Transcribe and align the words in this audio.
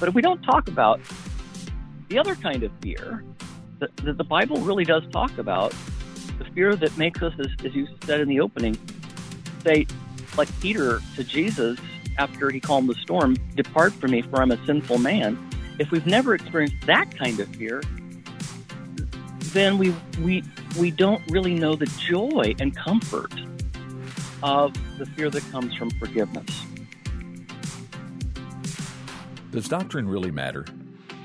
But 0.00 0.08
if 0.08 0.14
we 0.14 0.22
don't 0.22 0.42
talk 0.42 0.66
about 0.66 0.98
the 2.08 2.18
other 2.18 2.34
kind 2.34 2.62
of 2.62 2.72
fear 2.82 3.22
that, 3.78 3.94
that 3.98 4.16
the 4.16 4.24
Bible 4.24 4.56
really 4.62 4.84
does 4.84 5.06
talk 5.12 5.36
about, 5.38 5.74
the 6.38 6.44
fear 6.54 6.74
that 6.74 6.96
makes 6.96 7.22
us, 7.22 7.34
as, 7.38 7.48
as 7.64 7.74
you 7.74 7.86
said 8.04 8.20
in 8.20 8.28
the 8.28 8.40
opening, 8.40 8.78
say, 9.62 9.86
like 10.38 10.48
Peter 10.60 11.00
to 11.16 11.22
Jesus 11.22 11.78
after 12.18 12.50
he 12.50 12.60
calmed 12.60 12.88
the 12.88 12.94
storm, 12.94 13.36
Depart 13.54 13.92
from 13.92 14.12
me, 14.12 14.22
for 14.22 14.40
I'm 14.40 14.50
a 14.50 14.66
sinful 14.66 14.98
man. 14.98 15.38
If 15.78 15.90
we've 15.90 16.06
never 16.06 16.34
experienced 16.34 16.86
that 16.86 17.16
kind 17.16 17.38
of 17.38 17.48
fear, 17.54 17.82
then 19.52 19.76
we, 19.78 19.94
we, 20.22 20.42
we 20.78 20.90
don't 20.90 21.22
really 21.30 21.54
know 21.54 21.76
the 21.76 21.86
joy 21.86 22.54
and 22.58 22.74
comfort 22.74 23.32
of 24.42 24.74
the 24.98 25.04
fear 25.06 25.28
that 25.28 25.42
comes 25.50 25.74
from 25.74 25.90
forgiveness. 25.90 26.64
Does 29.50 29.66
doctrine 29.66 30.08
really 30.08 30.30
matter? 30.30 30.64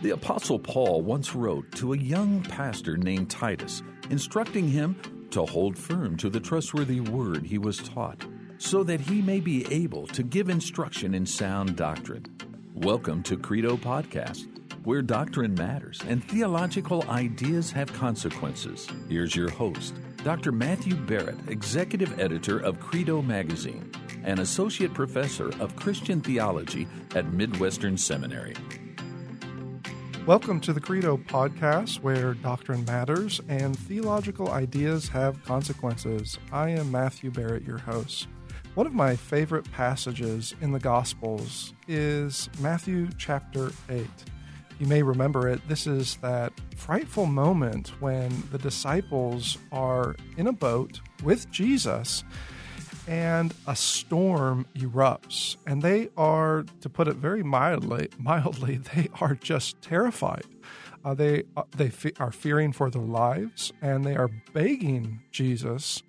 The 0.01 0.09
Apostle 0.09 0.57
Paul 0.57 1.03
once 1.03 1.35
wrote 1.35 1.71
to 1.73 1.93
a 1.93 1.97
young 1.97 2.41
pastor 2.41 2.97
named 2.97 3.29
Titus, 3.29 3.83
instructing 4.09 4.67
him 4.67 5.27
to 5.29 5.45
hold 5.45 5.77
firm 5.77 6.17
to 6.17 6.31
the 6.31 6.39
trustworthy 6.39 7.01
word 7.01 7.45
he 7.45 7.59
was 7.59 7.77
taught, 7.77 8.25
so 8.57 8.83
that 8.83 8.99
he 8.99 9.21
may 9.21 9.39
be 9.39 9.71
able 9.71 10.07
to 10.07 10.23
give 10.23 10.49
instruction 10.49 11.13
in 11.13 11.23
sound 11.23 11.75
doctrine. 11.75 12.25
Welcome 12.73 13.21
to 13.23 13.37
Credo 13.37 13.77
Podcast, 13.77 14.47
where 14.83 15.03
doctrine 15.03 15.53
matters 15.53 16.01
and 16.07 16.27
theological 16.27 17.07
ideas 17.07 17.69
have 17.73 17.93
consequences. 17.93 18.87
Here's 19.07 19.35
your 19.35 19.51
host, 19.51 19.93
Dr. 20.23 20.51
Matthew 20.51 20.95
Barrett, 20.95 21.37
Executive 21.47 22.19
Editor 22.19 22.57
of 22.57 22.79
Credo 22.79 23.21
Magazine 23.21 23.91
and 24.25 24.39
Associate 24.39 24.93
Professor 24.93 25.49
of 25.61 25.75
Christian 25.75 26.19
Theology 26.19 26.87
at 27.15 27.31
Midwestern 27.31 27.97
Seminary. 27.97 28.55
Welcome 30.25 30.59
to 30.61 30.73
the 30.73 30.81
Credo 30.81 31.17
podcast, 31.17 32.01
where 32.01 32.33
doctrine 32.33 32.83
matters 32.85 33.39
and 33.47 33.77
theological 33.77 34.49
ideas 34.49 35.07
have 35.09 35.43
consequences. 35.45 36.39
I 36.51 36.71
am 36.71 36.91
Matthew 36.91 37.29
Barrett, 37.29 37.63
your 37.63 37.77
host. 37.77 38.27
One 38.73 38.87
of 38.87 38.93
my 38.93 39.15
favorite 39.15 39.71
passages 39.71 40.55
in 40.59 40.71
the 40.71 40.79
Gospels 40.79 41.73
is 41.87 42.49
Matthew 42.59 43.09
chapter 43.19 43.71
8. 43.87 44.07
You 44.79 44.87
may 44.87 45.03
remember 45.03 45.47
it. 45.47 45.65
This 45.69 45.85
is 45.85 46.17
that 46.17 46.51
frightful 46.75 47.27
moment 47.27 47.89
when 48.01 48.43
the 48.51 48.57
disciples 48.57 49.59
are 49.71 50.15
in 50.35 50.47
a 50.47 50.51
boat 50.51 50.99
with 51.23 51.49
Jesus 51.51 52.23
and 53.07 53.53
a 53.67 53.75
storm 53.75 54.65
erupts. 54.75 55.57
And 55.65 55.81
they 55.81 56.09
are 56.17 56.65
to 56.81 56.89
put 56.89 57.07
it 57.07 57.15
very 57.15 57.43
mildly 57.43 58.09
mildly 58.17 58.77
they 58.77 59.09
are 59.21 59.35
just 59.35 59.81
terrified. 59.81 60.45
Uh, 61.03 61.13
they 61.13 61.43
uh, 61.55 61.63
they 61.75 61.89
fe- 61.89 62.13
are 62.19 62.31
fearing 62.31 62.71
for 62.71 62.89
their 62.89 63.01
lives 63.01 63.71
and 63.81 64.03
they 64.03 64.15
are 64.15 64.29
begging 64.53 65.21
Jesus 65.31 66.01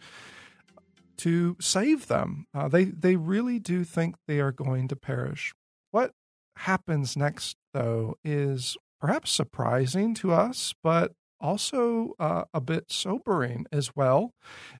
to 1.18 1.56
save 1.60 2.08
them. 2.08 2.46
Uh, 2.54 2.68
they 2.68 2.84
they 2.84 3.16
really 3.16 3.58
do 3.58 3.84
think 3.84 4.16
they 4.26 4.40
are 4.40 4.52
going 4.52 4.88
to 4.88 4.96
perish. 4.96 5.52
What 5.90 6.12
happens 6.56 7.16
next 7.16 7.56
though 7.74 8.16
is 8.24 8.76
perhaps 9.00 9.30
surprising 9.30 10.14
to 10.14 10.32
us 10.32 10.74
but 10.82 11.12
also 11.40 12.14
uh, 12.18 12.44
a 12.52 12.60
bit 12.60 12.90
sobering 12.90 13.66
as 13.72 13.94
well. 13.94 14.32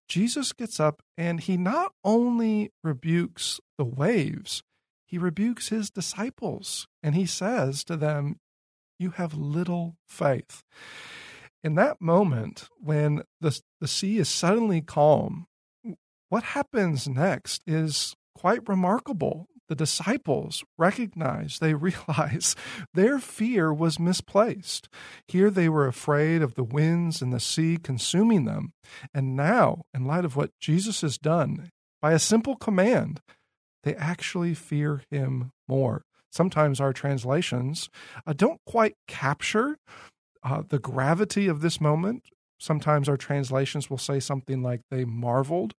Jesus 0.09 0.53
gets 0.53 0.81
up 0.81 1.03
and 1.17 1.41
he 1.41 1.57
not 1.57 1.93
only 2.05 2.73
rebukes 2.83 3.61
the 3.79 3.85
waves, 3.85 4.63
he 5.05 5.19
rebukes 5.19 5.69
his 5.69 5.91
disciples 5.91 6.87
and 7.03 7.15
he 7.15 7.27
says 7.27 7.85
to 7.85 7.97
them, 7.97 8.39
You 8.99 9.11
have 9.11 9.35
little 9.35 9.97
faith. 10.07 10.63
In 11.63 11.75
that 11.77 12.01
moment, 12.01 12.69
when 12.79 13.23
the, 13.41 13.61
the 13.81 13.89
sea 13.89 14.19
is 14.19 14.29
suddenly 14.29 14.81
calm, 14.81 15.47
what 16.29 16.43
happens 16.43 17.09
next 17.09 17.63
is 17.67 18.15
quite 18.35 18.69
remarkable 18.69 19.47
the 19.69 19.75
disciples 19.75 20.65
recognize, 20.79 21.59
they 21.59 21.75
realize 21.89 22.55
their 22.95 23.19
fear 23.19 23.73
was 23.73 23.99
misplaced. 23.99 24.89
Here 25.29 25.51
they 25.51 25.69
were 25.69 25.87
afraid 25.87 26.43
of 26.43 26.55
the 26.55 26.65
winds 26.65 27.23
and 27.23 27.33
the 27.33 27.41
sea 27.41 27.79
consuming 27.83 28.45
them. 28.45 28.73
And 29.15 29.37
now, 29.37 29.83
in 29.95 30.05
light 30.05 30.25
of 30.25 30.37
what 30.37 30.51
Jesus 30.61 31.01
has 31.01 31.19
done, 31.19 31.71
by 32.01 32.13
a 32.13 32.19
simple 32.19 32.57
command, 32.57 33.21
they 33.83 33.95
actually 33.95 34.55
fear 34.55 35.03
him 35.11 35.53
more. 35.69 36.03
Sometimes 36.31 36.81
our 36.81 36.93
translations 36.93 37.89
uh, 38.27 38.33
don't 38.35 38.61
quite 38.67 38.95
capture 39.09 39.79
uh, 40.43 40.63
the 40.69 40.79
gravity 40.79 41.49
of 41.49 41.61
this 41.61 41.81
moment. 41.81 42.25
Sometimes 42.59 43.09
our 43.09 43.17
translations 43.17 43.91
will 43.91 43.99
say 43.99 44.21
something 44.21 44.63
like 44.63 44.83
they 44.91 45.05
marveled. 45.05 45.75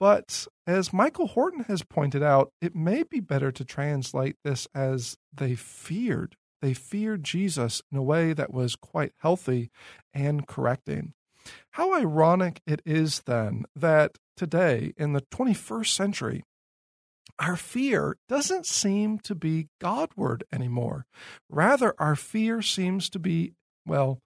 But 0.00 0.48
as 0.66 0.94
Michael 0.94 1.28
Horton 1.28 1.64
has 1.64 1.82
pointed 1.82 2.22
out, 2.22 2.50
it 2.62 2.74
may 2.74 3.02
be 3.02 3.20
better 3.20 3.52
to 3.52 3.64
translate 3.64 4.36
this 4.42 4.66
as 4.74 5.18
they 5.32 5.54
feared. 5.54 6.36
They 6.62 6.72
feared 6.72 7.22
Jesus 7.22 7.82
in 7.92 7.98
a 7.98 8.02
way 8.02 8.32
that 8.32 8.52
was 8.52 8.76
quite 8.76 9.12
healthy 9.18 9.70
and 10.14 10.46
correcting. 10.46 11.12
How 11.72 11.94
ironic 11.94 12.62
it 12.66 12.80
is 12.86 13.20
then 13.26 13.64
that 13.76 14.16
today, 14.36 14.94
in 14.96 15.12
the 15.12 15.22
21st 15.32 15.88
century, 15.88 16.44
our 17.38 17.56
fear 17.56 18.16
doesn't 18.28 18.66
seem 18.66 19.18
to 19.20 19.34
be 19.34 19.68
Godward 19.80 20.44
anymore. 20.52 21.06
Rather, 21.48 21.94
our 21.98 22.16
fear 22.16 22.60
seems 22.60 23.08
to 23.10 23.18
be, 23.18 23.54
well, 23.86 24.18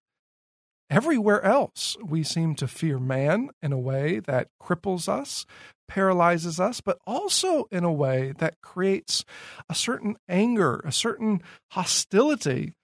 Everywhere 0.95 1.43
else, 1.43 1.97
we 2.05 2.23
seem 2.23 2.55
to 2.55 2.69
fear 2.69 3.01
man 3.01 3.51
in 3.61 3.73
a 3.73 3.79
way 3.79 4.21
that 4.21 4.47
cripples 4.63 5.09
us, 5.09 5.45
paralyzes 5.89 6.61
us, 6.61 6.81
but 6.81 6.99
also 7.05 7.65
in 7.73 7.83
a 7.83 7.93
way 7.93 8.33
that 8.39 8.61
creates 8.63 9.25
a 9.69 9.75
certain 9.75 10.15
anger, 10.29 10.81
a 10.85 10.93
certain 10.93 11.43
hostility, 11.73 12.75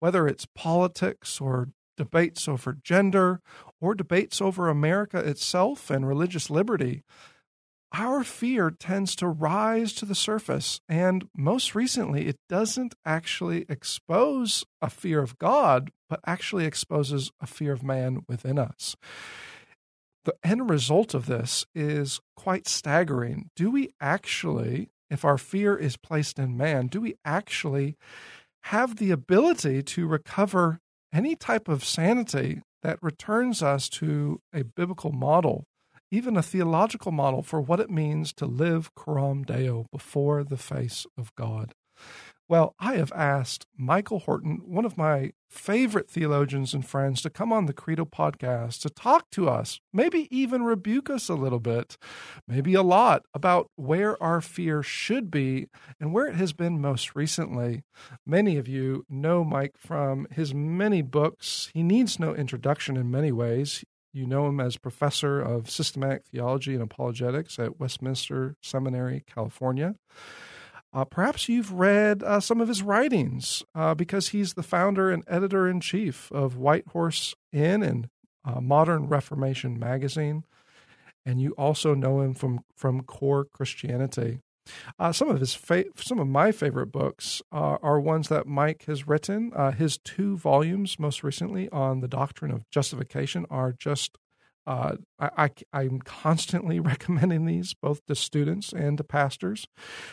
whether 0.00 0.26
it's 0.26 0.48
politics 0.52 1.40
or 1.40 1.68
debates 1.96 2.48
over 2.48 2.76
gender 2.82 3.40
or 3.80 3.94
debates 3.94 4.40
over 4.40 4.68
America 4.68 5.18
itself 5.18 5.90
and 5.90 6.08
religious 6.08 6.50
liberty 6.50 7.04
our 7.92 8.22
fear 8.22 8.70
tends 8.70 9.16
to 9.16 9.28
rise 9.28 9.92
to 9.94 10.04
the 10.04 10.14
surface. 10.14 10.80
And 10.88 11.28
most 11.36 11.74
recently, 11.74 12.26
it 12.26 12.36
doesn't 12.48 12.94
actually 13.04 13.66
expose 13.68 14.64
a 14.80 14.88
fear 14.88 15.20
of 15.20 15.38
God, 15.38 15.90
but 16.08 16.20
actually 16.26 16.66
exposes 16.66 17.32
a 17.40 17.46
fear 17.46 17.72
of 17.72 17.82
man 17.82 18.24
within 18.28 18.58
us. 18.58 18.96
The 20.24 20.34
end 20.44 20.68
result 20.68 21.14
of 21.14 21.26
this 21.26 21.66
is 21.74 22.20
quite 22.36 22.68
staggering. 22.68 23.50
Do 23.56 23.70
we 23.70 23.90
actually, 24.00 24.90
if 25.08 25.24
our 25.24 25.38
fear 25.38 25.76
is 25.76 25.96
placed 25.96 26.38
in 26.38 26.56
man, 26.56 26.88
do 26.88 27.00
we 27.00 27.14
actually 27.24 27.96
have 28.64 28.96
the 28.96 29.10
ability 29.10 29.82
to 29.82 30.06
recover 30.06 30.78
any 31.12 31.34
type 31.34 31.68
of 31.68 31.84
sanity 31.84 32.60
that 32.82 33.02
returns 33.02 33.62
us 33.62 33.88
to 33.88 34.40
a 34.52 34.62
biblical 34.62 35.12
model 35.12 35.64
even 36.10 36.36
a 36.36 36.42
theological 36.42 37.12
model 37.12 37.42
for 37.42 37.60
what 37.60 37.80
it 37.80 37.90
means 37.90 38.32
to 38.34 38.46
live 38.46 38.94
coram 38.94 39.42
deo 39.42 39.86
before 39.92 40.44
the 40.44 40.56
face 40.56 41.06
of 41.16 41.34
God. 41.36 41.74
Well, 42.50 42.74
I 42.80 42.96
have 42.96 43.12
asked 43.12 43.64
Michael 43.78 44.18
Horton, 44.18 44.62
one 44.64 44.84
of 44.84 44.98
my 44.98 45.30
favorite 45.48 46.10
theologians 46.10 46.74
and 46.74 46.84
friends, 46.84 47.22
to 47.22 47.30
come 47.30 47.52
on 47.52 47.66
the 47.66 47.72
Credo 47.72 48.04
podcast 48.04 48.80
to 48.80 48.90
talk 48.90 49.30
to 49.30 49.48
us, 49.48 49.78
maybe 49.92 50.26
even 50.36 50.64
rebuke 50.64 51.08
us 51.08 51.28
a 51.28 51.34
little 51.34 51.60
bit, 51.60 51.96
maybe 52.48 52.74
a 52.74 52.82
lot, 52.82 53.22
about 53.32 53.68
where 53.76 54.20
our 54.20 54.40
fear 54.40 54.82
should 54.82 55.30
be 55.30 55.68
and 56.00 56.12
where 56.12 56.26
it 56.26 56.34
has 56.34 56.52
been 56.52 56.80
most 56.80 57.14
recently. 57.14 57.84
Many 58.26 58.56
of 58.56 58.66
you 58.66 59.04
know 59.08 59.44
Mike 59.44 59.76
from 59.76 60.26
his 60.32 60.52
many 60.52 61.02
books. 61.02 61.70
He 61.72 61.84
needs 61.84 62.18
no 62.18 62.34
introduction 62.34 62.96
in 62.96 63.12
many 63.12 63.30
ways. 63.30 63.84
You 64.12 64.26
know 64.26 64.48
him 64.48 64.60
as 64.60 64.76
professor 64.76 65.40
of 65.40 65.70
systematic 65.70 66.24
theology 66.26 66.74
and 66.74 66.82
apologetics 66.82 67.58
at 67.58 67.78
Westminster 67.78 68.56
Seminary, 68.60 69.24
California. 69.32 69.94
Uh, 70.92 71.04
perhaps 71.04 71.48
you've 71.48 71.72
read 71.72 72.22
uh, 72.22 72.40
some 72.40 72.60
of 72.60 72.66
his 72.66 72.82
writings 72.82 73.62
uh, 73.74 73.94
because 73.94 74.28
he's 74.28 74.54
the 74.54 74.62
founder 74.62 75.10
and 75.10 75.22
editor 75.28 75.68
in 75.68 75.80
chief 75.80 76.30
of 76.32 76.56
White 76.56 76.88
Horse 76.88 77.36
Inn 77.52 77.82
and 77.82 78.08
uh, 78.44 78.60
Modern 78.60 79.06
Reformation 79.06 79.78
magazine. 79.78 80.44
And 81.24 81.40
you 81.40 81.52
also 81.52 81.94
know 81.94 82.20
him 82.20 82.34
from, 82.34 82.64
from 82.74 83.02
Core 83.02 83.44
Christianity. 83.44 84.40
Uh, 84.98 85.12
some 85.12 85.28
of 85.28 85.40
his 85.40 85.54
fa- 85.54 85.84
some 85.96 86.18
of 86.18 86.28
my 86.28 86.52
favorite 86.52 86.92
books 86.92 87.42
uh, 87.52 87.78
are 87.82 88.00
ones 88.00 88.28
that 88.28 88.46
Mike 88.46 88.84
has 88.86 89.06
written. 89.08 89.52
Uh, 89.54 89.72
his 89.72 89.98
two 89.98 90.36
volumes, 90.36 90.98
most 90.98 91.22
recently 91.22 91.68
on 91.70 92.00
the 92.00 92.08
doctrine 92.08 92.50
of 92.50 92.68
justification, 92.70 93.46
are 93.50 93.72
just 93.72 94.16
Uh, 94.66 94.96
I, 95.18 95.50
I, 95.72 95.84
am 95.84 96.00
constantly 96.00 96.78
recommending 96.92 97.46
these 97.46 97.74
both 97.74 98.04
to 98.06 98.14
students 98.14 98.72
and 98.74 98.98
to 98.98 99.04
pastors. 99.04 99.66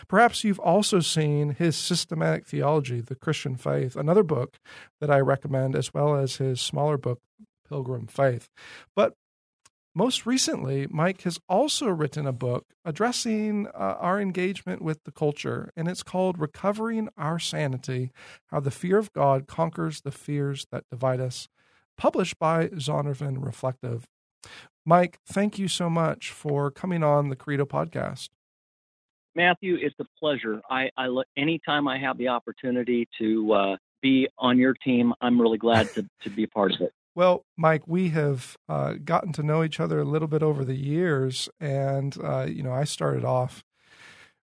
Perhaps 0.07 0.43
you've 0.43 0.59
also 0.59 1.01
seen 1.01 1.55
his 1.59 1.75
Systematic 1.75 2.47
Theology, 2.47 3.01
The 3.01 3.15
Christian 3.15 3.57
Faith, 3.57 3.95
another 3.97 4.23
book 4.23 4.57
that 5.01 5.11
I 5.11 5.19
recommend, 5.19 5.75
as 5.75 5.93
well 5.93 6.15
as 6.15 6.37
his 6.37 6.61
smaller 6.61 6.97
book, 6.97 7.19
Pilgrim 7.67 8.07
Faith. 8.07 8.47
But 8.95 9.13
most 9.97 10.27
recently, 10.27 10.85
Mike 10.91 11.23
has 11.23 11.39
also 11.49 11.87
written 11.87 12.27
a 12.27 12.31
book 12.31 12.67
addressing 12.85 13.65
uh, 13.67 13.95
our 13.99 14.21
engagement 14.21 14.79
with 14.79 15.03
the 15.05 15.11
culture, 15.11 15.71
and 15.75 15.87
it's 15.87 16.03
called 16.03 16.37
Recovering 16.37 17.09
Our 17.17 17.39
Sanity 17.39 18.11
How 18.51 18.59
the 18.59 18.69
Fear 18.69 18.99
of 18.99 19.11
God 19.11 19.47
Conquers 19.47 20.01
the 20.01 20.11
Fears 20.11 20.67
That 20.71 20.83
Divide 20.91 21.19
Us, 21.19 21.47
published 21.97 22.37
by 22.37 22.67
Zondervan 22.67 23.43
Reflective. 23.43 24.05
Mike, 24.85 25.17
thank 25.25 25.57
you 25.57 25.67
so 25.67 25.89
much 25.89 26.29
for 26.29 26.69
coming 26.69 27.01
on 27.01 27.29
the 27.29 27.35
Credo 27.35 27.65
podcast. 27.65 28.29
Matthew, 29.35 29.79
it's 29.81 29.95
a 29.99 30.05
pleasure. 30.19 30.61
I, 30.69 30.91
I 30.95 31.07
anytime 31.35 31.87
I 31.87 31.97
have 31.97 32.19
the 32.19 32.27
opportunity 32.27 33.07
to 33.17 33.51
uh, 33.51 33.77
be 34.03 34.27
on 34.37 34.59
your 34.59 34.75
team, 34.75 35.15
I'm 35.21 35.41
really 35.41 35.57
glad 35.57 35.89
to, 35.95 36.07
to 36.21 36.29
be 36.29 36.43
a 36.43 36.47
part 36.47 36.73
of 36.73 36.81
it. 36.81 36.93
Well, 37.17 37.47
Mike, 37.57 37.87
we 37.87 38.09
have 38.09 38.57
uh, 38.69 38.93
gotten 39.03 39.33
to 39.33 39.41
know 39.41 39.63
each 39.63 39.79
other 39.79 39.99
a 39.99 40.03
little 40.03 40.27
bit 40.27 40.43
over 40.43 40.63
the 40.63 40.75
years, 40.75 41.49
and 41.59 42.15
uh, 42.23 42.43
you 42.43 42.61
know, 42.61 42.71
I 42.71 42.83
started 42.83 43.25
off 43.25 43.63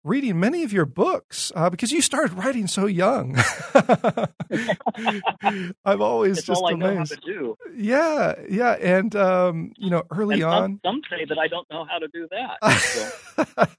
reading 0.03 0.39
many 0.39 0.61
of 0.61 0.71
your 0.71 0.85
books 0.85 1.51
uh, 1.55 1.71
because 1.71 1.91
you 1.91 1.99
started 1.99 2.37
writing 2.37 2.67
so 2.67 2.85
young. 2.85 3.35
I've 5.83 5.99
always 5.99 6.37
it's 6.37 6.45
just 6.45 6.61
amazed. 6.63 6.79
know 6.79 6.95
how 6.95 7.05
to 7.05 7.15
do. 7.25 7.57
Yeah, 7.75 8.35
yeah, 8.47 8.73
and 8.73 9.15
um, 9.15 9.71
you 9.75 9.89
know, 9.89 10.03
early 10.11 10.41
and 10.41 10.43
on, 10.43 10.79
some, 10.85 11.01
some, 11.01 11.01
say 11.09 11.25
that 11.25 11.39
I 11.39 11.47
don't 11.47 11.67
know 11.71 11.85
how 11.85 11.97
to 11.97 12.07
do 12.09 12.27
that. 12.29 12.59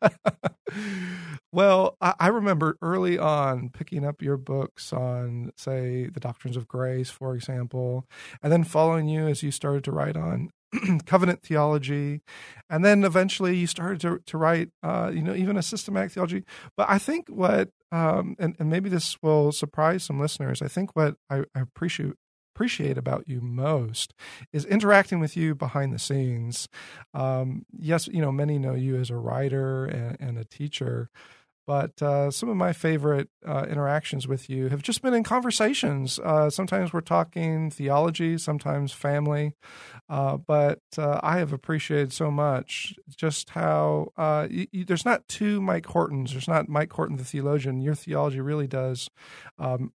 So. 0.00 0.08
well, 1.52 1.97
I, 2.00 2.14
I, 2.19 2.29
remember 2.29 2.76
early 2.81 3.19
on 3.19 3.70
picking 3.70 4.05
up 4.05 4.23
your 4.23 4.37
books 4.37 4.93
on, 4.93 5.52
say, 5.56 6.06
the 6.06 6.20
doctrines 6.20 6.56
of 6.56 6.69
grace, 6.69 7.11
for 7.11 7.35
example, 7.35 8.06
and 8.43 8.52
then 8.52 8.64
following 8.64 9.08
you 9.08 9.26
as 9.26 9.43
you 9.43 9.50
started 9.50 9.85
to 9.85 9.93
write 9.93 10.17
on 10.17 10.50
covenant 11.06 11.43
theology, 11.43 12.20
and 12.69 12.85
then 12.85 13.05
eventually 13.05 13.56
you 13.56 13.67
started 13.67 14.00
to 14.00 14.20
to 14.26 14.38
write, 14.38 14.70
uh, 14.82 15.11
you 15.12 15.23
know, 15.23 15.35
even 15.35 15.56
a 15.56 15.62
systematic 15.62 16.12
theology. 16.12 16.44
But 16.76 16.88
I 16.88 16.99
think 16.99 17.29
what, 17.29 17.70
um, 17.91 18.37
and, 18.38 18.55
and 18.58 18.70
maybe 18.70 18.88
this 18.88 19.20
will 19.23 19.50
surprise 19.52 20.05
some 20.05 20.20
listeners. 20.20 20.62
I 20.62 20.69
think 20.69 20.94
what 20.94 21.17
I, 21.29 21.41
I 21.55 21.61
appreciate 21.61 22.14
appreciate 22.55 22.99
about 22.99 23.26
you 23.26 23.41
most 23.41 24.12
is 24.52 24.67
interacting 24.67 25.19
with 25.19 25.35
you 25.35 25.55
behind 25.55 25.94
the 25.94 25.99
scenes. 25.99 26.69
Um, 27.14 27.64
yes, 27.73 28.06
you 28.08 28.20
know, 28.20 28.31
many 28.31 28.58
know 28.58 28.75
you 28.75 28.97
as 28.97 29.08
a 29.08 29.17
writer 29.17 29.87
and, 29.87 30.17
and 30.20 30.38
a 30.38 30.44
teacher, 30.44 31.08
but 31.70 32.02
uh, 32.02 32.32
some 32.32 32.49
of 32.49 32.56
my 32.56 32.72
favorite 32.72 33.28
uh, 33.46 33.64
interactions 33.70 34.26
with 34.26 34.50
you 34.50 34.70
have 34.70 34.82
just 34.82 35.02
been 35.02 35.14
in 35.14 35.22
conversations. 35.22 36.19
Uh, 36.19 36.50
sometimes 36.50 36.93
we're 36.93 37.00
talking 37.00 37.70
theology, 37.70 38.38
sometimes 38.38 38.93
family. 38.93 39.55
Uh, 40.08 40.37
but 40.37 40.81
uh, 40.99 41.20
I 41.22 41.38
have 41.38 41.52
appreciated 41.52 42.12
so 42.12 42.28
much 42.28 42.94
just 43.17 43.50
how 43.50 44.08
uh, 44.17 44.49
there's 44.72 45.05
not 45.05 45.28
two 45.28 45.61
Mike 45.61 45.87
Hortons. 45.87 46.32
There's 46.32 46.49
not 46.49 46.69
Mike 46.69 46.93
Horton, 46.93 47.19
the 47.19 47.25
theologian. 47.25 47.81
Your 47.81 47.94
theology 47.94 48.40
really 48.40 48.66
does 48.66 49.08
um, 49.56 49.93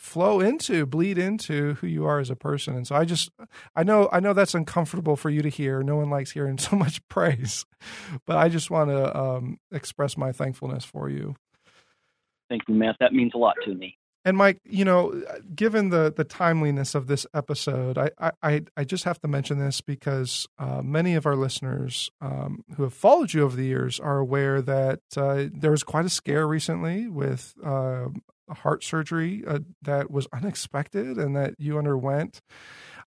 flow 0.00 0.40
into 0.40 0.86
bleed 0.86 1.18
into 1.18 1.74
who 1.74 1.86
you 1.86 2.06
are 2.06 2.18
as 2.20 2.30
a 2.30 2.36
person. 2.36 2.74
And 2.74 2.86
so 2.86 2.96
i 2.96 3.04
just 3.04 3.30
i 3.76 3.82
know 3.82 4.08
i 4.10 4.18
know 4.18 4.32
that's 4.32 4.54
uncomfortable 4.54 5.14
for 5.14 5.28
you 5.28 5.42
to 5.42 5.48
hear. 5.48 5.82
No 5.82 5.96
one 5.96 6.08
likes 6.08 6.30
hearing 6.30 6.56
so 6.68 6.74
much 6.74 7.06
praise 7.08 7.66
but 8.26 8.36
i 8.36 8.48
just 8.48 8.70
want 8.70 8.90
to 8.90 9.18
um, 9.18 9.58
express 9.70 10.16
my 10.16 10.32
thankfulness 10.32 10.84
for 10.84 11.08
you. 11.10 11.36
Thank 12.48 12.62
you 12.66 12.74
matt. 12.74 12.96
That 12.98 13.12
means 13.12 13.32
a 13.34 13.38
lot 13.38 13.56
to 13.64 13.74
me. 13.74 13.98
And 14.24 14.38
mike 14.38 14.60
you 14.64 14.86
know 14.86 15.22
given 15.54 15.90
the 15.90 16.12
the 16.14 16.24
timeliness 16.24 16.94
of 16.94 17.06
this 17.06 17.26
episode 17.34 17.98
i 17.98 18.32
i 18.42 18.62
i 18.76 18.84
just 18.84 19.04
have 19.04 19.20
to 19.20 19.28
mention 19.28 19.58
this 19.58 19.82
because 19.82 20.46
uh, 20.58 20.80
many 20.82 21.14
of 21.14 21.26
our 21.26 21.36
listeners 21.36 22.10
um, 22.22 22.64
who 22.76 22.84
have 22.84 22.94
followed 22.94 23.34
you 23.34 23.42
over 23.42 23.56
the 23.56 23.66
years 23.66 24.00
are 24.00 24.18
aware 24.18 24.62
that 24.62 25.00
uh, 25.16 25.44
there 25.52 25.70
was 25.70 25.82
quite 25.82 26.06
a 26.06 26.10
scare 26.10 26.46
recently 26.46 27.06
with 27.06 27.54
uh, 27.64 28.08
heart 28.54 28.84
surgery 28.84 29.44
uh, 29.46 29.60
that 29.82 30.10
was 30.10 30.26
unexpected 30.32 31.18
and 31.18 31.36
that 31.36 31.54
you 31.58 31.78
underwent. 31.78 32.40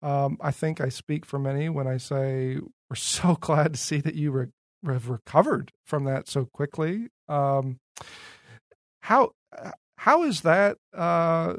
Um, 0.02 0.38
I 0.40 0.50
think 0.50 0.80
I 0.80 0.88
speak 0.88 1.26
for 1.26 1.38
many 1.38 1.68
when 1.68 1.86
I 1.86 1.98
say 1.98 2.58
we're 2.88 2.96
so 2.96 3.34
glad 3.40 3.74
to 3.74 3.80
see 3.80 4.00
that 4.00 4.14
you 4.14 4.30
re- 4.30 4.46
have 4.86 5.08
recovered 5.08 5.72
from 5.84 6.04
that 6.04 6.28
so 6.28 6.46
quickly. 6.46 7.08
Um, 7.28 7.78
how 9.02 9.32
how 9.96 10.22
is 10.22 10.40
that 10.42 10.78
uh, 10.96 11.54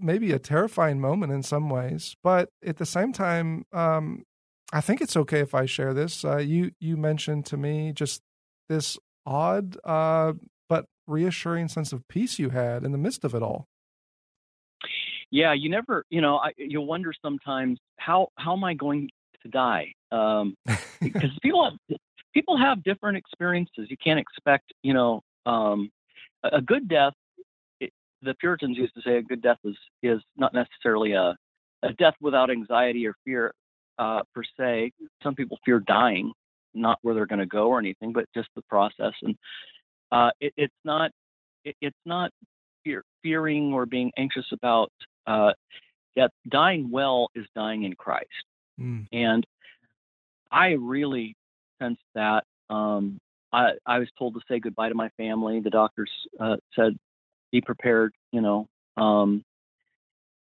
maybe 0.00 0.32
a 0.32 0.38
terrifying 0.38 0.98
moment 0.98 1.30
in 1.30 1.42
some 1.42 1.68
ways, 1.68 2.16
but 2.22 2.48
at 2.64 2.78
the 2.78 2.86
same 2.86 3.12
time, 3.12 3.66
um, 3.72 4.24
I 4.72 4.80
think 4.80 5.02
it's 5.02 5.16
okay 5.16 5.40
if 5.40 5.54
I 5.54 5.66
share 5.66 5.92
this. 5.92 6.24
Uh, 6.24 6.38
you 6.38 6.70
you 6.80 6.96
mentioned 6.96 7.44
to 7.46 7.58
me 7.58 7.92
just 7.92 8.22
this 8.70 8.98
odd 9.26 9.76
uh, 9.84 10.32
reassuring 11.12 11.68
sense 11.68 11.92
of 11.92 12.06
peace 12.08 12.38
you 12.38 12.50
had 12.50 12.84
in 12.84 12.92
the 12.92 12.98
midst 12.98 13.24
of 13.24 13.34
it 13.34 13.42
all. 13.42 13.66
Yeah, 15.30 15.54
you 15.54 15.70
never, 15.70 16.04
you 16.10 16.20
know, 16.20 16.36
I, 16.36 16.52
you 16.58 16.80
wonder 16.80 17.12
sometimes 17.22 17.78
how 17.96 18.28
how 18.36 18.54
am 18.54 18.64
I 18.64 18.74
going 18.74 19.08
to 19.42 19.48
die? 19.48 19.94
Um, 20.10 20.54
because 21.00 21.30
people 21.42 21.64
have 21.64 21.98
people 22.34 22.58
have 22.58 22.82
different 22.82 23.16
experiences. 23.16 23.86
You 23.88 23.96
can't 24.02 24.20
expect, 24.20 24.72
you 24.82 24.92
know, 24.92 25.22
um, 25.46 25.90
a, 26.44 26.58
a 26.58 26.60
good 26.60 26.88
death. 26.88 27.14
It, 27.80 27.92
the 28.20 28.34
Puritans 28.34 28.76
used 28.76 28.94
to 28.94 29.02
say 29.02 29.16
a 29.16 29.22
good 29.22 29.42
death 29.42 29.58
is 29.64 29.76
is 30.02 30.20
not 30.36 30.52
necessarily 30.52 31.12
a 31.12 31.34
a 31.82 31.92
death 31.94 32.14
without 32.20 32.50
anxiety 32.50 33.06
or 33.06 33.14
fear 33.24 33.52
uh, 33.98 34.20
per 34.34 34.42
se. 34.58 34.92
Some 35.22 35.34
people 35.34 35.58
fear 35.64 35.80
dying, 35.80 36.32
not 36.74 36.98
where 37.02 37.14
they're 37.14 37.26
going 37.26 37.38
to 37.38 37.46
go 37.46 37.68
or 37.68 37.78
anything, 37.78 38.12
but 38.12 38.26
just 38.34 38.48
the 38.54 38.62
process. 38.62 39.12
And 39.22 39.36
uh, 40.12 40.30
it, 40.40 40.52
it's 40.56 40.74
not 40.84 41.10
it, 41.64 41.74
it's 41.80 41.96
not 42.04 42.30
fear, 42.84 43.02
fearing 43.22 43.72
or 43.72 43.86
being 43.86 44.12
anxious 44.16 44.46
about 44.52 44.92
uh, 45.26 45.52
that 46.16 46.30
dying 46.48 46.90
well 46.90 47.28
is 47.34 47.46
dying 47.56 47.84
in 47.84 47.94
Christ, 47.94 48.28
mm. 48.80 49.06
and 49.12 49.44
I 50.50 50.72
really 50.72 51.34
sense 51.80 51.98
that. 52.14 52.44
Um, 52.70 53.18
I, 53.54 53.72
I 53.84 53.98
was 53.98 54.08
told 54.18 54.32
to 54.34 54.40
say 54.48 54.60
goodbye 54.60 54.88
to 54.88 54.94
my 54.94 55.10
family. 55.18 55.60
The 55.60 55.68
doctors 55.68 56.10
uh, 56.40 56.56
said, 56.74 56.96
"Be 57.50 57.60
prepared," 57.60 58.14
you 58.32 58.40
know, 58.40 58.66
um, 58.96 59.44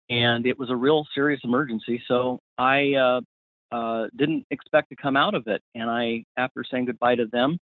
and 0.08 0.46
it 0.46 0.58
was 0.58 0.70
a 0.70 0.76
real 0.76 1.06
serious 1.14 1.40
emergency. 1.44 2.02
So 2.08 2.40
I 2.56 2.94
uh, 2.94 3.20
uh, 3.72 4.06
didn't 4.16 4.46
expect 4.50 4.90
to 4.90 4.96
come 4.96 5.16
out 5.16 5.34
of 5.34 5.46
it, 5.46 5.62
and 5.74 5.90
I, 5.90 6.24
after 6.36 6.64
saying 6.64 6.86
goodbye 6.86 7.16
to 7.16 7.26
them, 7.26 7.58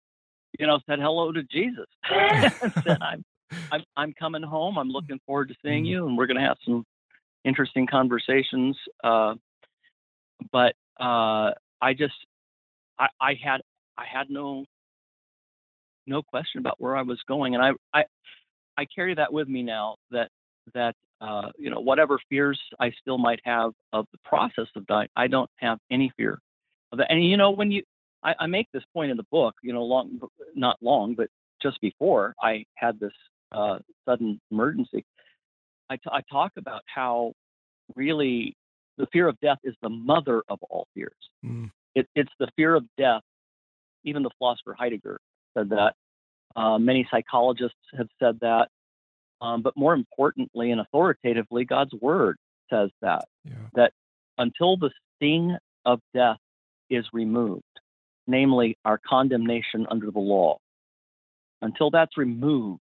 you 0.57 0.67
know, 0.67 0.79
said 0.87 0.99
hello 0.99 1.31
to 1.31 1.43
Jesus. 1.43 1.85
said, 2.09 2.97
I'm, 3.01 3.23
I'm, 3.71 3.83
I'm 3.95 4.13
coming 4.13 4.43
home. 4.43 4.77
I'm 4.77 4.89
looking 4.89 5.19
forward 5.25 5.49
to 5.49 5.55
seeing 5.63 5.83
mm-hmm. 5.83 5.91
you, 5.91 6.07
and 6.07 6.17
we're 6.17 6.27
going 6.27 6.37
to 6.37 6.47
have 6.47 6.57
some 6.65 6.83
interesting 7.45 7.87
conversations. 7.87 8.77
Uh, 9.03 9.35
but 10.51 10.73
uh, 10.99 11.51
I 11.81 11.93
just, 11.97 12.13
I, 12.97 13.07
I 13.19 13.33
had, 13.41 13.61
I 13.97 14.05
had 14.11 14.29
no, 14.29 14.65
no 16.07 16.21
question 16.21 16.59
about 16.59 16.75
where 16.79 16.95
I 16.95 17.01
was 17.01 17.19
going, 17.27 17.55
and 17.55 17.63
I, 17.63 17.71
I, 17.93 18.05
I 18.77 18.85
carry 18.93 19.15
that 19.15 19.31
with 19.31 19.47
me 19.47 19.63
now. 19.63 19.95
That, 20.11 20.29
that, 20.73 20.95
uh, 21.21 21.49
you 21.57 21.69
know, 21.69 21.79
whatever 21.79 22.19
fears 22.29 22.59
I 22.79 22.91
still 23.01 23.17
might 23.17 23.41
have 23.43 23.71
of 23.91 24.05
the 24.11 24.19
process 24.23 24.67
of 24.75 24.87
dying, 24.87 25.09
I 25.15 25.27
don't 25.27 25.49
have 25.57 25.79
any 25.91 26.11
fear 26.15 26.39
of 26.91 26.99
that. 26.99 27.11
And 27.11 27.25
you 27.25 27.37
know, 27.37 27.51
when 27.51 27.71
you 27.71 27.83
I, 28.23 28.35
I 28.39 28.47
make 28.47 28.67
this 28.73 28.83
point 28.93 29.11
in 29.11 29.17
the 29.17 29.25
book, 29.31 29.55
you 29.63 29.73
know, 29.73 29.83
long 29.83 30.19
not 30.55 30.77
long, 30.81 31.15
but 31.15 31.29
just 31.61 31.79
before 31.81 32.35
I 32.41 32.65
had 32.75 32.99
this 32.99 33.13
uh, 33.51 33.79
sudden 34.07 34.39
emergency, 34.51 35.05
I, 35.89 35.95
t- 35.95 36.03
I 36.11 36.21
talk 36.31 36.53
about 36.57 36.81
how 36.93 37.33
really 37.95 38.55
the 38.97 39.07
fear 39.11 39.27
of 39.27 39.39
death 39.39 39.59
is 39.63 39.75
the 39.81 39.89
mother 39.89 40.43
of 40.49 40.59
all 40.69 40.87
fears. 40.93 41.13
Mm. 41.45 41.71
It, 41.95 42.07
it's 42.15 42.31
the 42.39 42.49
fear 42.55 42.75
of 42.75 42.85
death. 42.97 43.21
Even 44.03 44.23
the 44.23 44.29
philosopher 44.37 44.75
Heidegger 44.77 45.19
said 45.57 45.69
that. 45.69 45.93
Uh, 46.55 46.77
many 46.77 47.07
psychologists 47.09 47.77
have 47.97 48.07
said 48.21 48.39
that. 48.41 48.69
Um, 49.41 49.61
but 49.61 49.75
more 49.77 49.93
importantly 49.93 50.71
and 50.71 50.81
authoritatively, 50.81 51.65
God's 51.65 51.93
word 51.93 52.37
says 52.69 52.89
that. 53.01 53.25
Yeah. 53.45 53.53
That 53.73 53.93
until 54.37 54.77
the 54.77 54.91
sting 55.15 55.57
of 55.85 55.99
death 56.13 56.37
is 56.89 57.05
removed, 57.13 57.63
namely 58.29 58.77
our 58.85 58.99
condemnation 58.99 59.87
under 59.89 60.11
the 60.11 60.19
law. 60.19 60.59
Until 61.61 61.89
that's 61.89 62.17
removed, 62.17 62.79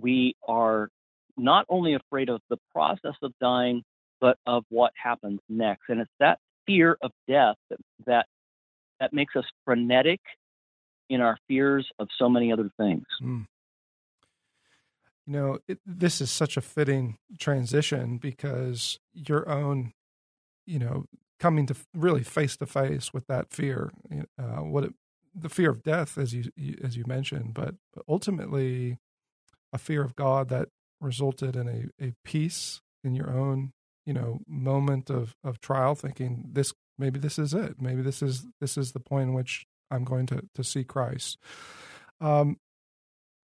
we 0.00 0.34
are 0.48 0.88
not 1.36 1.66
only 1.68 1.94
afraid 1.94 2.28
of 2.28 2.40
the 2.48 2.56
process 2.74 3.14
of 3.22 3.32
dying, 3.40 3.84
but 4.20 4.38
of 4.46 4.64
what 4.70 4.92
happens 5.00 5.40
next. 5.48 5.82
And 5.88 6.00
it's 6.00 6.10
that 6.18 6.38
fear 6.66 6.96
of 7.02 7.12
death 7.28 7.56
that, 7.68 7.78
that 8.06 8.26
that 8.98 9.12
makes 9.12 9.34
us 9.36 9.44
frenetic 9.64 10.20
in 11.08 11.20
our 11.20 11.38
fears 11.48 11.88
of 11.98 12.08
so 12.18 12.28
many 12.28 12.52
other 12.52 12.70
things. 12.76 13.04
Mm. 13.22 13.46
You 15.26 15.32
know, 15.32 15.58
it, 15.66 15.78
this 15.86 16.20
is 16.20 16.30
such 16.30 16.56
a 16.56 16.60
fitting 16.60 17.16
transition 17.38 18.18
because 18.18 18.98
your 19.14 19.48
own, 19.48 19.92
you 20.66 20.78
know, 20.78 21.06
coming 21.40 21.66
to 21.66 21.74
really 21.94 22.22
face 22.22 22.56
to 22.58 22.66
face 22.66 23.12
with 23.12 23.26
that 23.26 23.50
fear, 23.50 23.90
uh, 24.38 24.62
what 24.62 24.84
it, 24.84 24.94
the 25.34 25.48
fear 25.48 25.70
of 25.70 25.82
death, 25.82 26.16
as 26.18 26.34
you, 26.34 26.44
as 26.82 26.96
you 26.96 27.04
mentioned, 27.06 27.54
but, 27.54 27.74
but 27.94 28.04
ultimately 28.08 28.98
a 29.72 29.78
fear 29.78 30.02
of 30.02 30.14
God 30.14 30.48
that 30.50 30.68
resulted 31.00 31.56
in 31.56 31.68
a, 31.68 32.04
a 32.04 32.12
peace 32.24 32.80
in 33.02 33.14
your 33.14 33.30
own 33.30 33.72
you 34.06 34.14
know 34.14 34.40
moment 34.46 35.10
of 35.10 35.34
of 35.44 35.60
trial 35.60 35.94
thinking 35.94 36.44
this 36.52 36.72
maybe 36.98 37.18
this 37.18 37.38
is 37.38 37.54
it. 37.54 37.80
Maybe 37.80 38.02
this 38.02 38.22
is 38.22 38.46
this 38.60 38.76
is 38.76 38.92
the 38.92 39.00
point 39.00 39.28
in 39.28 39.34
which 39.34 39.66
i'm 39.90 40.04
going 40.04 40.26
to 40.26 40.42
to 40.54 40.64
see 40.64 40.84
christ. 40.84 41.38
Um 42.20 42.56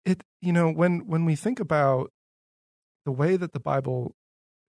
it 0.04 0.22
you 0.40 0.52
know 0.52 0.70
when 0.70 1.06
when 1.06 1.24
we 1.24 1.36
think 1.36 1.60
about 1.60 2.10
the 3.04 3.12
way 3.12 3.36
that 3.36 3.52
the 3.52 3.60
bible 3.60 4.14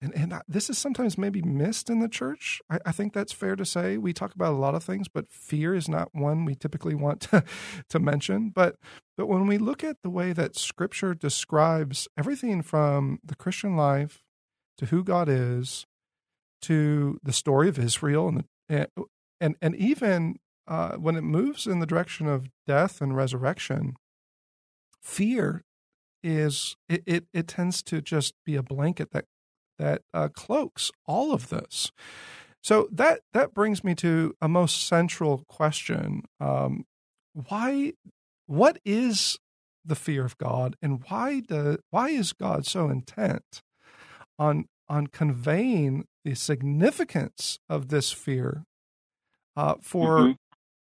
and, 0.02 0.16
and 0.16 0.42
this 0.48 0.70
is 0.70 0.78
sometimes 0.78 1.18
maybe 1.18 1.42
missed 1.42 1.90
in 1.90 2.00
the 2.00 2.08
church. 2.08 2.62
I, 2.70 2.80
I, 2.86 2.92
think 2.92 3.14
that's 3.14 3.34
fair 3.34 3.58
to 3.58 3.66
say. 3.66 3.98
We 3.98 4.14
talk 4.14 4.34
about 4.34 4.54
a 4.54 4.58
lot 4.58 4.74
of 4.74 4.84
things, 4.84 5.10
but 5.10 5.30
fear 5.30 5.76
is 5.76 5.90
not 5.90 6.10
one 6.14 6.46
we 6.46 6.56
typically 6.56 6.96
want 6.96 7.22
to, 7.32 7.44
to 7.90 8.00
mention. 8.00 8.52
But 8.54 8.76
but 9.18 9.28
when 9.28 9.48
we 9.48 9.58
look 9.58 9.84
at 9.84 9.98
the 10.02 10.10
way 10.10 10.32
that 10.32 10.56
Scripture 10.56 11.14
describes 11.14 12.08
everything 12.18 12.62
from 12.62 13.20
the 13.24 13.36
Christian 13.36 13.76
life 13.76 14.24
to 14.78 14.86
who 14.86 15.04
God 15.04 15.28
is, 15.28 15.86
to 16.62 17.20
the 17.22 17.34
story 17.34 17.68
of 17.68 17.78
Israel, 17.78 18.30
and 18.30 18.46
and 18.70 18.88
and, 19.42 19.56
and 19.62 19.76
even 19.76 20.38
uh, 20.68 20.96
when 20.96 21.18
it 21.18 21.24
moves 21.24 21.68
in 21.68 21.80
the 21.80 21.86
direction 21.86 22.28
of 22.28 22.50
death 22.68 23.02
and 23.02 23.16
resurrection, 23.16 23.96
fear 25.02 25.64
is 26.24 26.78
it, 26.88 27.04
it, 27.06 27.26
it 27.34 27.48
tends 27.48 27.82
to 27.84 28.02
just 28.02 28.34
be 28.46 28.56
a 28.56 28.64
blanket 28.64 29.12
that 29.12 29.26
that 29.80 30.04
uh, 30.14 30.28
cloaks 30.28 30.92
all 31.08 31.34
of 31.34 31.50
this. 31.50 31.92
So 32.62 32.88
that 32.92 33.22
that 33.34 33.54
brings 33.54 33.84
me 33.84 33.96
to 33.96 34.36
a 34.42 34.48
most 34.48 34.86
central 34.86 35.46
question: 35.48 36.24
um, 36.40 36.86
Why? 37.34 37.94
What 38.46 38.80
is 38.84 39.40
the 39.86 39.96
fear 39.96 40.26
of 40.26 40.38
God, 40.38 40.76
and 40.82 41.04
why 41.08 41.42
do, 41.42 41.78
why 41.90 42.10
is 42.10 42.34
God 42.34 42.66
so 42.66 42.90
intent 42.90 43.62
on 44.38 44.66
on 44.88 45.08
conveying 45.08 46.06
the 46.26 46.36
significance 46.36 47.60
of 47.70 47.90
this 47.90 48.12
fear 48.12 48.66
uh, 49.56 49.76
for 49.82 50.20
mm-hmm. 50.20 50.32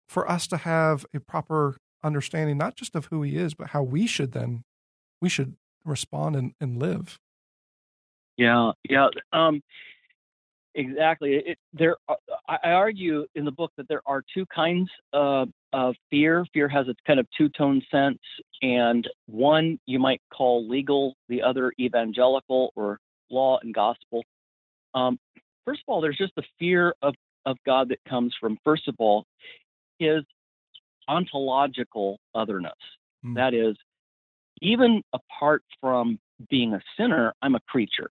for 0.09 0.31
us 0.31 0.47
to 0.49 0.57
have 0.59 1.07
a 1.15 1.21
proper 1.21 1.77
understanding, 2.03 2.59
not 2.59 2.77
just 2.77 2.95
of 2.95 3.07
who 3.07 3.23
He 3.23 3.37
is, 3.37 3.55
but 3.55 3.69
how 3.69 3.83
we 3.83 4.07
should 4.07 4.33
then 4.33 4.65
we 5.21 5.29
should 5.29 5.55
respond 5.85 6.37
and, 6.37 6.53
and 6.61 6.79
live. 6.79 7.19
Yeah, 8.39 8.73
yeah, 8.89 9.09
um, 9.33 9.61
exactly. 10.75 11.35
It, 11.35 11.59
there, 11.73 11.97
uh, 12.09 12.15
I 12.49 12.71
argue 12.71 13.27
in 13.35 13.45
the 13.45 13.51
book 13.51 13.73
that 13.77 13.89
there 13.89 14.01
are 14.07 14.23
two 14.33 14.47
kinds 14.47 14.89
of, 15.13 15.49
of 15.73 15.95
fear. 16.09 16.47
Fear 16.55 16.69
has 16.69 16.89
a 16.89 16.95
kind 17.07 17.21
of 17.21 17.27
two-tone 17.37 17.83
sense, 17.91 18.21
and 18.63 19.07
one 19.27 19.79
you 19.87 19.99
might 19.99 20.23
call 20.33 20.67
legal, 20.67 21.15
the 21.29 21.43
other 21.43 21.73
evangelical 21.79 22.73
or 22.77 22.99
law 23.31 23.59
and 23.63 23.75
gospel. 23.75 24.23
Um, 24.95 25.19
first 25.67 25.81
of 25.81 25.93
all, 25.93 26.01
there's 26.01 26.17
just 26.17 26.35
the 26.37 26.45
fear 26.59 26.95
of 27.03 27.15
of 27.45 27.57
God 27.65 27.89
that 27.89 27.99
comes 28.07 28.35
from 28.39 28.59
first 28.65 28.89
of 28.89 28.95
all 28.99 29.25
his 29.99 30.23
ontological 31.09 32.19
otherness. 32.35 32.73
Mm. 33.25 33.35
That 33.35 33.55
is, 33.55 33.77
even 34.61 35.03
apart 35.13 35.63
from 35.81 36.19
being 36.51 36.75
a 36.75 36.81
sinner, 36.97 37.35
I'm 37.43 37.55
a 37.55 37.61
creature. 37.69 38.11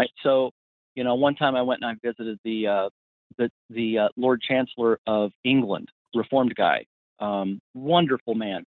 Right. 0.00 0.10
So, 0.22 0.50
you 0.94 1.04
know, 1.04 1.14
one 1.14 1.34
time 1.34 1.54
I 1.54 1.60
went 1.60 1.82
and 1.82 1.90
I 1.90 1.94
visited 2.02 2.38
the 2.42 2.66
uh, 2.66 2.88
the 3.36 3.50
the 3.68 3.98
uh, 3.98 4.08
Lord 4.16 4.40
Chancellor 4.40 4.98
of 5.06 5.30
England, 5.44 5.90
Reformed 6.14 6.54
guy, 6.54 6.86
um, 7.18 7.60
wonderful 7.74 8.34
man. 8.34 8.64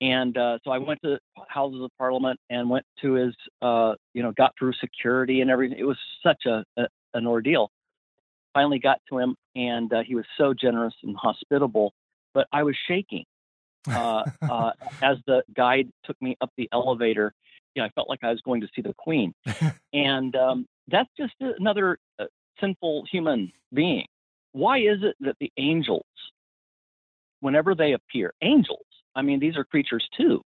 And 0.00 0.36
uh, 0.36 0.58
so 0.64 0.72
I 0.72 0.78
went 0.78 0.98
to 1.04 1.20
Houses 1.46 1.82
of 1.82 1.90
Parliament 1.98 2.40
and 2.48 2.68
went 2.68 2.84
to 3.02 3.12
his, 3.12 3.34
uh, 3.62 3.94
you 4.12 4.24
know, 4.24 4.32
got 4.32 4.54
through 4.58 4.72
security 4.80 5.40
and 5.40 5.52
everything. 5.52 5.78
It 5.78 5.84
was 5.84 5.98
such 6.20 6.46
a, 6.46 6.64
a 6.76 6.88
an 7.14 7.28
ordeal. 7.28 7.70
Finally 8.52 8.80
got 8.80 8.98
to 9.08 9.18
him, 9.18 9.36
and 9.54 9.92
uh, 9.92 10.02
he 10.04 10.16
was 10.16 10.24
so 10.36 10.52
generous 10.52 10.94
and 11.04 11.16
hospitable. 11.16 11.92
But 12.34 12.48
I 12.52 12.64
was 12.64 12.74
shaking 12.88 13.24
uh, 13.88 14.24
uh, 14.42 14.72
as 15.02 15.18
the 15.28 15.44
guide 15.54 15.90
took 16.04 16.20
me 16.20 16.36
up 16.40 16.50
the 16.56 16.68
elevator 16.72 17.34
you 17.74 17.82
know, 17.82 17.86
I 17.86 17.90
felt 17.90 18.08
like 18.08 18.20
I 18.22 18.30
was 18.30 18.40
going 18.42 18.60
to 18.62 18.68
see 18.74 18.82
the 18.82 18.94
Queen, 18.94 19.34
and 19.92 20.34
um, 20.36 20.66
that's 20.88 21.08
just 21.16 21.34
another 21.40 21.98
uh, 22.18 22.26
sinful 22.60 23.04
human 23.10 23.52
being. 23.72 24.06
Why 24.52 24.78
is 24.78 24.98
it 25.02 25.16
that 25.20 25.36
the 25.40 25.52
angels, 25.56 26.04
whenever 27.40 27.74
they 27.74 27.92
appear, 27.92 28.32
angels, 28.42 28.84
I 29.14 29.22
mean, 29.22 29.40
these 29.40 29.56
are 29.56 29.64
creatures 29.64 30.06
too. 30.16 30.42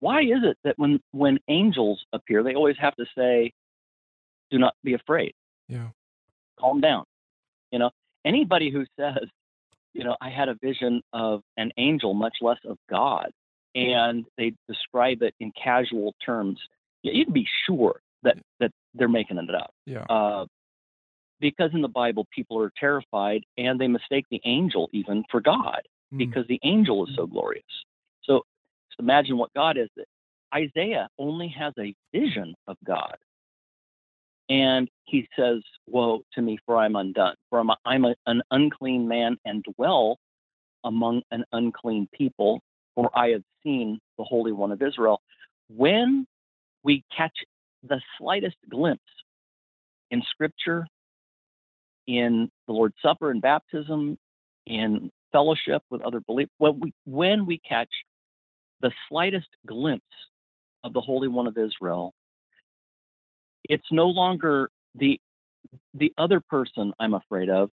Why 0.00 0.22
is 0.22 0.42
it 0.44 0.56
that 0.64 0.78
when 0.78 1.00
when 1.12 1.38
angels 1.48 2.04
appear, 2.12 2.42
they 2.42 2.54
always 2.54 2.76
have 2.78 2.94
to 2.96 3.06
say, 3.16 3.52
"Do 4.50 4.58
not 4.58 4.74
be 4.84 4.94
afraid." 4.94 5.34
Yeah. 5.68 5.88
Calm 6.58 6.80
down. 6.80 7.04
You 7.72 7.78
know, 7.80 7.90
anybody 8.24 8.70
who 8.70 8.84
says, 8.98 9.28
you 9.92 10.04
know, 10.04 10.16
I 10.20 10.30
had 10.30 10.48
a 10.48 10.54
vision 10.54 11.02
of 11.12 11.42
an 11.56 11.72
angel, 11.76 12.14
much 12.14 12.36
less 12.40 12.58
of 12.64 12.78
God, 12.88 13.30
and 13.78 14.24
they 14.36 14.52
describe 14.68 15.22
it 15.22 15.34
in 15.40 15.52
casual 15.52 16.14
terms, 16.24 16.58
you 17.02 17.24
can 17.24 17.32
be 17.32 17.46
sure 17.66 18.00
that 18.22 18.36
that 18.60 18.72
they're 18.94 19.08
making 19.08 19.38
it 19.38 19.54
up. 19.54 19.72
Yeah. 19.86 20.04
Uh, 20.04 20.46
because 21.40 21.70
in 21.72 21.82
the 21.82 21.88
Bible, 21.88 22.26
people 22.34 22.60
are 22.60 22.72
terrified 22.78 23.44
and 23.56 23.80
they 23.80 23.86
mistake 23.86 24.24
the 24.30 24.40
angel 24.44 24.88
even 24.92 25.24
for 25.30 25.40
God 25.40 25.82
mm. 26.12 26.18
because 26.18 26.46
the 26.48 26.58
angel 26.64 27.06
is 27.06 27.14
so 27.14 27.26
mm. 27.26 27.30
glorious. 27.30 27.64
So 28.24 28.42
just 28.90 28.98
imagine 28.98 29.38
what 29.38 29.52
God 29.54 29.76
is. 29.76 29.88
Isaiah 30.54 31.08
only 31.18 31.48
has 31.56 31.74
a 31.78 31.94
vision 32.12 32.54
of 32.66 32.76
God. 32.84 33.16
And 34.50 34.88
he 35.04 35.28
says, 35.38 35.62
Woe 35.86 36.22
to 36.32 36.42
me, 36.42 36.58
for 36.64 36.78
I'm 36.78 36.96
undone. 36.96 37.34
For 37.50 37.60
I'm, 37.60 37.70
a, 37.70 37.76
I'm 37.84 38.04
a, 38.06 38.14
an 38.26 38.42
unclean 38.50 39.06
man 39.06 39.36
and 39.44 39.64
dwell 39.76 40.18
among 40.84 41.22
an 41.30 41.44
unclean 41.52 42.08
people 42.14 42.60
for 42.98 43.16
I 43.16 43.28
have 43.28 43.44
seen 43.62 44.00
the 44.18 44.24
Holy 44.24 44.50
One 44.50 44.72
of 44.72 44.82
Israel. 44.82 45.22
When 45.68 46.26
we 46.82 47.04
catch 47.16 47.36
the 47.88 48.00
slightest 48.18 48.56
glimpse 48.68 49.00
in 50.10 50.20
Scripture, 50.32 50.84
in 52.08 52.50
the 52.66 52.72
Lord's 52.72 52.96
Supper 53.00 53.30
and 53.30 53.40
baptism, 53.40 54.18
in 54.66 55.12
fellowship 55.30 55.82
with 55.90 56.02
other 56.02 56.20
believers, 56.26 56.50
when 56.58 56.80
we, 56.80 56.92
when 57.04 57.46
we 57.46 57.58
catch 57.58 57.88
the 58.80 58.90
slightest 59.08 59.48
glimpse 59.64 60.02
of 60.82 60.92
the 60.92 61.00
Holy 61.00 61.28
One 61.28 61.46
of 61.46 61.56
Israel, 61.56 62.12
it's 63.68 63.86
no 63.92 64.08
longer 64.08 64.70
the 64.96 65.20
the 65.94 66.12
other 66.18 66.40
person 66.40 66.92
I'm 66.98 67.14
afraid 67.14 67.48
of. 67.48 67.70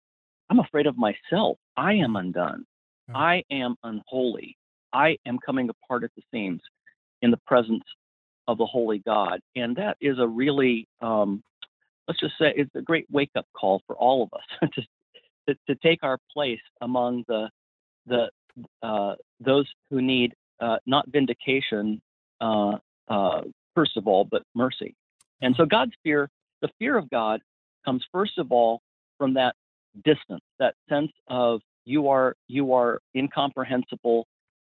I'm 0.50 0.58
afraid 0.58 0.86
of 0.86 0.96
myself. 0.96 1.58
I 1.76 1.92
am 1.94 2.16
undone. 2.16 2.64
I 3.14 3.44
am 3.52 3.76
unholy. 3.84 4.56
I 4.92 5.18
am 5.26 5.38
coming 5.38 5.68
apart 5.68 6.04
at 6.04 6.10
the 6.16 6.22
seams 6.32 6.60
in 7.20 7.30
the 7.30 7.38
presence 7.46 7.84
of 8.48 8.58
the 8.58 8.66
Holy 8.66 8.98
God. 8.98 9.40
And 9.56 9.76
that 9.76 9.96
is 10.00 10.18
a 10.18 10.26
really, 10.26 10.88
um, 11.00 11.42
let's 12.08 12.20
just 12.20 12.34
say, 12.38 12.52
it's 12.56 12.74
a 12.74 12.82
great 12.82 13.06
wake 13.10 13.30
up 13.36 13.46
call 13.56 13.82
for 13.86 13.96
all 13.96 14.22
of 14.22 14.30
us 14.32 14.70
to, 14.74 14.82
to, 15.48 15.58
to, 15.68 15.74
take 15.76 16.02
our 16.02 16.18
place 16.32 16.60
among 16.80 17.24
the, 17.28 17.48
the 18.06 18.28
uh, 18.82 19.14
those 19.40 19.66
who 19.90 20.02
need 20.02 20.34
uh, 20.60 20.76
not 20.86 21.06
vindication, 21.08 22.00
uh, 22.40 22.76
uh 23.08 23.42
first 23.74 23.96
of 23.96 24.06
all, 24.06 24.24
but 24.24 24.42
mercy. 24.54 24.94
And 25.40 25.54
so 25.56 25.64
God's 25.64 25.92
fear, 26.02 26.28
the 26.60 26.68
fear 26.78 26.96
of 26.96 27.08
God, 27.10 27.40
comes 27.84 28.04
first 28.12 28.38
of 28.38 28.52
all 28.52 28.80
from 29.18 29.34
that 29.34 29.54
distance, 30.04 30.42
that 30.58 30.74
sense 30.88 31.10
of 31.28 31.60
you 31.84 32.08
are 32.08 32.34
you 32.48 32.72
are 32.72 33.00
incomprehensible 33.14 34.26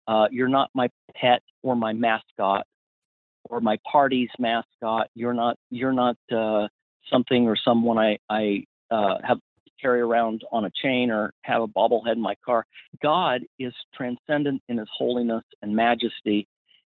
uh, 0.07 0.29
you're 0.31 0.49
not 0.49 0.71
my 0.75 0.89
pet 1.15 1.43
or 1.63 1.77
my 1.77 1.93
mascot 1.93 2.67
or 3.45 3.61
my 3.61 3.79
party's 3.91 4.31
mascot. 4.39 5.09
You're 5.15 5.35
not 5.35 5.57
you're 5.71 5.93
not 5.93 6.17
uh, 6.35 6.69
something 7.11 7.47
or 7.47 7.57
someone 7.57 7.99
I 7.99 8.19
I 8.29 8.65
uh, 8.91 9.17
have 9.25 9.39
carry 9.81 10.01
around 10.01 10.43
on 10.53 10.65
a 10.65 10.71
chain 10.71 11.11
or 11.11 11.33
have 11.43 11.63
a 11.63 11.67
bobblehead 11.67 12.13
in 12.13 12.21
my 12.21 12.37
car. 12.47 12.65
God 13.03 13.43
is 13.59 13.75
transcendent 13.95 14.63
in 14.69 14.79
His 14.79 14.89
holiness 14.97 15.45
and 15.61 15.75
majesty, 15.75 16.47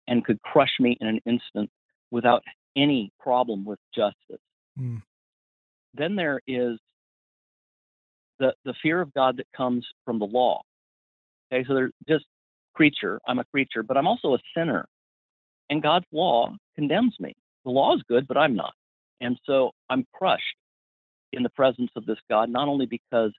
and 0.08 0.24
could 0.24 0.42
crush 0.42 0.74
me 0.80 0.98
in 1.02 1.08
an 1.08 1.20
instant 1.26 1.70
without 2.12 2.44
any 2.76 3.12
problem 3.20 3.66
with 3.66 3.80
justice. 3.96 4.42
Mm. 4.80 5.02
Then 5.96 6.16
there 6.16 6.40
is 6.48 6.80
the, 8.40 8.54
the 8.66 8.74
fear 8.82 9.02
of 9.02 9.14
God 9.14 9.38
that 9.38 9.48
comes 9.56 9.86
from 10.06 10.20
the 10.20 10.26
law. 10.26 10.62
Okay, 11.52 11.66
so 11.68 11.74
there's 11.74 11.92
just 12.08 12.26
creature, 12.74 13.20
I'm 13.28 13.40
a 13.40 13.46
creature, 13.46 13.84
but 13.84 13.98
I'm 13.98 14.08
also 14.08 14.36
a 14.36 14.40
sinner. 14.56 14.86
And 15.70 15.82
God's 15.82 16.06
law 16.12 16.56
condemns 16.76 17.16
me. 17.20 17.34
The 17.66 17.72
law 17.72 17.96
is 17.96 18.04
good, 18.08 18.28
but 18.28 18.38
I'm 18.38 18.56
not. 18.56 18.74
And 19.22 19.38
so 19.46 19.72
I'm 19.90 20.06
crushed 20.14 20.44
in 21.32 21.44
the 21.44 21.50
presence 21.50 21.92
of 21.96 22.06
this 22.06 22.18
God, 22.30 22.50
not 22.50 22.68
only 22.68 22.86
because 22.86 23.32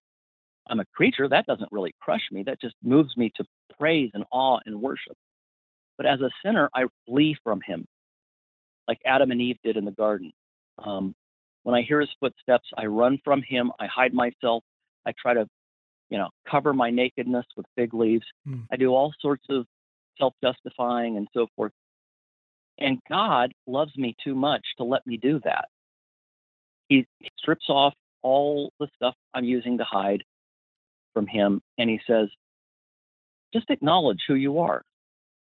I'm 0.68 0.80
a 0.80 0.84
creature, 0.94 1.28
that 1.28 1.46
doesn't 1.46 1.70
really 1.70 1.94
crush 2.00 2.22
me, 2.32 2.42
that 2.44 2.60
just 2.60 2.74
moves 2.82 3.16
me 3.16 3.30
to 3.36 3.44
praise 3.78 4.10
and 4.14 4.24
awe 4.32 4.58
and 4.66 4.80
worship. 4.80 5.16
But 5.96 6.06
as 6.06 6.20
a 6.20 6.30
sinner, 6.44 6.70
I 6.74 6.84
flee 7.06 7.36
from 7.44 7.60
him, 7.64 7.86
like 8.88 8.98
Adam 9.04 9.30
and 9.30 9.40
Eve 9.40 9.58
did 9.62 9.76
in 9.76 9.84
the 9.84 9.92
garden. 9.92 10.32
Um, 10.78 11.14
when 11.62 11.74
I 11.74 11.82
hear 11.82 12.00
his 12.00 12.10
footsteps, 12.18 12.68
I 12.76 12.86
run 12.86 13.18
from 13.24 13.42
him, 13.42 13.70
I 13.78 13.86
hide 13.86 14.12
myself, 14.12 14.64
I 15.06 15.12
try 15.20 15.34
to, 15.34 15.46
you 16.11 16.18
know, 16.18 16.28
cover 16.49 16.73
my 16.73 16.90
nakedness 16.90 17.46
with 17.56 17.66
fig 17.76 17.94
leaves. 17.94 18.26
Mm. 18.46 18.66
I 18.70 18.76
do 18.76 18.90
all 18.90 19.12
sorts 19.20 19.44
of 19.50 19.66
self 20.18 20.34
justifying 20.42 21.16
and 21.16 21.28
so 21.34 21.46
forth. 21.56 21.73
And 22.78 22.99
God 23.08 23.52
loves 23.66 23.96
me 23.96 24.16
too 24.23 24.34
much 24.34 24.62
to 24.78 24.84
let 24.84 25.06
me 25.06 25.16
do 25.16 25.40
that. 25.44 25.68
He 26.88 27.06
strips 27.38 27.66
off 27.68 27.94
all 28.23 28.73
the 28.80 28.88
stuff 28.96 29.14
I'm 29.32 29.44
using 29.44 29.78
to 29.78 29.84
hide 29.84 30.23
from 31.12 31.26
him 31.26 31.61
and 31.78 31.88
he 31.88 32.00
says, 32.06 32.28
just 33.52 33.70
acknowledge 33.70 34.25
who 34.26 34.34
you 34.34 34.58
are. 34.58 34.82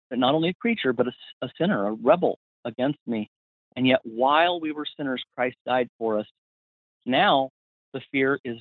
But 0.10 0.20
not 0.20 0.34
only 0.34 0.50
a 0.50 0.54
creature, 0.54 0.92
but 0.92 1.08
a, 1.08 1.14
a 1.44 1.50
sinner, 1.58 1.88
a 1.88 1.94
rebel 1.94 2.40
against 2.66 3.00
me. 3.08 3.30
And 3.78 3.88
yet, 3.88 4.00
while 4.04 4.60
we 4.60 4.74
were 4.74 4.86
sinners, 4.98 5.24
Christ 5.36 5.56
died 5.66 5.88
for 5.98 6.20
us. 6.20 6.26
Now, 7.06 7.52
the 7.94 8.02
fear 8.12 8.40
is 8.44 8.58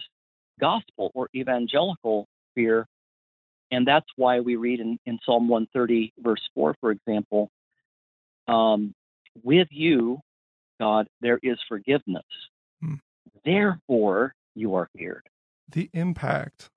gospel 0.61 1.11
or 1.14 1.29
evangelical 1.35 2.26
fear. 2.55 2.87
And 3.71 3.87
that's 3.87 4.07
why 4.17 4.40
we 4.40 4.57
read 4.57 4.81
in, 4.81 4.99
in 5.07 5.19
Psalm 5.25 5.49
130, 5.49 6.12
verse 6.19 6.40
4, 6.55 6.75
for 6.81 6.90
example, 6.90 7.50
um, 8.49 8.93
with 9.43 9.69
you, 9.71 10.19
God, 10.81 11.07
there 11.21 11.38
is 11.43 11.59
forgiveness. 11.69 12.25
Hmm. 12.83 12.95
Therefore, 13.45 14.35
you 14.55 14.75
are 14.75 14.88
feared. 14.97 15.29
The 15.69 15.88
impact 15.93 16.69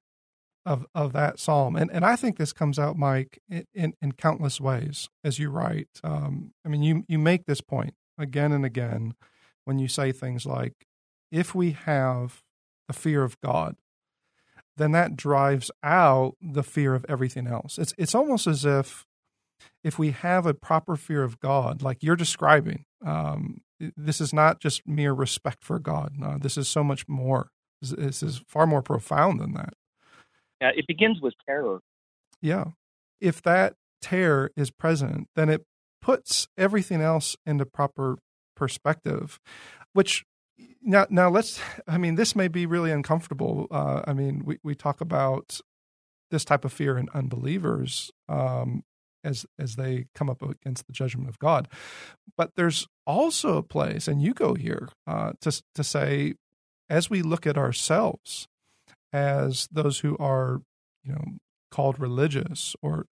of 0.66 0.86
of 0.94 1.13
that 1.13 1.40
psalm, 1.40 1.75
and 1.75 1.92
and 1.92 2.06
I 2.06 2.16
think 2.16 2.38
this 2.38 2.54
comes 2.54 2.78
out, 2.80 2.98
Mike, 2.98 3.40
in 3.50 3.66
in, 3.74 3.94
in 4.02 4.12
countless 4.13 4.62
ways 4.62 5.10
as 5.24 5.40
you 5.40 5.50
write. 5.50 5.90
Um, 6.04 6.54
I 6.66 6.70
mean, 6.70 6.84
you 6.84 7.04
you 7.08 7.20
make 7.20 7.46
this 7.46 7.62
point 7.62 7.96
again 8.18 8.52
and 8.52 8.63
again 8.66 9.16
when 9.66 9.80
you 9.80 9.88
say 9.88 10.12
things 10.12 10.46
like, 10.46 10.86
"If 11.32 11.56
we 11.56 11.72
have 11.72 12.44
the 12.88 12.94
fear 12.94 13.24
of 13.24 13.40
God, 13.42 13.75
then 14.78 14.92
that 14.92 15.16
drives 15.16 15.72
out 15.84 16.36
the 16.42 16.63
fear 16.63 16.96
of 16.96 17.06
everything 17.08 17.48
else." 17.48 17.78
It's 17.78 17.94
it's 17.98 18.16
almost 18.16 18.48
as 18.48 18.66
if 18.66 19.06
if 19.84 20.00
we 20.00 20.12
have 20.12 20.46
a 20.46 20.54
proper 20.54 20.96
fear 20.96 21.24
of 21.24 21.40
God, 21.40 21.82
like 21.82 22.02
you're 22.02 22.16
describing, 22.16 22.86
um, 23.06 23.62
this 23.98 24.22
is 24.22 24.34
not 24.34 24.60
just 24.60 24.88
mere 24.88 25.13
respect 25.13 25.63
for 25.63 25.80
God. 25.80 26.13
No, 26.18 26.38
this 26.38 26.58
is 26.58 26.68
so 26.68 26.84
much 26.84 27.08
more. 27.08 27.50
This, 27.82 27.92
this 27.92 28.24
is 28.24 28.42
far 28.48 28.66
more 28.66 28.82
profound 28.82 29.40
than 29.40 29.54
that. 29.54 29.74
Yeah, 30.62 30.72
it 30.75 30.88
begins 30.88 31.20
with 31.22 31.34
terror. 31.46 31.80
Yeah. 32.42 32.66
If 33.20 33.42
that 33.44 33.75
terror 34.02 34.52
is 34.56 34.72
present, 34.72 35.28
then 35.36 35.50
it 35.50 35.66
puts 36.02 36.48
everything 36.58 37.02
else 37.02 37.36
into 37.46 37.66
proper 37.66 38.18
perspective, 38.56 39.40
which 39.94 40.24
now 40.84 41.08
now 41.10 41.30
let's 41.30 41.60
i 41.88 41.98
mean 41.98 42.16
this 42.16 42.36
may 42.36 42.48
be 42.48 42.66
really 42.66 42.92
uncomfortable. 42.92 43.68
Uh, 43.72 44.02
i 44.06 44.13
mean 44.13 44.44
we, 44.46 44.60
we 44.63 44.75
talk 44.75 45.02
about 45.02 45.60
this 46.32 46.44
type 46.44 46.66
of 46.66 46.74
fear 46.74 46.98
in 46.98 47.08
unbelievers 47.13 48.12
um, 48.28 48.84
as 49.24 49.46
as 49.58 49.75
they 49.75 50.06
come 50.16 50.30
up 50.30 50.42
against 50.42 50.88
the 50.88 50.94
judgment 50.94 51.30
of 51.30 51.40
god. 51.40 51.68
But 52.36 52.52
there's 52.56 52.88
also 53.06 53.58
a 53.58 53.63
place 53.63 54.08
and 54.08 54.22
you 54.22 54.34
go 54.34 54.56
here 54.56 54.90
uh, 55.08 55.34
to 55.42 55.62
to 55.75 55.84
say 55.84 56.34
as 56.90 57.10
we 57.10 57.22
look 57.22 57.48
at 57.48 57.58
ourselves 57.58 58.48
as 59.12 59.67
those 59.72 60.00
who 60.00 60.17
are, 60.17 60.62
you 61.04 61.13
know, 61.13 61.24
called 61.72 62.00
religious 62.00 62.76
or 62.82 63.06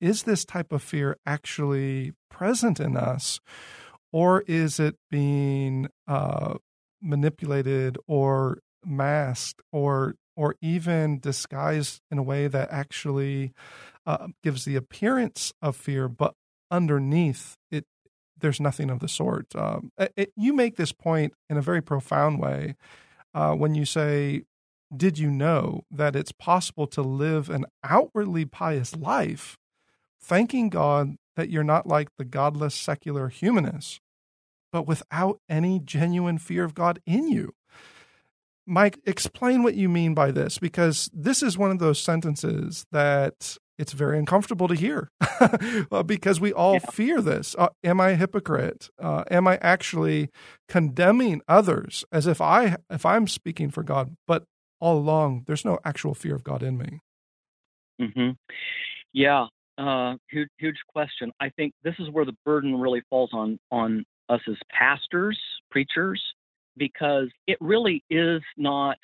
is 0.00 0.24
this 0.24 0.44
type 0.44 0.72
of 0.72 0.82
fear 0.82 1.16
actually 1.26 2.12
present 2.30 2.78
in 2.78 2.96
us 2.96 3.40
or 4.12 4.42
is 4.46 4.78
it 4.78 4.96
being 5.10 5.88
uh, 6.06 6.54
manipulated 7.04 7.98
or 8.06 8.58
masked 8.84 9.62
or 9.72 10.14
or 10.36 10.56
even 10.60 11.20
disguised 11.20 12.00
in 12.10 12.18
a 12.18 12.22
way 12.22 12.48
that 12.48 12.68
actually 12.72 13.52
uh, 14.04 14.26
gives 14.42 14.64
the 14.64 14.74
appearance 14.74 15.52
of 15.62 15.76
fear 15.76 16.08
but 16.08 16.34
underneath 16.70 17.56
it 17.70 17.84
there's 18.40 18.60
nothing 18.60 18.90
of 18.90 18.98
the 18.98 19.08
sort. 19.08 19.54
Um, 19.54 19.90
it, 20.16 20.32
you 20.36 20.52
make 20.52 20.76
this 20.76 20.92
point 20.92 21.34
in 21.48 21.56
a 21.56 21.62
very 21.62 21.80
profound 21.80 22.40
way 22.40 22.74
uh, 23.32 23.54
when 23.54 23.74
you 23.74 23.84
say 23.84 24.42
did 24.94 25.18
you 25.18 25.30
know 25.30 25.84
that 25.90 26.14
it's 26.14 26.32
possible 26.32 26.86
to 26.88 27.02
live 27.02 27.50
an 27.50 27.64
outwardly 27.82 28.44
pious 28.44 28.94
life, 28.94 29.56
thanking 30.20 30.68
God 30.68 31.16
that 31.36 31.50
you're 31.50 31.64
not 31.64 31.86
like 31.86 32.08
the 32.16 32.24
godless 32.24 32.74
secular 32.74 33.28
humanists, 33.28 34.00
but 34.74 34.88
without 34.88 35.38
any 35.48 35.78
genuine 35.78 36.36
fear 36.36 36.64
of 36.64 36.74
God 36.74 36.98
in 37.06 37.28
you? 37.28 37.54
Mike, 38.66 38.98
explain 39.06 39.62
what 39.62 39.76
you 39.76 39.88
mean 39.88 40.14
by 40.14 40.32
this, 40.32 40.58
because 40.58 41.08
this 41.14 41.44
is 41.44 41.56
one 41.56 41.70
of 41.70 41.78
those 41.78 42.00
sentences 42.00 42.84
that 42.90 43.56
it's 43.78 43.92
very 43.92 44.18
uncomfortable 44.18 44.66
to 44.66 44.74
hear 44.74 45.12
because 46.06 46.40
we 46.40 46.52
all 46.52 46.74
yeah. 46.74 46.90
fear 46.90 47.20
this. 47.20 47.54
Uh, 47.56 47.68
am 47.84 48.00
I 48.00 48.10
a 48.10 48.16
hypocrite? 48.16 48.90
Uh, 49.00 49.22
am 49.30 49.46
I 49.46 49.58
actually 49.58 50.28
condemning 50.68 51.40
others 51.46 52.04
as 52.10 52.26
if 52.26 52.40
I 52.40 52.76
if 52.90 53.06
I'm 53.06 53.28
speaking 53.28 53.70
for 53.70 53.84
God, 53.84 54.16
but 54.26 54.44
all 54.80 54.98
along, 54.98 55.44
there's 55.46 55.64
no 55.64 55.78
actual 55.84 56.14
fear 56.14 56.34
of 56.34 56.42
God 56.42 56.64
in 56.64 56.78
me. 56.78 56.98
Mm-hmm. 58.00 58.30
Yeah, 59.12 59.46
uh, 59.78 60.16
huge, 60.28 60.48
huge 60.58 60.78
question. 60.88 61.30
I 61.38 61.50
think 61.50 61.74
this 61.84 61.94
is 62.00 62.10
where 62.10 62.24
the 62.24 62.36
burden 62.44 62.74
really 62.74 63.02
falls 63.08 63.30
on 63.32 63.60
on 63.70 64.04
us 64.28 64.40
as 64.48 64.56
pastors, 64.70 65.38
preachers, 65.70 66.22
because 66.76 67.28
it 67.46 67.58
really 67.60 68.02
is 68.10 68.42
not 68.56 68.96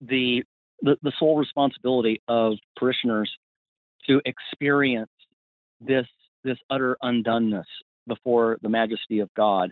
the 0.00 0.42
the, 0.82 0.96
the 1.02 1.12
sole 1.18 1.38
responsibility 1.38 2.20
of 2.28 2.54
parishioners 2.76 3.30
to 4.06 4.20
experience 4.24 5.10
this 5.80 6.06
this 6.42 6.58
utter 6.70 6.96
undoneness 7.02 7.64
before 8.06 8.58
the 8.62 8.68
majesty 8.68 9.20
of 9.20 9.32
God. 9.34 9.70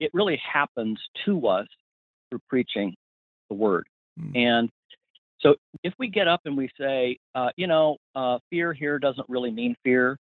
It 0.00 0.10
really 0.12 0.40
happens 0.52 0.98
to 1.24 1.46
us 1.46 1.66
through 2.28 2.40
preaching 2.48 2.94
the 3.48 3.54
word. 3.54 3.86
Mm. 4.20 4.36
And 4.36 4.70
so 5.40 5.54
if 5.84 5.94
we 5.98 6.08
get 6.08 6.26
up 6.26 6.40
and 6.44 6.56
we 6.56 6.68
say, 6.78 7.18
uh, 7.34 7.50
you 7.56 7.66
know, 7.66 7.98
uh, 8.16 8.38
fear 8.50 8.72
here 8.72 8.98
doesn't 8.98 9.28
really 9.28 9.50
mean 9.50 9.76
fear. 9.84 10.18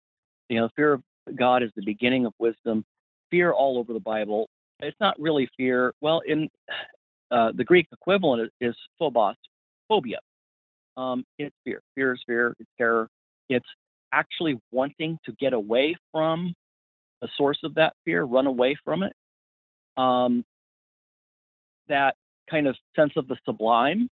You 0.49 0.62
know, 0.62 0.69
fear 0.75 0.93
of 0.93 1.03
God 1.36 1.63
is 1.63 1.71
the 1.75 1.84
beginning 1.84 2.25
of 2.25 2.34
wisdom. 2.39 2.86
Fear 3.32 3.52
all 3.52 3.78
over 3.78 3.94
the 3.94 4.00
Bible. 4.00 4.50
It's 4.80 4.98
not 5.00 5.20
really 5.20 5.50
fear. 5.58 5.94
Well, 6.02 6.22
in 6.26 6.50
uh, 7.32 7.52
the 7.56 7.63
Greek 7.63 7.88
equivalent 7.92 8.52
is, 8.62 8.76
phobos, 9.00 9.36
phobia. 9.88 10.20
Um, 10.96 11.26
it's 11.38 11.56
fear. 11.63 11.82
Fear 11.96 12.13
is 12.13 12.22
fear. 12.26 12.56
It's 12.60 12.70
terror. 12.78 13.10
It's 13.50 13.68
actually 14.13 14.60
wanting 14.72 15.20
to 15.26 15.34
get 15.34 15.54
away 15.54 15.96
from 16.12 16.54
the 17.22 17.28
source 17.38 17.60
of 17.63 17.76
that 17.76 17.94
fear, 18.06 18.24
run 18.24 18.48
away 18.48 18.78
from 18.84 19.04
it. 19.04 19.13
Um, 19.98 20.44
that 21.88 22.16
kind 22.50 22.68
of 22.68 22.76
sense 22.96 23.13
of 23.16 23.28
the 23.28 23.38
sublime 23.46 24.10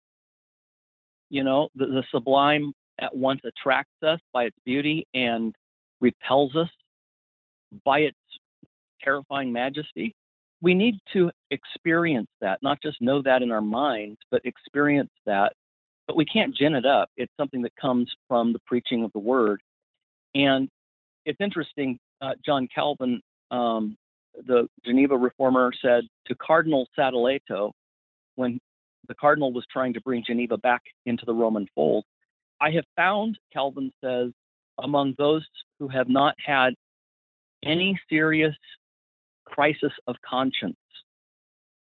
you 1.33 1.43
know, 1.43 1.71
the, 1.75 1.87
the 1.87 2.05
sublime 2.13 2.75
at 3.01 3.17
once 3.17 3.41
attracts 3.45 4.03
us 4.07 4.21
by 4.35 4.45
its 4.45 4.57
beauty 4.67 5.07
and 5.15 5.55
repels 6.01 6.55
us 6.55 6.69
by 7.87 8.01
its 8.01 8.19
terrifying 9.03 9.53
majesty. 9.53 10.15
We 10.61 10.75
need 10.75 10.97
to 11.13 11.31
experience 11.51 12.29
that, 12.41 12.61
not 12.63 12.81
just 12.83 13.01
know 13.01 13.21
that 13.23 13.43
in 13.43 13.51
our 13.51 13.61
minds, 13.61 14.19
but 14.31 14.45
experience 14.45 15.11
that. 15.27 15.53
But 16.07 16.17
we 16.17 16.25
can't 16.25 16.55
gin 16.55 16.75
it 16.75 16.87
up. 16.87 17.11
It's 17.17 17.33
something 17.39 17.63
that 17.63 17.75
comes 17.81 18.13
from 18.29 18.53
the 18.53 18.61
preaching 18.67 19.05
of 19.05 19.13
the 19.13 19.19
word. 19.19 19.61
And 20.35 20.69
it's 21.25 21.41
interesting, 21.41 21.99
uh, 22.21 22.35
John 22.45 22.69
Calvin, 22.75 23.21
um, 23.51 23.97
the 24.47 24.69
Geneva 24.85 25.17
reformer, 25.17 25.73
said 25.81 26.05
to 26.27 26.35
Cardinal 26.35 26.89
Sadoleto, 26.99 27.73
when 28.37 28.59
the 29.09 29.15
cardinal 29.15 29.53
was 29.53 29.65
trying 29.71 29.93
to 29.95 30.01
bring 30.01 30.25
Geneva 30.25 30.57
back 30.57 30.83
into 31.07 31.25
the 31.25 31.35
Roman 31.35 31.67
fold. 31.75 32.05
I 32.61 32.71
have 32.71 32.85
found, 32.97 33.39
Calvin 33.53 33.93
says, 34.03 34.31
among 34.79 35.15
those 35.19 35.47
who 35.79 35.89
have 35.89 36.09
not 36.09 36.35
had 36.45 36.75
any 37.65 37.99
serious 38.09 38.57
crisis 39.53 39.93
of 40.07 40.17
conscience 40.29 40.77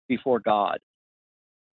before 0.08 0.40
God, 0.40 0.78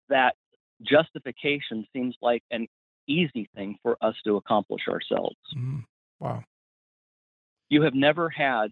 that 0.10 0.36
justification 0.84 1.86
seems 1.94 2.16
like 2.22 2.44
an 2.52 2.68
easy 3.08 3.50
thing 3.56 3.78
for 3.82 3.98
us 4.02 4.16
to 4.26 4.36
accomplish 4.36 4.84
ourselves. 4.88 5.38
Mm, 5.56 5.84
wow. 6.20 6.44
You 7.70 7.84
have 7.84 7.94
never 7.94 8.30
had, 8.30 8.68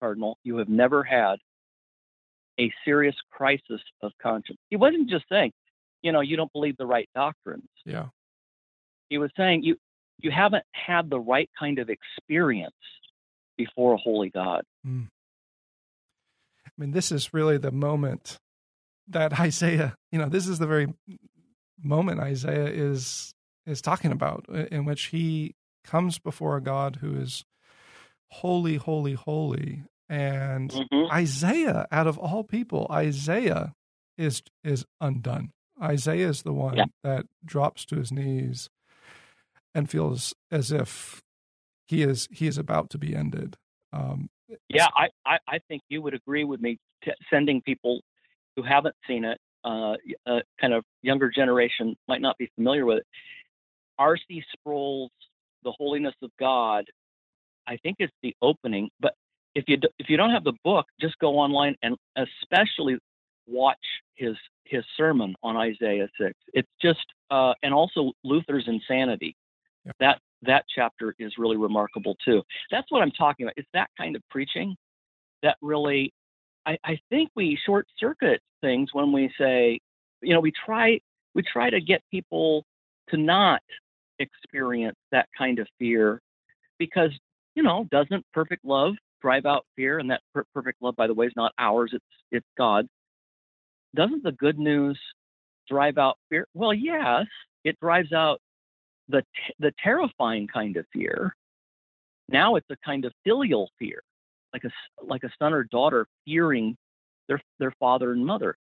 Cardinal, 0.00 0.38
you 0.42 0.56
have 0.56 0.68
never 0.68 1.02
had 1.02 1.36
a 2.58 2.72
serious 2.84 3.14
crisis 3.30 3.80
of 4.02 4.12
conscience. 4.22 4.58
He 4.70 4.76
wasn't 4.76 5.08
just 5.08 5.24
saying, 5.30 5.52
you 6.02 6.12
know, 6.12 6.20
you 6.20 6.36
don't 6.36 6.52
believe 6.52 6.76
the 6.76 6.86
right 6.86 7.08
doctrines. 7.14 7.68
Yeah. 7.84 8.06
He 9.08 9.18
was 9.18 9.30
saying 9.36 9.62
you 9.64 9.76
you 10.18 10.30
haven't 10.30 10.64
had 10.72 11.10
the 11.10 11.18
right 11.18 11.50
kind 11.58 11.78
of 11.78 11.90
experience 11.90 12.74
before 13.56 13.94
a 13.94 13.96
holy 13.96 14.30
God. 14.30 14.62
Mm. 14.86 15.08
I 16.78 16.82
mean, 16.82 16.92
this 16.92 17.12
is 17.12 17.32
really 17.34 17.58
the 17.58 17.72
moment 17.72 18.38
that 19.08 19.38
Isaiah, 19.40 19.94
you 20.12 20.18
know, 20.18 20.28
this 20.28 20.46
is 20.46 20.58
the 20.58 20.66
very 20.66 20.88
moment 21.82 22.20
Isaiah 22.20 22.66
is 22.68 23.32
is 23.66 23.80
talking 23.82 24.12
about 24.12 24.46
in 24.48 24.84
which 24.84 25.06
he 25.06 25.54
comes 25.84 26.18
before 26.18 26.56
a 26.56 26.60
God 26.62 26.96
who 27.00 27.16
is 27.16 27.44
holy, 28.30 28.76
holy, 28.76 29.14
holy. 29.14 29.84
And 30.08 30.70
Mhm. 30.72 31.10
Isaiah, 31.12 31.86
out 31.90 32.06
of 32.06 32.18
all 32.18 32.44
people, 32.44 32.86
Isaiah 32.90 33.72
is 34.18 34.42
is 34.62 34.84
undone. 35.00 35.50
Isaiah 35.82 36.28
is 36.28 36.42
the 36.42 36.52
one 36.52 36.76
Yeah. 36.78 36.84
that 37.02 37.26
drops 37.44 37.84
to 37.86 37.96
his 37.96 38.12
knees 38.12 38.68
and 39.74 39.90
feels 39.90 40.34
as 40.50 40.70
if 40.72 41.22
he 41.86 42.02
is 42.02 42.28
he 42.30 42.46
is 42.46 42.58
about 42.58 42.90
to 42.90 42.98
be 42.98 43.14
ended. 43.14 43.56
Um, 43.92 44.28
Yeah, 44.68 44.88
I, 44.96 45.08
I, 45.26 45.38
I 45.48 45.58
think 45.68 45.82
you 45.88 46.02
would 46.02 46.14
agree 46.14 46.44
with 46.44 46.60
me 46.60 46.78
t- 47.04 47.12
sending 47.30 47.62
people 47.62 48.00
who 48.56 48.62
haven't 48.62 48.94
seen 49.06 49.24
it, 49.24 49.38
uh, 49.64 49.94
uh, 50.26 50.40
kind 50.60 50.72
of 50.74 50.84
younger 51.02 51.30
generation 51.30 51.96
might 52.08 52.20
not 52.20 52.36
be 52.38 52.50
familiar 52.54 52.84
with 52.84 52.98
it. 52.98 53.06
R.C. 53.98 54.42
Sproul's 54.52 55.10
The 55.62 55.72
Holiness 55.72 56.14
of 56.22 56.30
God, 56.38 56.84
I 57.66 57.76
think 57.78 57.96
it's 57.98 58.12
the 58.22 58.34
opening, 58.42 58.90
but 59.00 59.14
if 59.54 59.64
you 59.68 59.76
do, 59.76 59.88
if 59.98 60.08
you 60.08 60.16
don't 60.16 60.30
have 60.30 60.44
the 60.44 60.54
book, 60.64 60.86
just 61.00 61.18
go 61.18 61.38
online 61.38 61.76
and 61.82 61.96
especially 62.16 62.98
watch 63.46 63.78
his 64.14 64.36
his 64.64 64.84
sermon 64.96 65.34
on 65.42 65.56
Isaiah 65.56 66.08
6. 66.20 66.32
It's 66.52 66.68
just 66.82 67.04
uh, 67.30 67.54
and 67.62 67.72
also 67.72 68.12
Luther's 68.24 68.64
Insanity. 68.66 69.36
Yeah. 69.84 69.92
That 70.00 70.18
that 70.42 70.64
chapter 70.74 71.14
is 71.18 71.34
really 71.38 71.56
remarkable 71.56 72.16
too. 72.24 72.42
That's 72.70 72.90
what 72.90 73.02
I'm 73.02 73.10
talking 73.10 73.46
about. 73.46 73.54
It's 73.56 73.68
that 73.74 73.90
kind 73.98 74.16
of 74.16 74.22
preaching 74.30 74.76
that 75.42 75.56
really, 75.62 76.12
I, 76.66 76.78
I 76.84 76.98
think 77.10 77.30
we 77.36 77.58
short 77.64 77.86
circuit 77.98 78.40
things 78.60 78.90
when 78.92 79.12
we 79.12 79.30
say, 79.38 79.78
you 80.22 80.34
know, 80.34 80.40
we 80.40 80.52
try 80.64 81.00
we 81.34 81.42
try 81.42 81.70
to 81.70 81.80
get 81.80 82.02
people 82.10 82.64
to 83.10 83.16
not 83.16 83.60
experience 84.18 84.96
that 85.10 85.28
kind 85.36 85.58
of 85.58 85.66
fear 85.78 86.20
because 86.78 87.10
you 87.54 87.62
know 87.62 87.86
doesn't 87.90 88.24
perfect 88.32 88.64
love 88.64 88.94
drive 89.20 89.46
out 89.46 89.64
fear 89.76 89.98
and 89.98 90.10
that 90.10 90.20
per- 90.32 90.44
perfect 90.54 90.80
love 90.80 90.94
by 90.96 91.06
the 91.06 91.14
way 91.14 91.26
is 91.26 91.32
not 91.36 91.52
ours 91.58 91.90
it's 91.92 92.04
it's 92.30 92.46
god's 92.56 92.88
doesn't 93.94 94.22
the 94.22 94.32
good 94.32 94.58
news 94.58 94.98
drive 95.68 95.98
out 95.98 96.16
fear 96.28 96.46
well 96.54 96.72
yes 96.72 97.26
it 97.64 97.78
drives 97.80 98.12
out 98.12 98.40
the 99.08 99.20
t- 99.20 99.54
the 99.58 99.72
terrifying 99.82 100.46
kind 100.46 100.76
of 100.76 100.86
fear 100.92 101.34
now 102.28 102.56
it's 102.56 102.70
a 102.70 102.76
kind 102.84 103.04
of 103.04 103.12
filial 103.24 103.70
fear 103.78 104.02
like 104.52 104.64
a 104.64 104.70
like 105.04 105.24
a 105.24 105.30
son 105.38 105.52
or 105.52 105.64
daughter 105.64 106.06
fearing 106.24 106.76
their 107.28 107.40
their 107.58 107.72
father 107.78 108.12
and 108.12 108.24
mother 108.24 108.56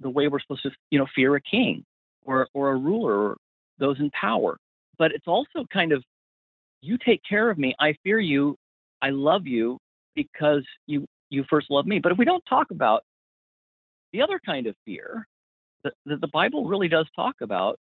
the 0.00 0.10
way 0.10 0.28
we're 0.28 0.40
supposed 0.40 0.62
to 0.62 0.70
you 0.90 0.98
know 0.98 1.06
fear 1.14 1.34
a 1.36 1.40
king 1.40 1.84
or 2.24 2.48
or 2.54 2.70
a 2.70 2.76
ruler 2.76 3.30
or 3.30 3.36
those 3.78 3.98
in 3.98 4.10
power. 4.10 4.58
But 4.98 5.12
it's 5.12 5.26
also 5.26 5.64
kind 5.72 5.92
of 5.92 6.04
you 6.82 6.98
take 7.04 7.22
care 7.28 7.50
of 7.50 7.58
me. 7.58 7.74
I 7.80 7.94
fear 8.04 8.20
you. 8.20 8.56
I 9.02 9.10
love 9.10 9.46
you 9.46 9.78
because 10.14 10.64
you 10.86 11.06
you 11.30 11.44
first 11.48 11.70
loved 11.70 11.88
me. 11.88 11.98
But 11.98 12.12
if 12.12 12.18
we 12.18 12.24
don't 12.24 12.44
talk 12.48 12.70
about 12.70 13.02
the 14.12 14.22
other 14.22 14.40
kind 14.44 14.66
of 14.66 14.74
fear 14.84 15.26
that 15.82 15.94
the 16.04 16.28
bible 16.28 16.66
really 16.66 16.88
does 16.88 17.06
talk 17.16 17.36
about 17.40 17.78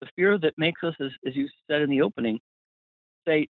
the 0.00 0.08
fear 0.16 0.38
that 0.38 0.54
makes 0.56 0.82
us 0.82 0.94
as, 1.00 1.10
as 1.26 1.34
you 1.36 1.48
said 1.70 1.82
in 1.82 1.90
the 1.90 2.02
opening 2.02 2.38
say 3.26 3.46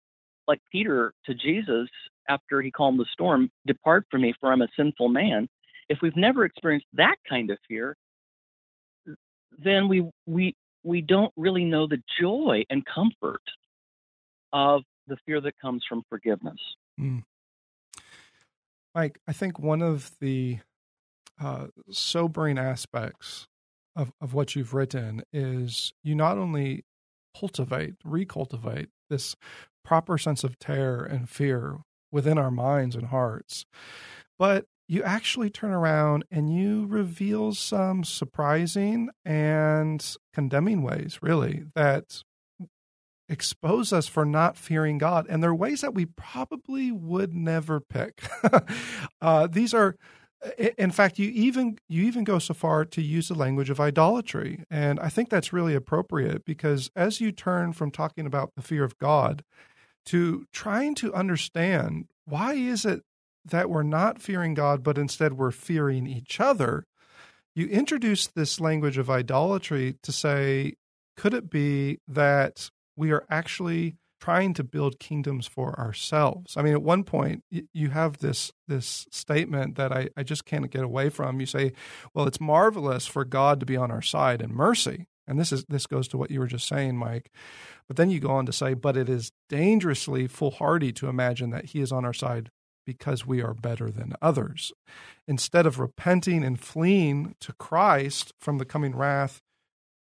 like 0.47 0.61
peter 0.71 1.13
to 1.25 1.33
jesus 1.33 1.89
after 2.29 2.61
he 2.61 2.71
calmed 2.71 2.99
the 2.99 3.05
storm 3.11 3.49
depart 3.65 4.05
from 4.09 4.21
me 4.21 4.33
for 4.39 4.51
i'm 4.51 4.61
a 4.61 4.67
sinful 4.75 5.09
man 5.09 5.47
if 5.89 5.99
we've 6.01 6.15
never 6.15 6.45
experienced 6.45 6.87
that 6.93 7.15
kind 7.29 7.49
of 7.49 7.57
fear 7.67 7.95
then 9.63 9.87
we 9.87 10.07
we 10.25 10.55
we 10.83 11.01
don't 11.01 11.33
really 11.35 11.65
know 11.65 11.87
the 11.87 12.01
joy 12.19 12.63
and 12.69 12.85
comfort 12.85 13.41
of 14.53 14.83
the 15.07 15.17
fear 15.25 15.41
that 15.41 15.53
comes 15.59 15.83
from 15.87 16.03
forgiveness. 16.09 16.59
Mm. 16.99 17.23
Mike, 18.95 19.19
I 19.27 19.33
think 19.33 19.59
one 19.59 19.81
of 19.81 20.11
the 20.19 20.59
uh, 21.41 21.67
sobering 21.91 22.57
aspects 22.57 23.47
of, 23.97 24.13
of 24.21 24.33
what 24.33 24.55
you've 24.55 24.73
written 24.73 25.23
is 25.33 25.91
you 26.03 26.15
not 26.15 26.37
only 26.37 26.85
cultivate, 27.37 27.95
recultivate 28.05 28.87
this 29.09 29.35
proper 29.83 30.17
sense 30.17 30.43
of 30.43 30.59
terror 30.59 31.03
and 31.03 31.29
fear 31.29 31.77
within 32.11 32.37
our 32.37 32.51
minds 32.51 32.95
and 32.95 33.07
hearts, 33.07 33.65
but 34.37 34.65
you 34.87 35.03
actually 35.03 35.49
turn 35.49 35.71
around 35.71 36.23
and 36.31 36.53
you 36.53 36.85
reveal 36.85 37.53
some 37.53 38.03
surprising 38.03 39.09
and 39.25 40.15
condemning 40.33 40.81
ways, 40.81 41.19
really, 41.21 41.65
that 41.75 42.23
expose 43.27 43.91
us 43.91 44.07
for 44.07 44.23
not 44.23 44.55
fearing 44.55 44.97
God. 44.97 45.25
And 45.29 45.43
they're 45.43 45.53
ways 45.53 45.81
that 45.81 45.93
we 45.93 46.05
probably 46.05 46.91
would 46.91 47.33
never 47.33 47.81
pick. 47.81 48.21
uh, 49.21 49.47
these 49.47 49.73
are. 49.73 49.95
In 50.77 50.91
fact, 50.91 51.17
you 51.17 51.29
even 51.29 51.79
you 51.89 52.03
even 52.03 52.23
go 52.23 52.37
so 52.37 52.53
far 52.53 52.85
to 52.85 53.01
use 53.01 53.27
the 53.27 53.33
language 53.35 53.69
of 53.69 53.79
idolatry, 53.79 54.63
and 54.69 54.99
I 54.99 55.09
think 55.09 55.29
that's 55.29 55.51
really 55.51 55.73
appropriate 55.73 56.45
because 56.45 56.91
as 56.95 57.19
you 57.19 57.31
turn 57.31 57.73
from 57.73 57.89
talking 57.89 58.25
about 58.25 58.51
the 58.55 58.61
fear 58.61 58.83
of 58.83 58.97
God 58.99 59.43
to 60.05 60.45
trying 60.53 60.95
to 60.95 61.13
understand 61.13 62.05
why 62.25 62.53
is 62.53 62.85
it 62.85 63.01
that 63.43 63.69
we're 63.69 63.83
not 63.83 64.21
fearing 64.21 64.53
God, 64.53 64.83
but 64.83 64.97
instead 64.97 65.33
we're 65.33 65.51
fearing 65.51 66.05
each 66.05 66.39
other, 66.39 66.83
you 67.55 67.67
introduce 67.67 68.27
this 68.27 68.59
language 68.59 68.97
of 68.97 69.09
idolatry 69.09 69.95
to 70.03 70.11
say, 70.11 70.73
could 71.15 71.33
it 71.33 71.49
be 71.49 71.97
that 72.07 72.69
we 72.95 73.11
are 73.11 73.25
actually 73.29 73.95
trying 74.19 74.53
to 74.55 74.63
build 74.63 74.99
kingdoms 74.99 75.47
for 75.47 75.79
ourselves? 75.79 76.57
I 76.57 76.61
mean, 76.61 76.73
at 76.73 76.81
one 76.81 77.03
point, 77.03 77.43
you 77.49 77.89
have 77.89 78.17
this 78.17 78.51
this 78.67 79.07
statement 79.11 79.75
that 79.75 79.91
I, 79.91 80.09
I 80.17 80.23
just 80.23 80.45
can't 80.45 80.69
get 80.69 80.83
away 80.83 81.09
from. 81.09 81.39
You 81.39 81.45
say, 81.45 81.73
well, 82.13 82.27
it's 82.27 82.41
marvelous 82.41 83.07
for 83.07 83.25
God 83.25 83.59
to 83.59 83.65
be 83.65 83.77
on 83.77 83.91
our 83.91 84.01
side 84.01 84.41
in 84.41 84.53
mercy. 84.53 85.07
And 85.27 85.39
this 85.39 85.51
is 85.51 85.65
this 85.65 85.87
goes 85.87 86.07
to 86.09 86.17
what 86.17 86.31
you 86.31 86.39
were 86.39 86.47
just 86.47 86.67
saying, 86.67 86.97
Mike. 86.97 87.31
But 87.87 87.97
then 87.97 88.09
you 88.09 88.19
go 88.19 88.31
on 88.31 88.45
to 88.45 88.53
say, 88.53 88.73
but 88.73 88.97
it 88.97 89.09
is 89.09 89.31
dangerously 89.49 90.27
foolhardy 90.27 90.91
to 90.93 91.07
imagine 91.07 91.51
that 91.51 91.65
he 91.65 91.79
is 91.79 91.91
on 91.91 92.05
our 92.05 92.13
side 92.13 92.49
because 92.85 93.25
we 93.25 93.41
are 93.41 93.53
better 93.53 93.91
than 93.91 94.13
others. 94.21 94.71
Instead 95.27 95.65
of 95.65 95.79
repenting 95.79 96.43
and 96.43 96.59
fleeing 96.59 97.35
to 97.41 97.51
Christ 97.53 98.33
from 98.39 98.57
the 98.57 98.65
coming 98.65 98.95
wrath, 98.95 99.41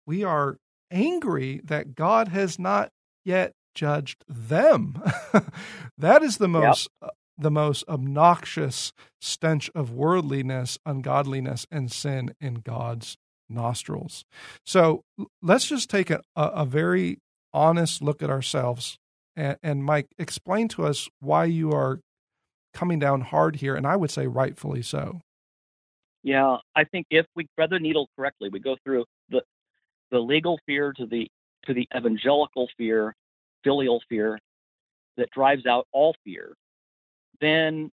we 0.05 0.23
are 0.23 0.57
angry 0.91 1.61
that 1.63 1.95
God 1.95 2.27
has 2.27 2.59
not 2.59 2.91
yet 3.23 3.53
judged 3.73 4.23
them. 4.27 5.01
that 5.97 6.23
is 6.23 6.37
the 6.37 6.47
most 6.47 6.89
yep. 7.01 7.09
uh, 7.09 7.13
the 7.37 7.51
most 7.51 7.83
obnoxious 7.87 8.93
stench 9.19 9.69
of 9.73 9.91
worldliness, 9.91 10.77
ungodliness, 10.85 11.65
and 11.71 11.91
sin 11.91 12.35
in 12.39 12.55
God's 12.55 13.17
nostrils. 13.49 14.23
So 14.65 15.03
let's 15.41 15.65
just 15.67 15.89
take 15.89 16.11
a, 16.11 16.21
a 16.35 16.65
very 16.65 17.17
honest 17.53 18.01
look 18.01 18.21
at 18.21 18.29
ourselves. 18.29 18.97
And, 19.35 19.57
and 19.63 19.83
Mike, 19.83 20.07
explain 20.19 20.67
to 20.69 20.85
us 20.85 21.09
why 21.19 21.45
you 21.45 21.71
are 21.71 21.99
coming 22.73 22.99
down 22.99 23.21
hard 23.21 23.57
here, 23.57 23.75
and 23.75 23.85
I 23.85 23.95
would 23.95 24.11
say 24.11 24.27
rightfully 24.27 24.81
so. 24.81 25.21
Yeah, 26.23 26.57
I 26.75 26.85
think 26.85 27.07
if 27.09 27.25
we 27.35 27.47
thread 27.55 27.69
the 27.69 27.79
needle 27.79 28.07
correctly, 28.15 28.49
we 28.49 28.59
go 28.59 28.77
through 28.83 29.05
the 29.29 29.41
the 30.11 30.19
legal 30.19 30.59
fear 30.65 30.93
to 30.93 31.05
the 31.05 31.27
to 31.65 31.73
the 31.73 31.87
evangelical 31.95 32.69
fear, 32.77 33.13
filial 33.63 34.01
fear 34.09 34.39
that 35.17 35.29
drives 35.31 35.65
out 35.65 35.87
all 35.91 36.15
fear, 36.23 36.53
then 37.41 37.91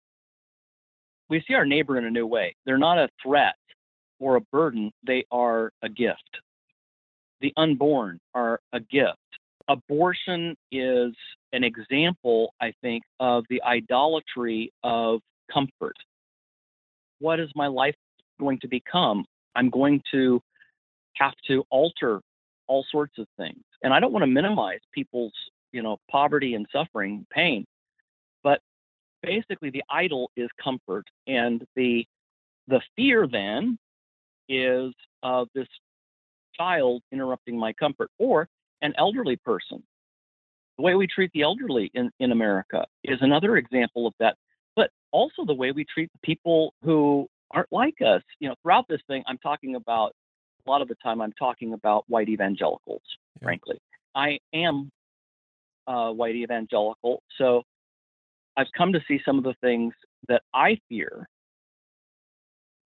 we 1.29 1.43
see 1.47 1.53
our 1.53 1.65
neighbor 1.65 1.97
in 1.97 2.05
a 2.05 2.11
new 2.11 2.25
way. 2.25 2.55
They're 2.65 2.77
not 2.77 2.97
a 2.97 3.09
threat 3.21 3.55
or 4.19 4.35
a 4.35 4.41
burden, 4.41 4.91
they 5.05 5.25
are 5.31 5.71
a 5.81 5.89
gift. 5.89 6.39
The 7.41 7.53
unborn 7.55 8.19
are 8.33 8.59
a 8.73 8.79
gift. 8.81 9.17
Abortion 9.69 10.55
is 10.71 11.13
an 11.53 11.63
example, 11.63 12.53
I 12.59 12.73
think, 12.81 13.03
of 13.19 13.45
the 13.49 13.61
idolatry 13.63 14.73
of 14.83 15.21
comfort. 15.51 15.95
What 17.19 17.39
is 17.39 17.49
my 17.55 17.67
life 17.67 17.95
going 18.39 18.59
to 18.59 18.67
become? 18.67 19.25
I'm 19.55 19.69
going 19.69 20.01
to 20.11 20.41
have 21.15 21.33
to 21.47 21.63
alter 21.69 22.21
all 22.67 22.85
sorts 22.91 23.17
of 23.17 23.27
things. 23.37 23.63
And 23.83 23.93
I 23.93 23.99
don't 23.99 24.11
want 24.11 24.23
to 24.23 24.27
minimize 24.27 24.79
people's, 24.93 25.33
you 25.71 25.81
know, 25.81 25.97
poverty 26.09 26.55
and 26.55 26.65
suffering, 26.71 27.25
pain. 27.31 27.65
But 28.43 28.61
basically 29.21 29.69
the 29.69 29.83
idol 29.89 30.31
is 30.35 30.49
comfort 30.61 31.05
and 31.27 31.65
the 31.75 32.05
the 32.67 32.81
fear 32.95 33.27
then 33.27 33.77
is 34.47 34.93
of 35.23 35.47
this 35.55 35.67
child 36.55 37.01
interrupting 37.11 37.57
my 37.57 37.73
comfort 37.73 38.09
or 38.19 38.47
an 38.81 38.93
elderly 38.97 39.37
person. 39.37 39.83
The 40.77 40.83
way 40.83 40.95
we 40.95 41.07
treat 41.07 41.31
the 41.33 41.41
elderly 41.41 41.91
in, 41.93 42.11
in 42.19 42.31
America 42.31 42.85
is 43.03 43.17
another 43.21 43.57
example 43.57 44.07
of 44.07 44.13
that. 44.19 44.35
But 44.75 44.91
also 45.11 45.45
the 45.45 45.53
way 45.53 45.71
we 45.71 45.83
treat 45.83 46.09
the 46.13 46.19
people 46.23 46.73
who 46.83 47.27
aren't 47.51 47.71
like 47.71 47.95
us. 48.01 48.21
You 48.39 48.49
know, 48.49 48.55
throughout 48.61 48.87
this 48.87 49.01
thing, 49.07 49.23
I'm 49.27 49.39
talking 49.39 49.75
about 49.75 50.13
a 50.65 50.69
lot 50.69 50.81
of 50.81 50.87
the 50.87 50.95
time 51.03 51.21
I'm 51.21 51.33
talking 51.33 51.73
about 51.73 52.05
white 52.07 52.29
evangelicals, 52.29 53.01
yeah. 53.41 53.45
frankly. 53.45 53.79
I 54.15 54.39
am 54.53 54.89
uh, 55.87 56.11
white 56.11 56.35
evangelical, 56.35 57.21
so 57.37 57.63
I've 58.57 58.67
come 58.77 58.93
to 58.93 58.99
see 59.07 59.21
some 59.25 59.37
of 59.37 59.43
the 59.43 59.55
things 59.61 59.93
that 60.27 60.41
I 60.53 60.77
fear 60.89 61.27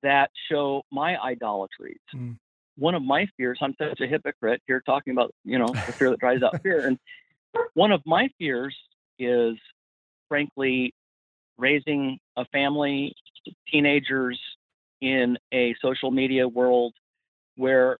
that 0.02 0.30
show 0.50 0.82
my 0.92 1.16
idolatries. 1.16 2.00
Mm. 2.14 2.36
One 2.76 2.94
of 2.94 3.02
my 3.02 3.26
fears, 3.36 3.58
I'm 3.62 3.74
such 3.78 4.00
a 4.00 4.06
hypocrite 4.06 4.62
here 4.66 4.82
talking 4.84 5.12
about, 5.12 5.32
you 5.44 5.58
know, 5.58 5.68
the 5.68 5.92
fear 5.92 6.10
that 6.10 6.18
drives 6.18 6.42
out 6.42 6.60
fear. 6.62 6.86
And 6.86 6.98
one 7.74 7.92
of 7.92 8.02
my 8.04 8.28
fears 8.38 8.76
is, 9.18 9.56
frankly, 10.28 10.92
raising 11.58 12.18
a 12.36 12.44
family, 12.46 13.14
teenagers 13.70 14.40
in 15.00 15.38
a 15.52 15.74
social 15.80 16.10
media 16.10 16.46
world 16.46 16.94
where 17.56 17.98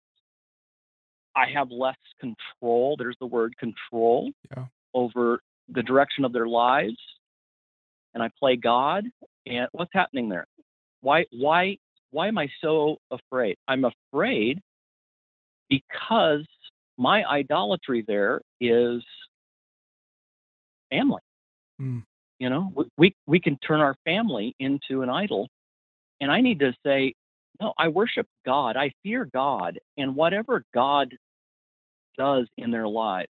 I 1.35 1.49
have 1.53 1.71
less 1.71 1.97
control. 2.19 2.95
There's 2.97 3.17
the 3.19 3.27
word 3.27 3.55
control 3.57 4.31
yeah. 4.55 4.65
Over 4.93 5.39
the 5.69 5.83
direction 5.83 6.25
of 6.25 6.33
their 6.33 6.47
lives. 6.47 6.97
And 8.13 8.21
I 8.21 8.29
play 8.39 8.55
God. 8.55 9.05
And 9.45 9.67
what's 9.71 9.91
happening 9.93 10.29
there? 10.29 10.45
Why, 11.01 11.25
why, 11.31 11.77
why 12.11 12.27
am 12.27 12.37
I 12.37 12.47
so 12.61 12.97
afraid? 13.11 13.57
I'm 13.67 13.85
afraid 13.85 14.59
because 15.69 16.45
my 16.97 17.23
idolatry 17.25 18.03
there 18.07 18.41
is 18.61 19.03
family. 20.91 21.21
Mm. 21.81 22.03
You 22.39 22.49
know, 22.49 22.73
we 22.97 23.15
we 23.25 23.39
can 23.39 23.57
turn 23.65 23.79
our 23.79 23.95
family 24.05 24.55
into 24.59 25.01
an 25.01 25.09
idol, 25.09 25.47
and 26.19 26.31
I 26.31 26.41
need 26.41 26.59
to 26.59 26.73
say, 26.85 27.13
no, 27.61 27.73
I 27.77 27.87
worship 27.87 28.27
God. 28.45 28.75
I 28.75 28.91
fear 29.01 29.29
God, 29.33 29.79
and 29.97 30.15
whatever 30.15 30.65
God 30.73 31.15
does 32.17 32.47
in 32.57 32.69
their 32.71 32.87
lives 32.87 33.29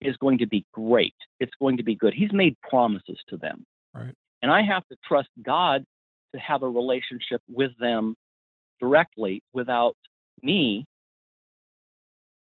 is 0.00 0.16
going 0.16 0.38
to 0.38 0.46
be 0.46 0.64
great. 0.72 1.14
It's 1.40 1.52
going 1.60 1.76
to 1.78 1.82
be 1.82 1.94
good. 1.94 2.14
He's 2.14 2.32
made 2.32 2.56
promises 2.68 3.18
to 3.28 3.36
them, 3.36 3.64
right? 3.94 4.14
And 4.42 4.50
I 4.50 4.62
have 4.62 4.86
to 4.88 4.96
trust 5.06 5.28
God 5.42 5.84
to 6.34 6.40
have 6.40 6.62
a 6.62 6.68
relationship 6.68 7.40
with 7.48 7.72
them 7.78 8.14
directly 8.80 9.42
without 9.52 9.96
me 10.42 10.84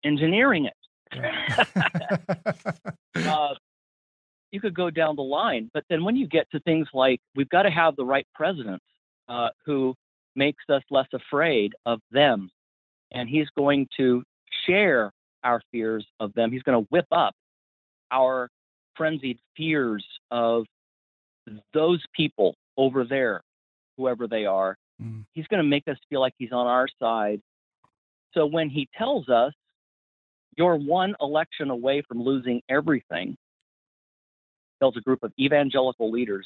engineering 0.04 0.66
it. 0.66 0.74
uh, 3.28 3.56
you 4.52 4.60
could 4.60 4.74
go 4.74 4.90
down 4.90 5.16
the 5.16 5.22
line. 5.22 5.70
But 5.74 5.84
then 5.90 6.04
when 6.04 6.16
you 6.16 6.28
get 6.28 6.50
to 6.52 6.60
things 6.62 6.88
like 6.94 7.20
we've 7.36 7.50
got 7.50 7.64
to 7.64 7.72
have 7.72 7.96
the 7.96 8.06
right 8.06 8.28
president 8.34 8.82
uh, 9.28 9.50
who 9.66 9.96
makes 10.36 10.64
us 10.70 10.84
less 10.90 11.08
afraid 11.14 11.74
of 11.86 12.00
them, 12.12 12.50
and 13.12 13.28
he's 13.28 13.48
going 13.58 13.88
to 13.98 14.24
share 14.68 15.12
our 15.44 15.62
fears 15.72 16.06
of 16.20 16.34
them. 16.34 16.52
He's 16.52 16.64
going 16.64 16.84
to 16.84 16.88
whip 16.90 17.08
up 17.12 17.34
our 18.12 18.50
frenzied 18.96 19.40
fears 19.56 20.06
of 20.32 20.66
those 21.74 22.04
people 22.14 22.56
over 22.78 23.06
there, 23.06 23.42
whoever 23.98 24.28
they 24.28 24.46
are. 24.46 24.78
Mm. 25.02 25.26
He's 25.34 25.48
going 25.48 25.64
to 25.64 25.68
make 25.68 25.88
us 25.88 25.98
feel 26.10 26.20
like 26.20 26.34
he's 26.38 26.52
on 26.52 26.68
our 26.68 26.88
side. 27.02 27.42
So 28.34 28.46
when 28.46 28.70
he 28.70 28.88
tells 28.98 29.30
us, 29.30 29.54
you're 30.58 30.76
one 30.76 31.16
election 31.22 31.70
away 31.70 32.04
from 32.08 32.22
losing 32.22 32.62
everything, 32.70 33.38
tells 34.80 34.98
a 34.98 35.02
group 35.02 35.24
of 35.24 35.32
evangelical 35.40 36.12
leaders, 36.12 36.46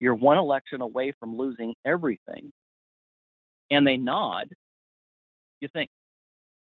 you're 0.00 0.14
one 0.14 0.38
election 0.38 0.80
away 0.80 1.12
from 1.18 1.36
losing 1.36 1.74
everything. 1.84 2.52
And 3.70 3.86
they 3.86 3.96
nod. 3.96 4.48
You 5.60 5.68
think, 5.72 5.90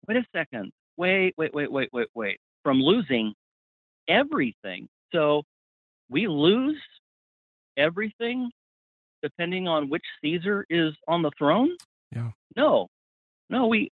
wait 0.07 0.17
a 0.17 0.25
second, 0.35 0.71
wait, 0.97 1.33
wait, 1.37 1.53
wait, 1.53 1.71
wait, 1.71 1.89
wait, 1.91 2.07
wait, 2.13 2.39
from 2.63 2.79
losing 2.79 3.33
everything. 4.07 4.87
So 5.11 5.43
we 6.09 6.27
lose 6.27 6.81
everything 7.77 8.49
depending 9.23 9.67
on 9.67 9.89
which 9.89 10.03
Caesar 10.21 10.65
is 10.69 10.93
on 11.07 11.23
the 11.23 11.31
throne? 11.37 11.69
Yeah. 12.13 12.31
No, 12.55 12.87
no, 13.49 13.67
we, 13.67 13.89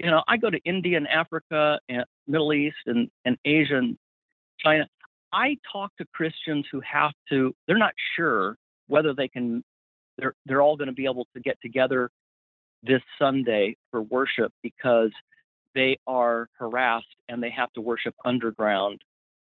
you 0.00 0.10
know, 0.10 0.24
I 0.26 0.38
go 0.38 0.50
to 0.50 0.58
India 0.64 0.96
and 0.96 1.06
Africa 1.06 1.78
and 1.88 2.04
Middle 2.26 2.52
East 2.52 2.76
and, 2.86 3.08
and 3.24 3.36
Asia 3.44 3.76
and 3.76 3.96
China. 4.58 4.88
I 5.32 5.58
talk 5.70 5.92
to 5.98 6.06
Christians 6.12 6.66
who 6.72 6.80
have 6.80 7.12
to, 7.28 7.54
they're 7.66 7.78
not 7.78 7.94
sure 8.16 8.56
whether 8.88 9.14
they 9.14 9.28
can, 9.28 9.62
they're, 10.18 10.34
they're 10.46 10.62
all 10.62 10.76
going 10.76 10.88
to 10.88 10.94
be 10.94 11.04
able 11.04 11.26
to 11.34 11.40
get 11.40 11.58
together 11.60 12.10
this 12.82 13.02
Sunday 13.18 13.76
for 13.90 14.02
worship 14.02 14.52
because 14.62 15.10
they 15.76 15.96
are 16.08 16.48
harassed 16.58 17.06
and 17.28 17.40
they 17.40 17.50
have 17.50 17.72
to 17.74 17.80
worship 17.80 18.14
underground. 18.24 19.00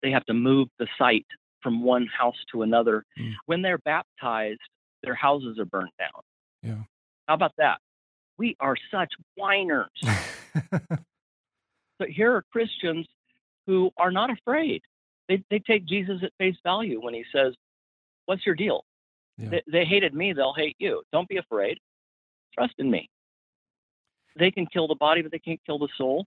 They 0.02 0.10
have 0.10 0.26
to 0.26 0.34
move 0.34 0.68
the 0.78 0.86
site 0.98 1.26
from 1.62 1.82
one 1.82 2.06
house 2.06 2.36
to 2.52 2.60
another. 2.62 3.04
Mm. 3.18 3.32
When 3.46 3.62
they're 3.62 3.78
baptized, 3.78 4.60
their 5.02 5.14
houses 5.14 5.58
are 5.58 5.64
burned 5.64 5.88
down. 5.98 6.22
Yeah. 6.62 6.82
How 7.26 7.34
about 7.34 7.52
that? 7.56 7.78
We 8.36 8.56
are 8.60 8.76
such 8.90 9.12
whiners. 9.36 9.88
but 11.98 12.10
here 12.10 12.34
are 12.34 12.44
Christians 12.52 13.06
who 13.66 13.90
are 13.96 14.10
not 14.10 14.30
afraid 14.30 14.82
they 15.28 15.42
they 15.50 15.58
take 15.58 15.86
Jesus 15.86 16.20
at 16.22 16.32
face 16.38 16.56
value 16.62 17.00
when 17.02 17.14
he 17.14 17.24
says, 17.34 17.54
"What's 18.26 18.46
your 18.46 18.54
deal? 18.54 18.84
Yeah. 19.38 19.50
They, 19.50 19.62
they 19.70 19.84
hated 19.84 20.14
me; 20.14 20.32
they'll 20.32 20.54
hate 20.54 20.76
you. 20.78 21.02
Don't 21.12 21.28
be 21.28 21.38
afraid. 21.38 21.78
Trust 22.54 22.74
in 22.78 22.90
me. 22.90 23.08
They 24.38 24.50
can 24.50 24.66
kill 24.66 24.88
the 24.88 24.94
body, 24.94 25.22
but 25.22 25.32
they 25.32 25.38
can't 25.38 25.60
kill 25.64 25.78
the 25.78 25.88
soul. 25.96 26.26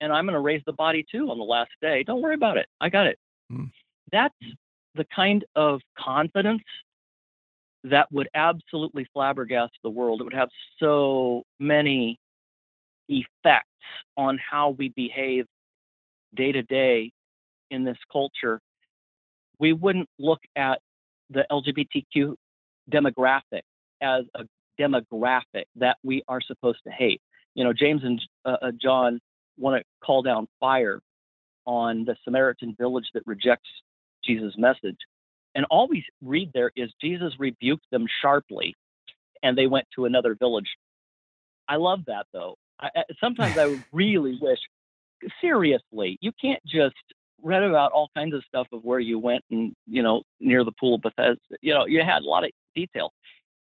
And 0.00 0.12
I'm 0.12 0.24
going 0.24 0.34
to 0.34 0.40
raise 0.40 0.62
the 0.66 0.72
body 0.72 1.04
too 1.10 1.30
on 1.30 1.38
the 1.38 1.44
last 1.44 1.70
day. 1.80 2.02
Don't 2.02 2.22
worry 2.22 2.34
about 2.34 2.56
it. 2.56 2.66
I 2.80 2.88
got 2.88 3.06
it. 3.06 3.18
Mm. 3.52 3.70
That's 4.12 4.34
the 4.94 5.06
kind 5.14 5.44
of 5.56 5.80
confidence 5.98 6.62
that 7.84 8.10
would 8.12 8.28
absolutely 8.34 9.06
flabbergast 9.14 9.70
the 9.82 9.90
world. 9.90 10.20
It 10.20 10.24
would 10.24 10.34
have 10.34 10.48
so 10.78 11.42
many 11.58 12.18
effects 13.08 13.68
on 14.16 14.38
how 14.38 14.70
we 14.70 14.90
behave 14.90 15.46
day 16.34 16.52
to 16.52 16.62
day 16.62 17.12
in 17.70 17.84
this 17.84 17.98
culture, 18.10 18.60
we 19.58 19.72
wouldn't 19.72 20.08
look 20.18 20.40
at 20.56 20.80
the 21.30 21.46
LGBTQ 21.50 22.34
demographic 22.90 23.62
as 24.00 24.24
a 24.34 24.44
demographic 24.80 25.64
that 25.76 25.96
we 26.02 26.22
are 26.28 26.40
supposed 26.40 26.80
to 26.86 26.90
hate. 26.90 27.20
You 27.54 27.64
know, 27.64 27.72
James 27.72 28.02
and 28.04 28.20
uh, 28.44 28.56
uh 28.62 28.70
John 28.80 29.20
want 29.56 29.80
to 29.80 29.84
call 30.04 30.22
down 30.22 30.48
fire 30.60 31.00
on 31.66 32.04
the 32.04 32.16
Samaritan 32.24 32.74
village 32.78 33.06
that 33.14 33.22
rejects 33.26 33.68
Jesus' 34.24 34.54
message. 34.58 34.96
And 35.54 35.64
all 35.70 35.86
we 35.88 36.04
read 36.22 36.50
there 36.52 36.72
is 36.76 36.90
Jesus 37.00 37.32
rebuked 37.38 37.88
them 37.90 38.06
sharply 38.20 38.74
and 39.42 39.56
they 39.56 39.66
went 39.66 39.86
to 39.94 40.06
another 40.06 40.34
village. 40.34 40.68
I 41.68 41.76
love 41.76 42.00
that 42.06 42.26
though. 42.32 42.56
I, 42.80 42.88
sometimes 43.20 43.56
I 43.56 43.78
really 43.92 44.38
wish, 44.40 44.58
seriously, 45.40 46.18
you 46.20 46.32
can't 46.40 46.62
just 46.66 46.96
read 47.42 47.62
about 47.62 47.92
all 47.92 48.10
kinds 48.16 48.34
of 48.34 48.42
stuff 48.48 48.66
of 48.72 48.82
where 48.82 48.98
you 48.98 49.18
went 49.18 49.44
and 49.50 49.74
you 49.86 50.02
know 50.02 50.22
near 50.40 50.64
the 50.64 50.72
pool 50.72 50.96
of 50.96 51.02
Bethesda. 51.02 51.38
You 51.60 51.74
know, 51.74 51.86
you 51.86 52.02
had 52.02 52.22
a 52.22 52.28
lot 52.28 52.44
of 52.44 52.50
detail. 52.74 53.12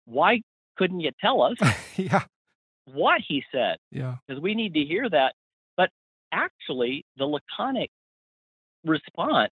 Why 0.06 0.42
couldn't 0.78 1.00
you 1.00 1.12
tell 1.20 1.42
us? 1.42 1.58
yeah. 1.96 2.24
What 2.86 3.22
he 3.28 3.44
said? 3.52 3.78
Yeah. 3.92 4.16
Because 4.28 4.42
we 4.42 4.54
need 4.54 4.74
to 4.76 4.84
hear 4.84 5.10
that. 5.10 5.34
But 5.78 5.90
actually, 6.32 7.06
the 7.18 7.26
laconic 7.26 7.90
response 8.84 9.54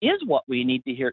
is 0.00 0.24
what 0.24 0.44
we 0.48 0.64
need 0.64 0.84
to 0.84 0.94
hear. 0.94 1.12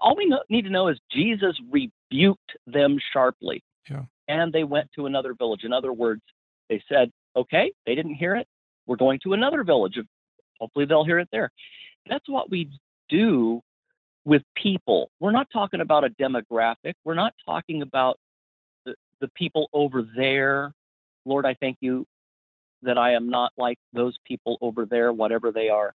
All 0.00 0.16
we 0.16 0.26
know, 0.26 0.42
need 0.48 0.62
to 0.62 0.70
know 0.70 0.88
is 0.88 0.98
Jesus 1.12 1.56
rebuked 1.70 2.56
them 2.66 2.98
sharply. 3.12 3.62
Yeah. 3.90 4.02
And 4.28 4.52
they 4.52 4.64
went 4.64 4.88
to 4.96 5.06
another 5.06 5.34
village. 5.34 5.64
In 5.64 5.72
other 5.72 5.92
words, 5.92 6.22
they 6.68 6.82
said, 6.88 7.10
okay, 7.36 7.72
they 7.86 7.94
didn't 7.94 8.14
hear 8.14 8.36
it. 8.36 8.46
We're 8.86 8.96
going 8.96 9.20
to 9.24 9.32
another 9.32 9.64
village 9.64 9.98
Hopefully 10.60 10.86
they'll 10.86 11.04
hear 11.04 11.18
it 11.18 11.28
there. 11.32 11.50
That's 12.08 12.28
what 12.28 12.50
we 12.50 12.70
do 13.08 13.60
with 14.24 14.42
people. 14.56 15.10
We're 15.20 15.32
not 15.32 15.48
talking 15.52 15.80
about 15.80 16.04
a 16.04 16.10
demographic. 16.10 16.94
We're 17.04 17.14
not 17.14 17.34
talking 17.44 17.82
about 17.82 18.18
the, 19.24 19.30
people 19.34 19.68
over 19.72 20.06
there. 20.16 20.72
Lord, 21.24 21.46
I 21.46 21.54
thank 21.54 21.78
you 21.80 22.06
that 22.82 22.98
I 22.98 23.14
am 23.14 23.28
not 23.28 23.52
like 23.56 23.78
those 23.92 24.16
people 24.26 24.58
over 24.60 24.84
there, 24.84 25.12
whatever 25.12 25.50
they 25.50 25.68
are. 25.68 25.94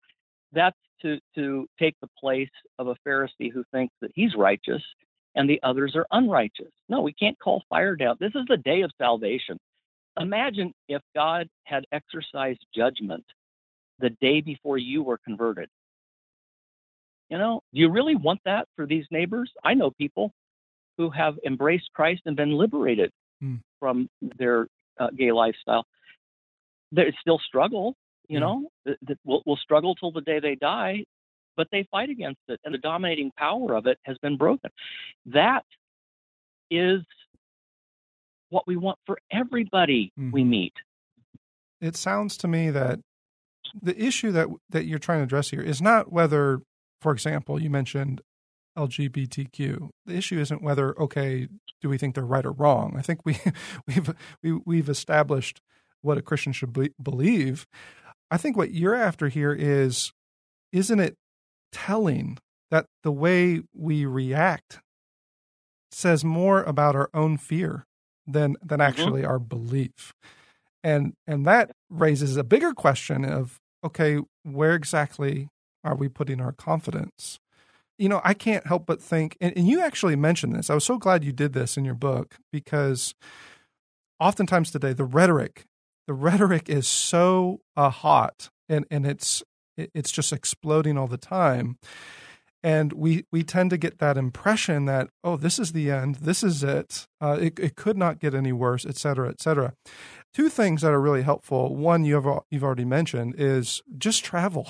That's 0.53 0.77
to, 1.03 1.19
to 1.35 1.67
take 1.79 1.95
the 2.01 2.09
place 2.19 2.51
of 2.79 2.89
a 2.89 2.97
Pharisee 3.07 3.53
who 3.53 3.65
thinks 3.73 3.95
that 4.01 4.11
he's 4.15 4.35
righteous 4.37 4.83
and 5.35 5.49
the 5.49 5.61
others 5.63 5.97
are 5.97 6.07
unrighteous. 6.13 6.71
No, 6.89 7.01
we 7.01 7.13
can't 7.13 7.39
call 7.39 7.65
fire 7.69 7.97
down. 7.97 8.17
This 8.21 8.33
is 8.35 8.45
the 8.49 8.57
day 8.59 8.83
of 8.83 8.91
salvation. 8.99 9.59
Imagine 10.21 10.73
if 10.89 11.03
God 11.15 11.49
had 11.65 11.85
exercised 11.91 12.65
judgment 12.75 13.25
the 13.99 14.11
day 14.21 14.41
before 14.41 14.79
you 14.79 15.03
were 15.03 15.19
converted. 15.25 15.69
You 17.31 17.39
know, 17.39 17.63
do 17.73 17.81
you 17.81 17.91
really 17.91 18.15
want 18.15 18.41
that 18.45 18.69
for 18.77 18.87
these 18.87 19.07
neighbors? 19.11 19.51
I 19.65 19.75
know 19.75 19.91
people 19.91 20.31
who 20.99 21.11
have 21.11 21.35
embraced 21.47 21.91
Christ 21.95 22.23
and 22.27 22.37
been 22.37 22.53
liberated 22.53 23.11
mm. 23.43 23.61
from 23.81 24.09
their 24.39 24.67
uh, 24.99 25.09
gay 25.17 25.33
lifestyle. 25.33 25.85
They 26.93 27.13
still 27.21 27.41
struggle, 27.47 27.95
you 28.29 28.39
yeah. 28.39 28.41
know, 28.41 28.69
will 29.25 29.43
will 29.45 29.57
struggle 29.57 29.95
till 29.95 30.13
the 30.13 30.21
day 30.21 30.41
they 30.41 30.55
die, 30.55 31.05
but 31.57 31.69
they 31.73 31.87
fight 31.91 32.11
against 32.11 32.41
it, 32.49 32.61
and 32.65 32.73
the 32.73 32.79
dominating 32.79 33.33
power 33.37 33.75
of 33.75 33.87
it 33.87 33.99
has 34.05 34.17
been 34.19 34.37
broken. 34.37 34.71
That 35.27 35.65
is 36.71 37.01
what 38.51 38.67
we 38.67 38.77
want 38.77 38.99
for 39.07 39.19
everybody 39.33 40.13
mm. 40.19 40.33
we 40.33 40.45
meet. 40.45 40.75
It 41.81 41.97
sounds 41.97 42.37
to 42.39 42.49
me 42.49 42.71
that 42.71 43.01
the 43.83 44.01
issue 44.01 44.31
that 44.33 44.49
that 44.71 44.85
you're 44.85 45.01
trying 45.01 45.19
to 45.19 45.25
address 45.25 45.51
here 45.51 45.61
is 45.61 45.83
not 45.83 46.13
whether, 46.13 46.61
for 47.01 47.13
example, 47.13 47.61
you 47.61 47.71
mentioned 47.71 48.21
LGBTQ. 48.77 49.91
The 50.07 50.15
issue 50.15 50.39
isn't 50.39 50.63
whether 50.63 50.99
okay, 50.99 51.49
do 51.81 51.89
we 51.89 51.99
think 51.99 52.15
they're 52.15 52.25
right 52.25 52.45
or 52.45 52.53
wrong? 52.53 52.95
I 52.97 53.03
think 53.03 53.21
we 53.25 53.39
we've 53.87 54.15
we, 54.43 54.53
we've 54.65 54.89
established 54.89 55.61
what 56.03 56.19
a 56.19 56.23
Christian 56.23 56.53
should 56.53 56.73
be, 56.73 56.91
believe. 57.03 57.67
I 58.31 58.37
think 58.37 58.57
what 58.57 58.73
you're 58.73 58.95
after 58.95 59.29
here 59.29 59.53
is 59.53 60.13
isn't 60.73 61.01
it 61.01 61.17
telling 61.73 62.39
that 62.71 62.87
the 63.03 63.13
way 63.13 63.63
we 63.75 64.05
react 64.05 64.81
says 65.91 66.25
more 66.25 66.63
about 66.63 66.97
our 66.97 67.09
own 67.15 67.37
fear 67.37 67.87
than 68.27 68.57
than 68.63 68.79
mm-hmm. 68.79 68.81
actually 68.81 69.23
mm-hmm. 69.23 69.31
our 69.31 69.39
belief. 69.39 70.13
And 70.83 71.15
and 71.27 71.47
that 71.47 71.71
raises 71.89 72.37
a 72.37 72.45
bigger 72.45 72.73
question 72.73 73.25
of 73.25 73.61
okay, 73.85 74.19
where 74.43 74.75
exactly 74.75 75.49
are 75.83 75.95
we 75.95 76.09
putting 76.09 76.41
our 76.41 76.53
confidence? 76.53 77.39
You 77.99 78.09
know, 78.09 78.21
I 78.25 78.35
can't 78.35 78.67
help 78.67 78.87
but 78.87 79.01
think, 79.01 79.37
and, 79.41 79.57
and 79.57 79.69
you 79.69 79.81
actually 79.81 80.17
mentioned 80.17 80.55
this. 80.55 80.69
I 80.69 80.75
was 80.75 80.85
so 80.85 80.99
glad 80.99 81.23
you 81.23 81.33
did 81.33 81.53
this 81.53 81.77
in 81.77 81.85
your 81.85 81.95
book 81.95 82.37
because 82.53 83.15
oftentimes 84.19 84.71
today 84.71 84.93
the 84.93 85.05
rhetoric, 85.05 85.65
the 86.07 86.15
rhetoric 86.15 86.69
is 86.69 86.89
so 86.89 87.61
uh, 87.77 87.91
hot 87.91 88.51
and 88.69 88.85
and 88.91 89.07
it's 89.07 89.43
it's 89.77 90.13
just 90.13 90.33
exploding 90.33 90.97
all 90.97 91.07
the 91.09 91.19
time 91.19 91.79
and 92.65 92.95
we 92.95 93.25
we 93.31 93.43
tend 93.43 93.71
to 93.71 93.77
get 93.77 93.99
that 93.99 94.17
impression 94.17 94.87
that 94.87 95.11
oh 95.23 95.37
this 95.37 95.59
is 95.59 95.73
the 95.73 95.91
end 95.91 96.17
this 96.17 96.43
is 96.43 96.65
it 96.65 97.07
uh, 97.21 97.37
it, 97.41 97.59
it 97.59 97.77
could 97.77 97.97
not 97.97 98.19
get 98.19 98.35
any 98.35 98.53
worse 98.53 98.87
et 98.87 98.97
cetera 98.97 99.29
et 99.29 99.41
cetera 99.41 99.75
two 100.35 100.49
things 100.49 100.83
that 100.83 100.93
are 100.93 101.01
really 101.01 101.23
helpful 101.23 101.75
one 101.75 102.05
you 102.05 102.15
have 102.15 102.41
you've 102.51 102.65
already 102.65 102.85
mentioned 102.85 103.35
is 103.39 103.83
just 103.97 104.25
travel 104.25 104.67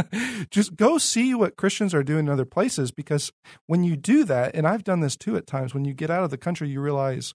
just 0.50 0.76
go 0.76 0.96
see 0.96 1.34
what 1.34 1.56
christians 1.56 1.92
are 1.92 2.04
doing 2.04 2.26
in 2.26 2.28
other 2.28 2.44
places 2.44 2.90
because 2.90 3.32
when 3.66 3.84
you 3.84 3.96
do 3.96 4.24
that 4.24 4.54
and 4.54 4.66
i've 4.66 4.84
done 4.84 5.00
this 5.00 5.16
too 5.16 5.36
at 5.36 5.46
times 5.46 5.74
when 5.74 5.84
you 5.84 5.92
get 5.92 6.10
out 6.10 6.24
of 6.24 6.30
the 6.30 6.38
country 6.38 6.68
you 6.68 6.80
realize 6.80 7.34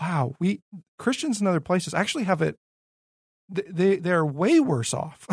wow 0.00 0.34
we 0.40 0.60
christians 0.98 1.40
in 1.40 1.46
other 1.46 1.60
places 1.60 1.94
actually 1.94 2.24
have 2.24 2.42
it 2.42 2.58
they 3.48 3.96
they're 3.96 4.26
way 4.26 4.58
worse 4.58 4.92
off 4.92 5.26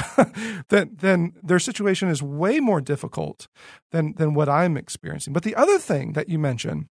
than 0.69 0.95
than 0.95 1.33
their 1.41 1.59
situation 1.59 2.09
is 2.09 2.21
way 2.21 2.59
more 2.59 2.79
difficult 2.79 3.47
than 3.91 4.13
than 4.15 4.33
what 4.33 4.47
I'm 4.47 4.77
experiencing. 4.77 5.33
But 5.33 5.43
the 5.43 5.55
other 5.55 5.79
thing 5.79 6.13
that 6.13 6.29
you 6.29 6.38
mentioned, 6.38 6.88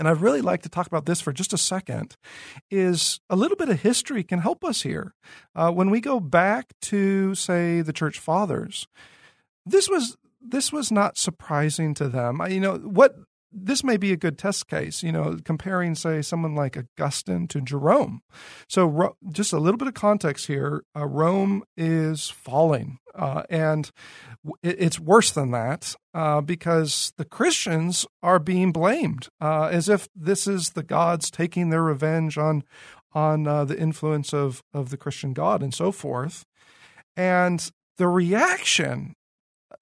and 0.00 0.08
I'd 0.08 0.22
really 0.22 0.40
like 0.40 0.62
to 0.62 0.70
talk 0.70 0.86
about 0.86 1.04
this 1.04 1.20
for 1.20 1.30
just 1.30 1.52
a 1.52 1.58
second, 1.58 2.16
is 2.70 3.20
a 3.28 3.36
little 3.36 3.56
bit 3.56 3.68
of 3.68 3.82
history 3.82 4.24
can 4.24 4.38
help 4.38 4.64
us 4.64 4.80
here. 4.80 5.14
Uh, 5.54 5.70
when 5.70 5.90
we 5.90 6.00
go 6.00 6.18
back 6.18 6.72
to 6.82 7.34
say 7.34 7.82
the 7.82 7.92
church 7.92 8.18
fathers, 8.18 8.88
this 9.66 9.90
was 9.90 10.16
this 10.40 10.72
was 10.72 10.90
not 10.90 11.18
surprising 11.18 11.92
to 11.92 12.08
them. 12.08 12.40
You 12.48 12.60
know 12.60 12.76
what 12.76 13.14
this 13.52 13.82
may 13.82 13.96
be 13.96 14.12
a 14.12 14.16
good 14.16 14.38
test 14.38 14.68
case, 14.68 15.02
you 15.02 15.12
know, 15.12 15.38
comparing, 15.44 15.94
say, 15.94 16.22
someone 16.22 16.54
like 16.54 16.76
Augustine 16.76 17.48
to 17.48 17.60
Jerome. 17.60 18.22
So, 18.68 19.16
just 19.30 19.52
a 19.52 19.58
little 19.58 19.78
bit 19.78 19.88
of 19.88 19.94
context 19.94 20.46
here 20.46 20.84
uh, 20.96 21.06
Rome 21.06 21.64
is 21.76 22.28
falling, 22.28 22.98
uh, 23.14 23.42
and 23.50 23.90
it's 24.62 25.00
worse 25.00 25.30
than 25.30 25.50
that 25.50 25.94
uh, 26.14 26.40
because 26.40 27.12
the 27.16 27.24
Christians 27.24 28.06
are 28.22 28.38
being 28.38 28.72
blamed 28.72 29.28
uh, 29.40 29.64
as 29.64 29.88
if 29.88 30.08
this 30.14 30.46
is 30.46 30.70
the 30.70 30.82
gods 30.82 31.30
taking 31.30 31.70
their 31.70 31.82
revenge 31.82 32.38
on, 32.38 32.62
on 33.12 33.46
uh, 33.46 33.64
the 33.64 33.78
influence 33.78 34.32
of, 34.32 34.62
of 34.72 34.90
the 34.90 34.96
Christian 34.96 35.32
God 35.32 35.62
and 35.62 35.74
so 35.74 35.92
forth. 35.92 36.44
And 37.16 37.70
the 37.98 38.08
reaction 38.08 39.14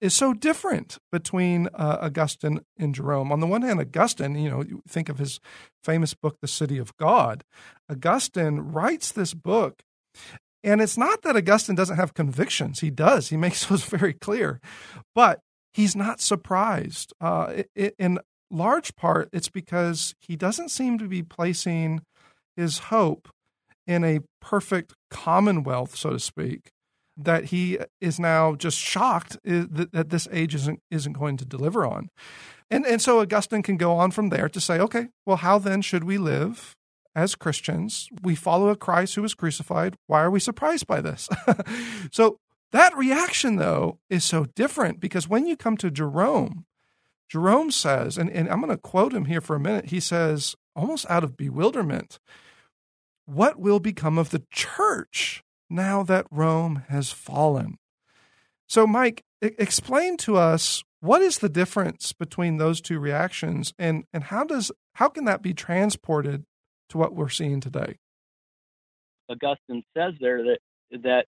is 0.01 0.13
so 0.13 0.33
different 0.33 0.97
between 1.11 1.67
uh, 1.73 1.97
Augustine 2.01 2.61
and 2.77 2.95
Jerome. 2.95 3.31
On 3.31 3.39
the 3.39 3.47
one 3.47 3.61
hand, 3.61 3.79
Augustine, 3.79 4.35
you 4.35 4.49
know, 4.49 4.63
you 4.63 4.81
think 4.87 5.09
of 5.09 5.17
his 5.17 5.39
famous 5.83 6.13
book, 6.13 6.37
The 6.41 6.47
City 6.47 6.77
of 6.77 6.95
God. 6.97 7.43
Augustine 7.89 8.59
writes 8.59 9.11
this 9.11 9.33
book, 9.33 9.81
and 10.63 10.81
it's 10.81 10.97
not 10.97 11.21
that 11.23 11.35
Augustine 11.35 11.75
doesn't 11.75 11.97
have 11.97 12.13
convictions. 12.13 12.79
He 12.79 12.89
does, 12.89 13.29
he 13.29 13.37
makes 13.45 13.65
those 13.65 13.83
very 13.83 14.13
clear. 14.13 14.59
But 15.15 15.41
he's 15.73 15.95
not 15.95 16.21
surprised. 16.21 17.13
Uh, 17.19 17.63
it, 17.75 17.95
in 17.97 18.19
large 18.49 18.95
part, 18.95 19.29
it's 19.31 19.49
because 19.49 20.15
he 20.19 20.35
doesn't 20.35 20.69
seem 20.69 20.97
to 20.99 21.07
be 21.07 21.23
placing 21.23 22.01
his 22.55 22.79
hope 22.79 23.29
in 23.87 24.03
a 24.03 24.19
perfect 24.41 24.93
commonwealth, 25.09 25.95
so 25.95 26.11
to 26.11 26.19
speak, 26.19 26.71
that 27.21 27.45
he 27.45 27.77
is 27.99 28.19
now 28.19 28.55
just 28.55 28.77
shocked 28.77 29.37
that, 29.43 30.09
this 30.09 30.27
age 30.31 30.55
isn't 30.55 30.81
isn't 30.89 31.13
going 31.13 31.37
to 31.37 31.45
deliver 31.45 31.85
on. 31.85 32.09
And 32.71 32.85
and 32.85 33.01
so 33.01 33.19
Augustine 33.19 33.61
can 33.61 33.77
go 33.77 33.93
on 33.93 34.11
from 34.11 34.29
there 34.29 34.49
to 34.49 34.61
say, 34.61 34.79
okay, 34.79 35.07
well, 35.25 35.37
how 35.37 35.59
then 35.59 35.81
should 35.81 36.03
we 36.03 36.17
live 36.17 36.75
as 37.15 37.35
Christians? 37.35 38.07
We 38.23 38.35
follow 38.35 38.69
a 38.69 38.75
Christ 38.75 39.15
who 39.15 39.21
was 39.21 39.33
crucified. 39.33 39.95
Why 40.07 40.21
are 40.21 40.31
we 40.31 40.39
surprised 40.39 40.87
by 40.87 41.01
this? 41.01 41.27
so 42.11 42.39
that 42.71 42.95
reaction, 42.95 43.55
though, 43.55 43.99
is 44.09 44.23
so 44.23 44.45
different 44.55 44.99
because 44.99 45.27
when 45.27 45.47
you 45.47 45.57
come 45.57 45.77
to 45.77 45.89
Jerome, 45.89 46.65
Jerome 47.27 47.71
says, 47.71 48.17
and, 48.17 48.29
and 48.29 48.49
I'm 48.49 48.61
going 48.61 48.71
to 48.71 48.77
quote 48.77 49.13
him 49.13 49.25
here 49.25 49.41
for 49.41 49.55
a 49.55 49.59
minute. 49.59 49.87
He 49.87 49.99
says, 49.99 50.55
almost 50.75 51.05
out 51.09 51.23
of 51.23 51.37
bewilderment, 51.37 52.19
what 53.25 53.59
will 53.59 53.79
become 53.79 54.17
of 54.17 54.29
the 54.29 54.43
church 54.51 55.43
now 55.69 56.03
that 56.03 56.25
Rome 56.31 56.83
has 56.89 57.11
fallen. 57.11 57.77
So, 58.67 58.85
Mike, 58.85 59.23
explain 59.41 60.17
to 60.17 60.37
us 60.37 60.83
what 61.01 61.21
is 61.21 61.39
the 61.39 61.49
difference 61.49 62.13
between 62.13 62.57
those 62.57 62.81
two 62.81 62.99
reactions 62.99 63.73
and, 63.79 64.03
and 64.13 64.25
how 64.25 64.43
does 64.43 64.71
how 64.93 65.07
can 65.07 65.25
that 65.25 65.41
be 65.41 65.53
transported 65.53 66.43
to 66.89 66.97
what 66.97 67.15
we're 67.15 67.29
seeing 67.29 67.61
today? 67.61 67.97
Augustine 69.29 69.83
says 69.97 70.13
there 70.19 70.43
that 70.43 70.59
that 71.03 71.25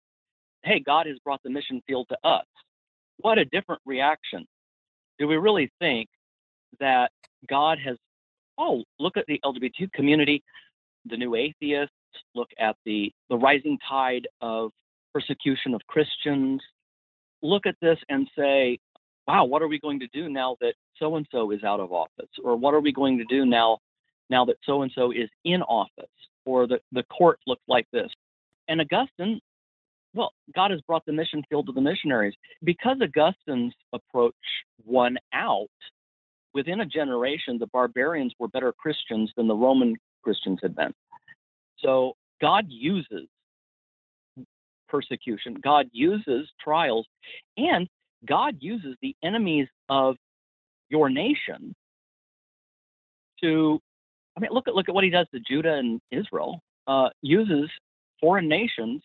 hey, 0.65 0.81
God 0.81 1.07
has 1.07 1.19
brought 1.25 1.43
the 1.43 1.51
mission 1.51 1.83
field 1.87 2.09
to 2.11 2.19
us. 2.25 2.47
What 3.19 3.39
a 3.39 3.45
different 3.45 3.81
reaction. 3.87 4.47
Do 5.19 5.29
we 5.29 5.37
really 5.37 5.71
think 5.79 6.09
that 6.81 7.11
God 7.49 7.79
has 7.85 7.97
oh, 8.59 8.85
look 8.99 9.17
at 9.17 9.25
the 9.27 9.41
LGBT 9.45 9.91
community, 9.93 10.43
the 11.07 11.17
new 11.17 11.35
atheists, 11.35 11.95
look 12.35 12.49
at 12.59 12.77
the, 12.85 13.13
the 13.29 13.37
rising 13.37 13.79
tide 13.89 14.27
of 14.41 14.71
persecution 15.13 15.75
of 15.75 15.81
Christians, 15.87 16.63
look 17.43 17.67
at 17.67 17.77
this 17.81 17.99
and 18.09 18.29
say, 18.37 18.79
wow, 19.27 19.45
what 19.45 19.63
are 19.63 19.69
we 19.69 19.79
going 19.79 20.01
to 20.01 20.09
do 20.09 20.29
now 20.29 20.57
that 20.61 20.75
so 20.99 21.17
and 21.17 21.27
so 21.31 21.51
is 21.51 21.63
out 21.65 21.81
of 21.81 21.93
office? 21.93 22.31
Or 22.43 22.57
what 22.57 22.75
are 22.75 22.81
we 22.81 22.93
going 22.93 23.19
to 23.19 23.25
do 23.25 23.45
now 23.45 23.79
now 24.29 24.45
that 24.45 24.57
so 24.65 24.83
and 24.83 24.93
so 24.95 25.11
is 25.11 25.29
in 25.45 25.63
office? 25.63 26.11
Or 26.45 26.67
the, 26.67 26.81
the 26.93 27.05
court 27.05 27.39
looks 27.47 27.63
like 27.69 27.87
this. 27.93 28.11
And 28.69 28.81
Augustine, 28.81 29.41
well, 30.15 30.33
God 30.55 30.71
has 30.71 30.81
brought 30.83 31.05
the 31.07 31.13
mission 31.13 31.43
field 31.49 31.67
to 31.67 31.73
the 31.73 31.81
missionaries. 31.81 32.35
Because 32.63 32.97
Augustine's 33.03 33.75
approach 33.93 34.35
won 34.85 35.17
out, 35.33 35.69
within 36.55 36.81
a 36.81 36.87
generation, 36.87 37.59
the 37.59 37.67
barbarians 37.67 38.35
were 38.39 38.49
better 38.49 38.73
Christians 38.73 39.31
than 39.37 39.47
the 39.47 39.55
Roman 39.55 39.97
Christians 40.23 40.59
had 40.63 40.75
been. 40.75 40.93
So 41.83 42.15
God 42.41 42.67
uses 42.69 43.29
persecution, 44.89 45.55
God 45.63 45.87
uses 45.93 46.49
trials, 46.63 47.07
and 47.57 47.89
God 48.27 48.57
uses 48.61 48.97
the 49.03 49.15
enemies 49.23 49.69
of 49.89 50.17
your 50.89 51.09
nation 51.09 51.75
to 53.43 53.81
I 54.37 54.41
mean 54.41 54.51
look 54.53 54.69
at 54.69 54.75
look 54.75 54.89
at 54.89 54.95
what 54.95 55.05
he 55.05 55.11
does 55.11 55.27
to 55.33 55.41
Judah 55.41 55.75
and 55.75 56.01
Israel. 56.11 56.61
Uh, 56.87 57.09
uses 57.23 57.71
foreign 58.21 58.49
nations 58.49 59.01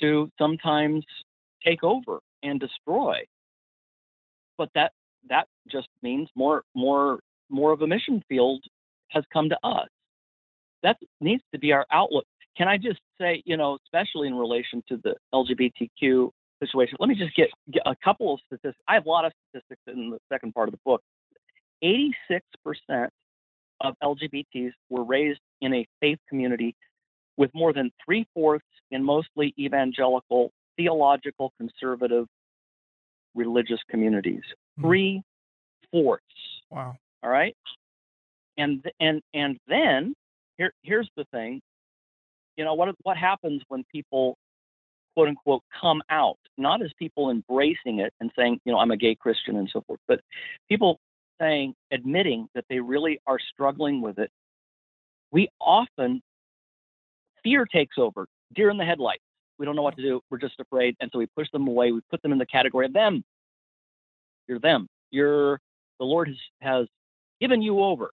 to 0.00 0.30
sometimes 0.38 1.04
take 1.64 1.82
over 1.82 2.20
and 2.42 2.60
destroy. 2.60 3.16
But 4.56 4.68
that 4.74 4.92
that 5.28 5.46
just 5.70 5.88
means 6.02 6.28
more 6.34 6.62
more 6.74 7.20
more 7.50 7.72
of 7.72 7.82
a 7.82 7.86
mission 7.86 8.22
field 8.28 8.62
has 9.08 9.24
come 9.32 9.48
to 9.48 9.58
us. 9.64 9.88
That 10.82 10.96
needs 11.20 11.42
to 11.52 11.58
be 11.58 11.72
our 11.72 11.86
outlook. 11.92 12.24
Can 12.56 12.68
I 12.68 12.76
just 12.76 13.00
say, 13.20 13.42
you 13.44 13.56
know, 13.56 13.78
especially 13.84 14.28
in 14.28 14.34
relation 14.34 14.82
to 14.88 14.98
the 15.02 15.14
LGBTQ 15.32 16.30
situation, 16.60 16.96
let 17.00 17.08
me 17.08 17.14
just 17.14 17.34
get, 17.36 17.48
get 17.70 17.82
a 17.86 17.94
couple 18.02 18.34
of 18.34 18.40
statistics. 18.46 18.78
I 18.88 18.94
have 18.94 19.06
a 19.06 19.08
lot 19.08 19.24
of 19.24 19.32
statistics 19.48 19.80
in 19.86 20.10
the 20.10 20.18
second 20.32 20.54
part 20.54 20.68
of 20.68 20.72
the 20.72 20.80
book. 20.84 21.02
86% 21.84 23.08
of 23.80 23.94
LGBTs 24.02 24.72
were 24.90 25.04
raised 25.04 25.40
in 25.60 25.74
a 25.74 25.86
faith 26.00 26.18
community 26.28 26.74
with 27.36 27.50
more 27.54 27.72
than 27.72 27.92
three 28.04 28.26
fourths 28.34 28.66
in 28.90 29.04
mostly 29.04 29.54
evangelical, 29.58 30.50
theological, 30.76 31.52
conservative, 31.58 32.26
religious 33.34 33.78
communities. 33.88 34.42
Mm-hmm. 34.78 34.82
Three 34.82 35.22
fourths. 35.92 36.24
Wow. 36.70 36.96
All 37.22 37.30
right. 37.30 37.56
And 38.56 38.84
and 38.98 39.22
and 39.32 39.58
then 39.68 40.14
here 40.58 40.72
here's 40.82 41.08
the 41.16 41.24
thing. 41.32 41.60
You 42.56 42.64
know 42.64 42.74
what 42.74 42.94
what 43.02 43.16
happens 43.16 43.62
when 43.68 43.84
people 43.90 44.36
quote 45.14 45.28
unquote 45.28 45.62
come 45.80 46.02
out, 46.10 46.38
not 46.58 46.82
as 46.82 46.90
people 46.98 47.30
embracing 47.30 48.00
it 48.00 48.12
and 48.20 48.30
saying, 48.36 48.60
you 48.64 48.72
know, 48.72 48.78
I'm 48.78 48.90
a 48.90 48.96
gay 48.96 49.14
Christian 49.14 49.56
and 49.56 49.68
so 49.72 49.82
forth, 49.86 50.00
but 50.06 50.20
people 50.68 51.00
saying, 51.40 51.74
admitting 51.90 52.48
that 52.54 52.64
they 52.68 52.80
really 52.80 53.20
are 53.26 53.38
struggling 53.52 54.00
with 54.00 54.18
it. 54.18 54.30
We 55.30 55.48
often 55.60 56.22
fear 57.42 57.66
takes 57.66 57.96
over, 57.98 58.26
deer 58.54 58.70
in 58.70 58.76
the 58.76 58.84
headlights. 58.84 59.22
We 59.58 59.66
don't 59.66 59.76
know 59.76 59.82
what 59.82 59.96
to 59.96 60.02
do. 60.02 60.20
We're 60.30 60.38
just 60.38 60.58
afraid. 60.60 60.96
And 61.00 61.10
so 61.12 61.18
we 61.18 61.26
push 61.36 61.50
them 61.50 61.66
away. 61.66 61.92
We 61.92 62.00
put 62.10 62.22
them 62.22 62.32
in 62.32 62.38
the 62.38 62.46
category 62.46 62.86
of 62.86 62.92
them. 62.92 63.24
You're 64.46 64.60
them. 64.60 64.86
You're 65.10 65.60
the 65.98 66.06
Lord 66.06 66.28
has, 66.28 66.36
has 66.60 66.86
given 67.40 67.60
you 67.60 67.80
over. 67.80 68.10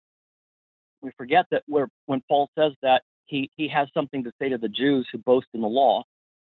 We 1.03 1.11
forget 1.17 1.47
that 1.51 1.63
when 1.67 2.23
Paul 2.29 2.51
says 2.59 2.73
that 2.83 3.03
he, 3.27 3.51
he 3.57 3.69
has 3.69 3.89
something 3.95 4.25
to 4.25 4.33
say 4.41 4.49
to 4.49 4.59
the 4.59 4.69
Jews 4.69 5.07
who 5.13 5.19
boast 5.19 5.47
in 5.55 5.61
the 5.61 5.69
law 5.69 6.05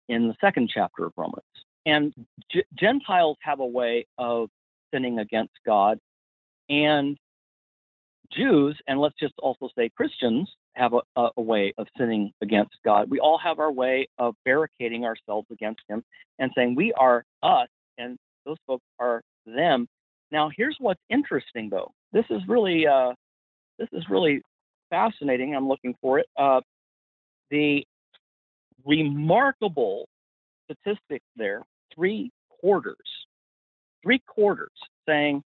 in 0.09 0.29
the 0.29 0.35
second 0.41 0.71
chapter 0.73 1.05
of 1.05 1.13
Romans. 1.17 1.45
And 1.87 2.15
G- 2.51 2.65
Gentiles 2.79 3.37
have 3.43 3.61
a 3.61 3.67
way 3.67 4.07
of 4.19 4.49
sinning 4.93 5.19
against 5.19 5.55
God, 5.65 5.99
and 6.69 7.17
Jews, 8.33 8.79
and 8.87 9.01
let's 9.01 9.17
just 9.19 9.35
also 9.39 9.69
say 9.77 9.89
Christians, 9.97 10.49
have 10.75 10.95
a, 10.95 11.01
a, 11.17 11.31
a, 11.37 11.43
way 11.43 11.73
of 11.79 11.89
sinning 11.99 12.33
against 12.41 12.77
God. 12.85 13.11
We 13.11 13.19
all 13.19 13.39
have 13.39 13.59
our 13.59 13.73
way 13.73 14.09
of 14.19 14.35
barricading 14.45 15.05
ourselves 15.05 15.49
against 15.51 15.83
Him 15.89 16.05
and 16.39 16.51
saying 16.55 16.77
we 16.77 16.93
are 16.93 17.25
us 17.43 17.69
and 17.99 18.17
those 18.47 18.57
folks 18.67 18.85
are 18.99 19.23
them. 19.47 19.89
Now, 20.31 20.51
here's 20.57 20.77
what's 20.79 21.01
interesting, 21.11 21.71
though. 21.71 21.91
This 22.13 22.25
is 22.31 22.41
really 22.47 22.87
uh, 22.87 23.15
this 23.81 23.89
is 23.93 24.05
really 24.09 24.43
fascinating. 24.91 25.57
I'm 25.57 25.67
looking 25.67 25.97
for 26.01 26.19
it. 26.21 26.27
Uh, 26.37 26.61
the 27.51 27.85
remarkable 28.85 30.07
statistic 30.67 31.23
there: 31.35 31.63
three 31.93 32.31
quarters, 32.61 32.97
three 34.03 34.21
quarters 34.27 34.71
saying 35.09 35.43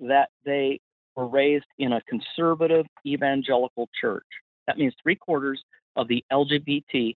that 0.00 0.28
they 0.44 0.80
were 1.16 1.28
raised 1.28 1.66
in 1.78 1.92
a 1.92 2.02
conservative 2.02 2.84
evangelical 3.06 3.88
church. 4.00 4.26
That 4.66 4.76
means 4.76 4.94
three 5.02 5.16
quarters 5.16 5.62
of 5.96 6.08
the 6.08 6.24
LGBT 6.32 7.14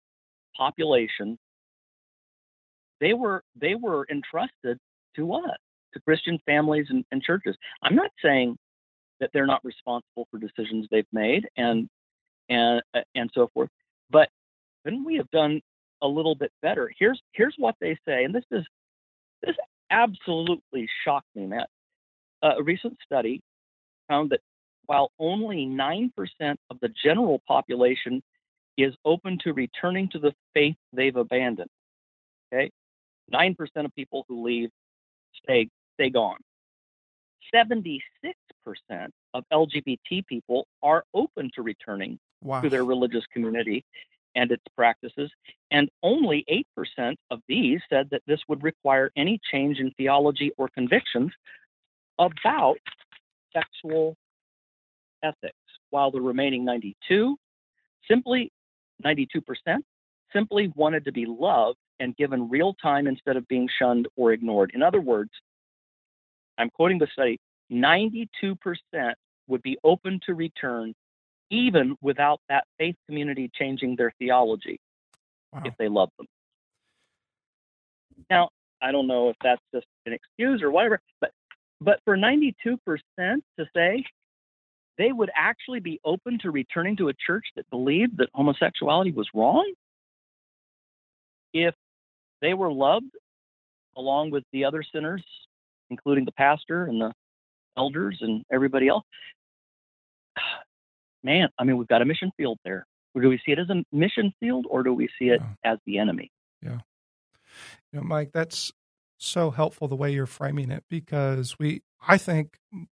population. 0.57 1.37
They 3.01 3.15
were 3.15 3.43
they 3.61 3.75
were 3.75 4.07
entrusted 4.11 4.79
to 5.17 5.35
us, 5.35 5.59
to 5.95 6.01
Christian 6.01 6.39
families 6.47 6.87
and, 6.89 7.05
and 7.11 7.21
churches. 7.21 7.57
I'm 7.83 7.97
not 7.97 8.11
saying 8.25 8.57
that 9.23 9.31
they're 9.33 9.47
not 9.47 9.65
responsible 9.65 10.27
for 10.31 10.39
decisions 10.39 10.87
they've 10.91 11.07
made 11.13 11.49
and 11.57 11.89
and 12.49 12.83
and 13.15 13.31
so 13.33 13.49
forth, 13.55 13.71
but 14.11 14.29
couldn't 14.85 15.05
we 15.05 15.15
have 15.17 15.31
done 15.31 15.61
a 16.03 16.09
little 16.09 16.35
bit 16.35 16.51
better? 16.61 16.93
Here's 16.99 17.23
here's 17.31 17.55
what 17.57 17.77
they 17.81 17.97
say, 18.07 18.25
and 18.25 18.35
this 18.35 18.45
is 18.51 18.67
this 19.43 19.55
absolutely 19.91 20.89
shocked 21.05 21.29
me, 21.37 21.47
Matt. 21.47 21.69
Uh, 22.43 22.55
a 22.59 22.63
recent 22.63 22.99
study 23.05 23.41
found 24.09 24.31
that 24.31 24.41
while 24.87 25.13
only 25.21 25.65
9% 25.65 26.11
of 26.71 26.81
the 26.81 26.93
general 27.05 27.41
population 27.47 28.21
is 28.77 28.93
open 29.05 29.39
to 29.45 29.53
returning 29.53 30.09
to 30.09 30.19
the 30.19 30.35
faith 30.55 30.75
they've 30.93 31.15
abandoned. 31.15 31.71
Okay? 32.53 32.69
9% 33.33 33.57
of 33.77 33.95
people 33.95 34.25
who 34.29 34.43
leave 34.45 34.71
stay 35.45 35.69
stay 35.95 36.11
gone. 36.11 36.39
76% 37.55 38.01
of 39.35 39.45
LGBT 39.53 40.27
people 40.27 40.67
are 40.83 41.05
open 41.15 41.51
to 41.55 41.63
returning 41.63 42.19
wow. 42.43 42.61
to 42.61 42.69
their 42.69 42.85
religious 42.85 43.25
community 43.33 43.85
and 44.35 44.51
its 44.51 44.63
practices, 44.77 45.31
and 45.71 45.91
only 46.03 46.45
8% 46.99 47.15
of 47.31 47.41
these 47.49 47.81
said 47.91 48.09
that 48.11 48.23
this 48.27 48.41
would 48.49 48.63
require 48.63 49.11
any 49.17 49.39
change 49.51 49.79
in 49.79 49.91
theology 49.93 50.53
or 50.57 50.69
convictions 50.69 51.33
about 52.19 52.79
sexual 53.53 54.17
ethics, 55.23 55.57
while 55.91 56.11
the 56.11 56.21
remaining 56.21 56.65
92 56.65 57.37
simply 58.09 58.51
92% 59.05 59.43
simply 60.33 60.73
wanted 60.75 61.05
to 61.05 61.13
be 61.13 61.27
loved 61.27 61.79
and 62.01 62.17
given 62.17 62.49
real 62.49 62.75
time 62.75 63.07
instead 63.07 63.37
of 63.37 63.47
being 63.49 63.69
shunned 63.79 64.09
or 64.17 64.33
ignored. 64.33 64.73
In 64.75 64.83
other 64.83 65.01
words, 65.01 65.31
I'm 66.63 66.71
quoting 66.71 66.99
the 66.99 67.09
study 67.13 67.39
92% 67.71 68.29
would 69.49 69.63
be 69.63 69.79
open 69.83 70.21
to 70.27 70.35
return 70.35 70.95
even 71.51 71.97
without 72.01 72.41
that 72.49 72.65
faith 72.79 72.97
community 73.07 73.51
changing 73.55 73.97
their 73.97 74.13
theology 74.19 74.79
wow. 75.53 75.63
if 75.65 75.75
they 75.79 75.89
love 75.89 76.09
them. 76.17 76.27
Now, 78.31 78.49
I 78.81 78.93
don't 78.93 79.07
know 79.07 79.29
if 79.29 79.37
that's 79.43 79.61
just 79.75 79.87
an 80.07 80.13
excuse 80.13 80.63
or 80.63 80.71
whatever, 80.71 81.01
but 81.21 81.31
but 81.81 81.99
for 82.05 82.17
92% 82.17 82.55
to 83.19 83.67
say 83.75 84.05
they 84.99 85.11
would 85.11 85.31
actually 85.35 85.81
be 85.81 86.01
open 86.05 86.39
to 86.43 86.51
returning 86.53 86.97
to 86.99 87.09
a 87.09 87.13
church 87.27 87.47
that 87.57 87.69
believed 87.71 88.19
that 88.19 88.29
homosexuality 88.35 89.11
was 89.11 89.27
wrong 89.35 89.73
if 91.53 91.75
they 92.41 92.55
were 92.55 92.73
loved 92.73 93.11
along 93.97 94.31
with 94.31 94.45
the 94.53 94.65
other 94.65 94.85
sinners, 94.95 95.25
including 95.93 96.25
the 96.25 96.33
pastor 96.33 96.87
and 96.87 97.01
the 97.01 97.13
elders 97.77 98.19
and 98.21 98.45
everybody 98.51 98.89
else. 98.89 99.05
Man, 101.23 101.49
I 101.57 101.65
mean, 101.65 101.77
we've 101.77 101.87
got 101.87 102.03
a 102.03 102.05
mission 102.05 102.33
field 102.37 102.59
there. 102.65 102.85
do 103.15 103.29
we 103.29 103.41
see 103.47 103.53
it 103.53 103.59
as 103.61 103.71
a 103.71 103.85
mission 103.95 104.33
field 104.41 104.67
or 104.69 104.83
do 104.83 104.93
we 104.93 105.09
see 105.19 105.27
it 105.27 105.41
yeah. 105.41 105.73
as 105.73 105.79
the 105.87 105.99
enemy? 105.99 106.33
Yeah. 106.61 106.79
You 107.93 108.01
know, 108.01 108.03
Mike, 108.03 108.31
that's 108.33 108.73
so 109.19 109.53
helpful 109.53 109.87
the 109.87 109.95
way 109.95 110.13
you're 110.13 110.27
framing 110.27 110.71
it 110.71 110.83
because 110.89 111.59
we, 111.59 111.83
I 112.07 112.19
think, 112.19 112.59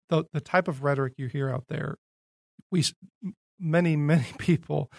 the 0.09 0.25
the 0.33 0.41
type 0.41 0.69
of 0.69 0.85
rhetoric 0.85 1.15
you 1.17 1.27
hear 1.27 1.49
out 1.49 1.65
there, 1.69 1.97
we 2.71 2.85
many 3.59 3.97
many 4.13 4.27
people 4.39 4.91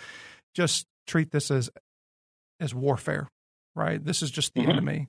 just 0.53 0.85
treat 1.07 1.31
this 1.31 1.51
as 1.51 1.69
as 2.59 2.73
warfare, 2.73 3.29
right? 3.75 4.03
This 4.03 4.21
is 4.21 4.31
just 4.31 4.53
the 4.53 4.61
mm-hmm. 4.61 4.71
enemy, 4.71 5.07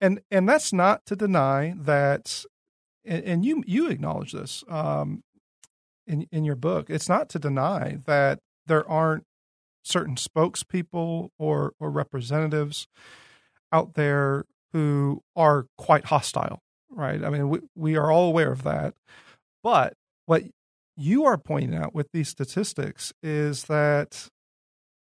and 0.00 0.20
and 0.30 0.48
that's 0.48 0.72
not 0.72 1.04
to 1.06 1.16
deny 1.16 1.74
that, 1.76 2.44
and, 3.04 3.24
and 3.24 3.44
you 3.44 3.62
you 3.66 3.88
acknowledge 3.88 4.32
this 4.32 4.64
um, 4.68 5.22
in 6.06 6.26
in 6.32 6.44
your 6.44 6.56
book. 6.56 6.90
It's 6.90 7.08
not 7.08 7.28
to 7.30 7.38
deny 7.38 7.98
that 8.06 8.40
there 8.66 8.88
aren't 8.88 9.24
certain 9.84 10.16
spokespeople 10.16 11.30
or 11.38 11.72
or 11.80 11.90
representatives 11.90 12.86
out 13.72 13.94
there 13.94 14.44
who 14.72 15.22
are 15.36 15.66
quite 15.76 16.06
hostile, 16.06 16.60
right? 16.90 17.22
I 17.22 17.30
mean, 17.30 17.48
we, 17.48 17.60
we 17.74 17.96
are 17.96 18.10
all 18.10 18.28
aware 18.28 18.52
of 18.52 18.62
that. 18.62 18.94
But 19.62 19.94
what 20.26 20.44
you 20.96 21.24
are 21.24 21.38
pointing 21.38 21.74
out 21.74 21.94
with 21.94 22.08
these 22.12 22.28
statistics 22.28 23.12
is 23.22 23.64
that 23.64 24.28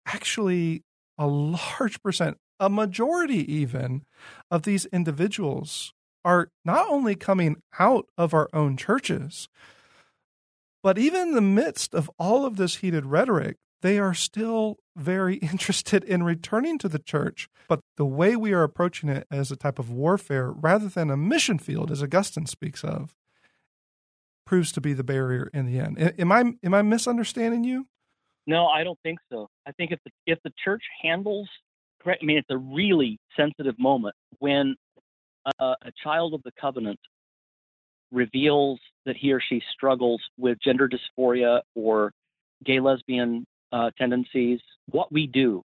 actually 0.06 0.82
a 1.18 1.26
large 1.26 2.02
percent, 2.02 2.38
a 2.60 2.68
majority 2.68 3.50
even, 3.52 4.04
of 4.50 4.62
these 4.62 4.86
individuals 4.86 5.92
are 6.24 6.50
not 6.64 6.88
only 6.88 7.14
coming 7.14 7.62
out 7.78 8.06
of 8.16 8.34
our 8.34 8.48
own 8.52 8.76
churches, 8.76 9.48
but 10.82 10.98
even 10.98 11.28
in 11.28 11.34
the 11.34 11.40
midst 11.40 11.94
of 11.94 12.10
all 12.18 12.44
of 12.44 12.56
this 12.56 12.76
heated 12.76 13.06
rhetoric, 13.06 13.56
they 13.82 13.98
are 13.98 14.14
still 14.14 14.78
very 14.96 15.36
interested 15.36 16.04
in 16.04 16.22
returning 16.22 16.78
to 16.78 16.88
the 16.88 16.98
church. 16.98 17.48
But 17.68 17.80
the 17.96 18.04
way 18.04 18.36
we 18.36 18.52
are 18.52 18.62
approaching 18.62 19.08
it 19.08 19.26
as 19.30 19.50
a 19.50 19.56
type 19.56 19.78
of 19.78 19.90
warfare 19.90 20.50
rather 20.50 20.88
than 20.88 21.10
a 21.10 21.16
mission 21.16 21.58
field, 21.58 21.90
as 21.90 22.02
Augustine 22.02 22.46
speaks 22.46 22.82
of, 22.82 23.14
proves 24.46 24.72
to 24.72 24.80
be 24.80 24.94
the 24.94 25.04
barrier 25.04 25.50
in 25.52 25.66
the 25.66 25.78
end. 25.78 25.98
Am 26.18 26.32
I 26.32 26.52
am 26.62 26.74
I 26.74 26.82
misunderstanding 26.82 27.64
you? 27.64 27.86
No, 28.46 28.66
I 28.66 28.82
don't 28.82 28.98
think 29.02 29.18
so. 29.30 29.50
I 29.66 29.72
think 29.72 29.92
if 29.92 29.98
the 30.04 30.10
if 30.26 30.38
the 30.42 30.52
church 30.64 30.82
handles, 31.02 31.48
I 32.06 32.16
mean, 32.22 32.38
it's 32.38 32.50
a 32.50 32.56
really 32.56 33.18
sensitive 33.36 33.78
moment 33.78 34.14
when 34.38 34.76
a, 35.58 35.74
a 35.82 35.92
child 36.02 36.34
of 36.34 36.42
the 36.42 36.52
covenant 36.60 36.98
reveals 38.10 38.80
that 39.04 39.16
he 39.16 39.32
or 39.32 39.40
she 39.40 39.62
struggles 39.72 40.20
with 40.38 40.58
gender 40.62 40.88
dysphoria 40.88 41.60
or 41.74 42.12
gay 42.64 42.80
lesbian 42.80 43.44
uh, 43.72 43.90
tendencies. 43.98 44.60
What 44.90 45.12
we 45.12 45.26
do 45.26 45.62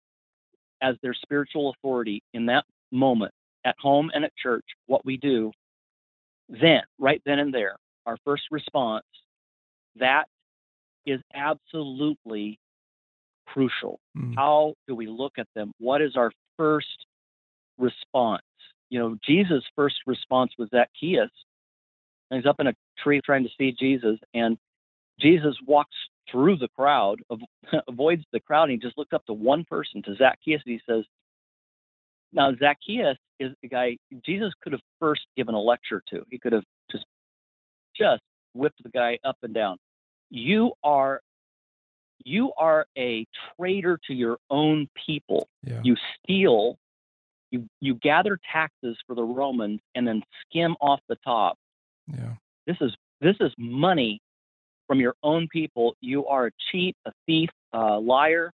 as 0.81 0.97
their 1.03 1.15
spiritual 1.15 1.71
authority 1.71 2.23
in 2.35 2.47
that 2.47 2.65
moment, 2.93 3.33
at 3.65 3.75
home 3.81 4.11
and 4.15 4.25
at 4.25 4.33
church, 4.37 4.65
what 4.87 5.05
we 5.05 5.17
do 5.17 5.51
then, 6.49 6.83
right 6.99 7.21
then 7.27 7.39
and 7.41 7.53
there, 7.53 7.77
our 8.07 8.17
first 8.25 8.45
response, 8.51 9.05
that 9.97 10.25
is 11.05 11.21
absolutely 11.35 12.59
crucial. 13.53 14.01
Mm. 14.17 14.35
How 14.35 14.75
do 14.87 14.95
we 14.95 15.07
look 15.07 15.35
at 15.39 15.47
them? 15.55 15.73
What 15.79 16.03
is 16.03 16.17
our 16.17 16.31
first 16.57 17.07
response? 17.79 18.43
You 18.91 18.99
know, 18.99 19.17
Jesus' 19.27 19.65
first 19.77 19.97
response 20.07 20.53
was 20.59 20.69
Zacchaeus. 20.71 21.31
And 22.31 22.41
he's 22.41 22.49
up 22.49 22.61
in 22.61 22.67
a 22.67 22.75
tree 22.99 23.21
trying 23.25 23.45
to 23.45 23.51
see 23.57 23.73
Jesus, 23.73 24.19
and 24.35 24.59
Jesus 25.19 25.57
walks 25.67 25.97
through 26.31 26.57
the 26.57 26.69
crowd, 26.77 27.21
avoids 27.89 28.23
the 28.33 28.41
crowd, 28.41 28.65
and 28.65 28.73
he 28.73 28.79
just 28.79 28.99
looks 28.99 29.13
up 29.13 29.25
to 29.27 29.33
one 29.33 29.65
person, 29.65 30.03
to 30.03 30.15
Zacchaeus, 30.15 30.63
and 30.67 30.75
he 30.75 30.81
says, 30.87 31.05
Now, 32.33 32.53
Zacchaeus 32.59 33.17
is 33.41 33.53
the 33.63 33.69
guy 33.69 33.97
Jesus 34.25 34.53
could 34.63 34.73
have 34.73 34.83
first 35.01 35.23
given 35.37 35.55
a 35.55 35.61
lecture 35.61 36.03
to. 36.11 36.23
He 36.31 36.39
could 36.39 36.53
have 36.53 36.65
just 36.91 37.05
just 37.97 38.23
whipped 38.55 38.83
the 38.83 38.91
guy 38.91 39.19
up 39.25 39.37
and 39.43 39.55
down. 39.55 39.79
You 40.31 40.73
are 40.85 41.21
you 42.25 42.53
are 42.57 42.87
a 42.97 43.27
traitor 43.57 43.99
to 44.07 44.15
your 44.15 44.39
own 44.51 44.89
people. 45.07 45.49
Yeah. 45.65 45.81
You 45.83 45.97
steal, 46.23 46.79
you 47.51 47.67
you 47.81 47.95
gather 47.95 48.39
taxes 48.53 48.97
for 49.07 49.15
the 49.15 49.23
Romans 49.23 49.81
and 49.95 50.07
then 50.07 50.23
skim 50.45 50.77
off 50.81 51.01
the 51.09 51.17
top. 51.25 51.57
Yeah. 52.07 52.35
This 52.67 52.77
is 52.81 52.95
this 53.21 53.37
is 53.41 53.53
money 53.59 54.21
from 54.87 55.01
your 55.01 55.15
own 55.23 55.49
people. 55.49 55.97
You 56.01 56.27
are 56.27 56.47
a 56.47 56.51
cheat, 56.71 56.97
a 57.05 57.13
thief, 57.27 57.51
a 57.73 57.99
liar, 57.99 58.53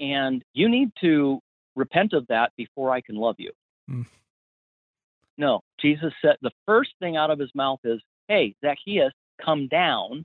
and 0.00 0.42
you 0.54 0.68
need 0.68 0.90
to 1.00 1.40
repent 1.76 2.12
of 2.12 2.26
that 2.28 2.52
before 2.56 2.90
I 2.90 3.00
can 3.00 3.16
love 3.16 3.36
you. 3.38 3.52
Mm. 3.90 4.06
No, 5.36 5.60
Jesus 5.80 6.12
said 6.20 6.36
the 6.42 6.50
first 6.66 6.90
thing 7.00 7.16
out 7.16 7.30
of 7.30 7.38
his 7.38 7.50
mouth 7.54 7.78
is, 7.84 8.00
Hey, 8.26 8.54
Zacchaeus, 8.64 9.12
come 9.42 9.68
down 9.68 10.24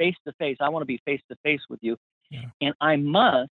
face 0.00 0.16
to 0.26 0.32
face. 0.38 0.56
I 0.60 0.68
want 0.70 0.82
to 0.82 0.86
be 0.86 1.00
face 1.04 1.20
to 1.30 1.36
face 1.42 1.60
with 1.68 1.80
you. 1.82 1.96
Yeah. 2.30 2.46
And 2.62 2.74
I 2.80 2.96
must, 2.96 3.50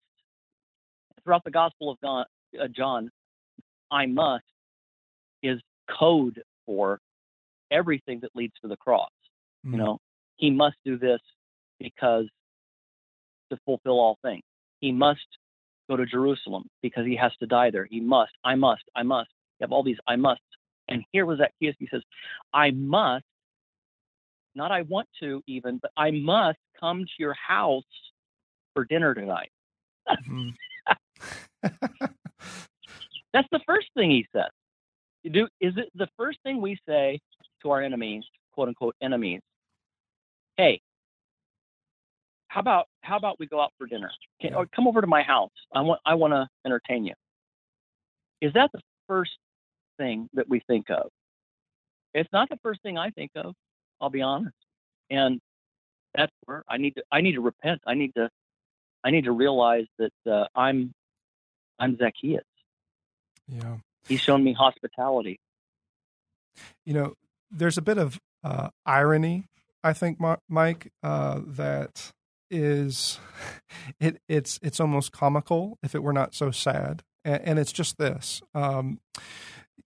throughout 1.24 1.44
the 1.44 1.52
Gospel 1.52 1.92
of 1.92 2.00
God, 2.02 2.26
uh, 2.60 2.68
John, 2.70 3.10
I 3.92 4.06
must 4.06 4.46
is 5.44 5.60
code 6.00 6.42
for 6.66 7.00
everything 7.70 8.20
that 8.22 8.32
leads 8.34 8.54
to 8.62 8.68
the 8.68 8.78
cross. 8.78 9.10
Mm. 9.66 9.72
You 9.72 9.78
know, 9.78 10.00
he 10.38 10.50
must 10.50 10.78
do 10.86 10.98
this 10.98 11.20
because 11.80 12.26
to 13.52 13.58
fulfill 13.66 14.00
all 14.00 14.18
things. 14.22 14.44
He 14.80 14.92
must 14.92 15.28
go 15.90 15.98
to 15.98 16.06
Jerusalem 16.06 16.66
because 16.82 17.06
he 17.06 17.16
has 17.16 17.32
to 17.38 17.46
die 17.46 17.72
there. 17.72 17.88
He 17.90 18.00
must, 18.00 18.32
I 18.44 18.56
must, 18.56 18.84
I 18.96 19.04
must. 19.04 19.30
You 19.60 19.66
have 19.66 19.72
all 19.72 19.84
these 19.84 19.98
I 20.08 20.16
must. 20.16 20.42
And 20.90 21.04
here 21.12 21.26
was 21.26 21.40
Zacchaeus. 21.40 21.76
He 21.80 21.88
says, 21.92 22.02
I 22.54 22.72
must, 22.72 23.26
not 24.58 24.72
I 24.72 24.82
want 24.82 25.08
to 25.22 25.42
even, 25.48 25.78
but 25.78 25.92
I 25.96 26.12
must 26.12 26.58
come 26.80 27.06
to 27.06 27.12
your 27.18 27.36
house 27.36 27.84
for 28.74 28.84
dinner 28.84 29.14
tonight. 29.14 29.52
mm-hmm. 30.10 30.50
That's 33.34 33.48
the 33.52 33.62
first 33.66 33.88
thing 33.96 34.12
he 34.12 34.26
says. 34.36 34.50
Do 35.32 35.48
is 35.60 35.74
it 35.78 35.90
the 35.96 36.08
first 36.18 36.40
thing 36.44 36.62
we 36.62 36.78
say 36.88 37.20
to 37.62 37.72
our 37.72 37.82
enemies, 37.82 38.24
quote 38.54 38.70
unquote 38.70 38.96
enemies? 39.02 39.42
Hey, 40.58 40.82
how 42.48 42.62
about 42.62 42.88
how 43.02 43.18
about 43.18 43.40
we 43.40 43.46
go 43.46 43.62
out 43.62 43.74
for 43.78 43.88
dinner? 43.88 44.12
Can, 44.42 44.54
or 44.54 44.66
come 44.68 44.88
over 44.88 45.02
to 45.02 45.08
my 45.08 45.22
house. 45.22 45.52
I 45.74 45.82
want 45.82 46.02
I 46.06 46.16
want 46.16 46.34
to 46.34 46.48
entertain 46.66 47.06
you. 47.06 47.14
Is 48.42 48.54
that 48.54 48.72
the 48.74 48.82
first 49.08 49.38
thing 49.98 50.30
that 50.34 50.48
we 50.48 50.62
think 50.68 50.90
of? 50.90 51.10
It's 52.14 52.32
not 52.32 52.50
the 52.50 52.58
first 52.64 52.82
thing 52.82 52.98
I 52.98 53.10
think 53.12 53.32
of. 53.36 53.54
I'll 54.02 54.10
be 54.10 54.22
honest, 54.22 54.56
and 55.10 55.40
that's 56.16 56.32
where 56.46 56.64
I 56.68 56.78
need 56.78 56.96
to 56.96 57.04
I 57.12 57.22
need 57.22 57.34
to 57.34 57.42
repent. 57.42 57.82
I 57.86 57.94
need 57.94 58.14
to 58.16 58.30
I 59.04 59.12
need 59.12 59.26
to 59.26 59.32
realize 59.32 59.86
that 60.00 60.14
uh, 60.30 60.46
I'm 60.56 60.94
I'm 61.80 61.98
Zacchaeus. 61.98 62.44
Yeah, 63.48 63.78
he's 64.08 64.22
shown 64.22 64.44
me 64.44 64.54
hospitality. 64.54 65.40
You 66.86 66.94
know, 66.94 67.14
there's 67.52 67.78
a 67.78 67.82
bit 67.82 67.98
of 67.98 68.20
uh, 68.44 68.70
irony, 68.86 69.46
I 69.84 69.94
think, 69.94 70.20
Mike, 70.50 70.92
uh, 71.04 71.42
that 71.46 72.12
is 72.50 73.20
it 74.00 74.22
it's 74.28 74.60
it's 74.62 74.80
almost 74.80 75.12
comical 75.12 75.78
if 75.84 75.94
it 75.94 76.04
were 76.04 76.14
not 76.14 76.34
so 76.34 76.52
sad 76.52 77.04
and, 77.26 77.42
and 77.44 77.60
it's 77.60 77.74
just 77.74 77.98
this 77.98 78.42
um, 78.56 79.00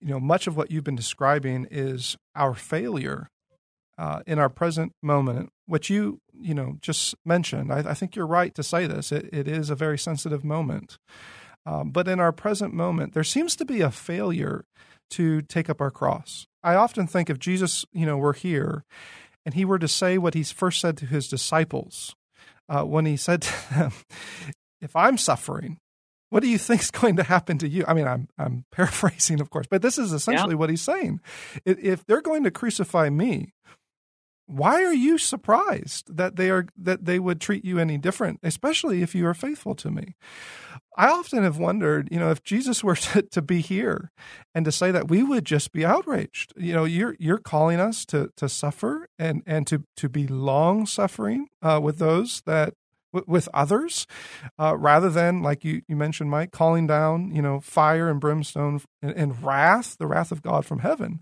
you 0.00 0.08
know 0.08 0.20
much 0.20 0.46
of 0.46 0.56
what 0.56 0.70
you've 0.70 0.84
been 0.84 0.96
describing 0.96 1.66
is 1.70 2.16
our 2.36 2.54
failure 2.54 3.28
uh, 4.02 4.20
in 4.26 4.38
our 4.38 4.48
present 4.48 4.92
moment 5.02 5.50
which 5.66 5.88
you 5.88 6.20
you 6.32 6.54
know 6.54 6.76
just 6.80 7.14
mentioned 7.24 7.72
i, 7.72 7.78
I 7.78 7.94
think 7.94 8.16
you're 8.16 8.26
right 8.26 8.54
to 8.54 8.62
say 8.62 8.86
this 8.86 9.12
it, 9.12 9.28
it 9.32 9.48
is 9.48 9.70
a 9.70 9.74
very 9.74 9.98
sensitive 9.98 10.44
moment 10.44 10.98
um, 11.64 11.90
but 11.90 12.08
in 12.08 12.18
our 12.20 12.32
present 12.32 12.74
moment 12.74 13.14
there 13.14 13.24
seems 13.24 13.54
to 13.56 13.64
be 13.64 13.80
a 13.80 13.90
failure 13.90 14.64
to 15.10 15.42
take 15.42 15.70
up 15.70 15.80
our 15.80 15.90
cross 15.90 16.46
i 16.62 16.74
often 16.74 17.06
think 17.06 17.30
if 17.30 17.38
jesus 17.38 17.84
you 17.92 18.06
know 18.06 18.16
were 18.16 18.32
here 18.32 18.84
and 19.44 19.54
he 19.54 19.64
were 19.64 19.78
to 19.78 19.88
say 19.88 20.18
what 20.18 20.34
he 20.34 20.42
first 20.42 20.80
said 20.80 20.96
to 20.98 21.06
his 21.06 21.28
disciples 21.28 22.14
uh, 22.68 22.84
when 22.84 23.06
he 23.06 23.16
said 23.16 23.42
to 23.42 23.74
them, 23.74 23.92
If 24.80 24.96
I'm 24.96 25.18
suffering, 25.18 25.78
what 26.30 26.42
do 26.42 26.48
you 26.48 26.58
think 26.58 26.80
is 26.80 26.90
going 26.90 27.16
to 27.16 27.22
happen 27.22 27.58
to 27.58 27.68
you? 27.68 27.84
I 27.86 27.94
mean, 27.94 28.06
I'm 28.06 28.28
I'm 28.38 28.64
paraphrasing, 28.72 29.40
of 29.40 29.50
course, 29.50 29.66
but 29.70 29.82
this 29.82 29.98
is 29.98 30.12
essentially 30.12 30.54
yeah. 30.54 30.58
what 30.58 30.70
he's 30.70 30.82
saying. 30.82 31.20
If 31.64 32.04
they're 32.06 32.22
going 32.22 32.44
to 32.44 32.50
crucify 32.50 33.10
me, 33.10 33.52
why 34.52 34.84
are 34.84 34.92
you 34.92 35.18
surprised 35.18 36.16
that 36.16 36.36
they 36.36 36.50
are 36.50 36.66
that 36.76 37.04
they 37.04 37.18
would 37.18 37.40
treat 37.40 37.64
you 37.64 37.78
any 37.78 37.98
different, 37.98 38.40
especially 38.42 39.02
if 39.02 39.14
you 39.14 39.26
are 39.26 39.34
faithful 39.34 39.74
to 39.76 39.90
me? 39.90 40.14
I 40.96 41.08
often 41.08 41.42
have 41.42 41.56
wondered, 41.58 42.08
you 42.12 42.18
know, 42.18 42.30
if 42.30 42.42
Jesus 42.42 42.84
were 42.84 42.96
to, 43.12 43.22
to 43.22 43.42
be 43.42 43.60
here 43.60 44.10
and 44.54 44.64
to 44.64 44.72
say 44.72 44.90
that 44.90 45.08
we 45.08 45.22
would 45.22 45.44
just 45.44 45.72
be 45.72 45.84
outraged. 45.84 46.52
You 46.56 46.74
know, 46.74 46.84
you're 46.84 47.16
you're 47.18 47.38
calling 47.38 47.80
us 47.80 48.04
to 48.06 48.30
to 48.36 48.48
suffer 48.48 49.08
and 49.18 49.42
and 49.46 49.66
to 49.68 49.84
to 49.96 50.08
be 50.08 50.26
long 50.26 50.86
suffering 50.86 51.48
uh, 51.62 51.80
with 51.82 51.98
those 51.98 52.42
that 52.46 52.74
with 53.12 53.48
others, 53.52 54.06
uh, 54.58 54.76
rather 54.76 55.10
than 55.10 55.42
like 55.42 55.64
you 55.64 55.82
you 55.88 55.96
mentioned, 55.96 56.30
Mike, 56.30 56.52
calling 56.52 56.86
down 56.86 57.34
you 57.34 57.42
know 57.42 57.60
fire 57.60 58.08
and 58.08 58.20
brimstone 58.20 58.80
and, 59.00 59.12
and 59.12 59.42
wrath, 59.42 59.96
the 59.98 60.06
wrath 60.06 60.32
of 60.32 60.42
God 60.42 60.64
from 60.66 60.80
heaven. 60.80 61.20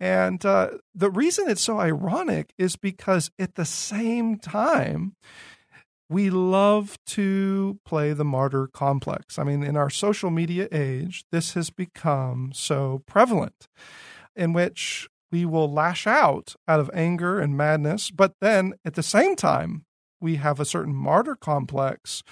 And 0.00 0.44
uh, 0.44 0.70
the 0.94 1.10
reason 1.10 1.48
it's 1.48 1.62
so 1.62 1.78
ironic 1.78 2.52
is 2.58 2.76
because 2.76 3.30
at 3.38 3.54
the 3.54 3.64
same 3.64 4.38
time 4.38 5.14
we 6.08 6.28
love 6.28 6.98
to 7.06 7.78
play 7.86 8.12
the 8.12 8.24
martyr 8.24 8.66
complex. 8.66 9.38
I 9.38 9.44
mean, 9.44 9.62
in 9.62 9.76
our 9.76 9.88
social 9.88 10.30
media 10.30 10.68
age, 10.70 11.24
this 11.32 11.54
has 11.54 11.70
become 11.70 12.50
so 12.54 13.02
prevalent, 13.06 13.66
in 14.36 14.52
which 14.52 15.08
we 15.30 15.46
will 15.46 15.72
lash 15.72 16.06
out 16.06 16.54
out 16.68 16.78
of 16.78 16.90
anger 16.92 17.40
and 17.40 17.56
madness, 17.56 18.10
but 18.10 18.34
then 18.40 18.74
at 18.84 18.94
the 18.94 19.02
same 19.02 19.34
time, 19.34 19.86
we 20.22 20.36
have 20.36 20.60
a 20.60 20.64
certain 20.64 20.94
martyr 20.94 21.34
complex 21.34 22.22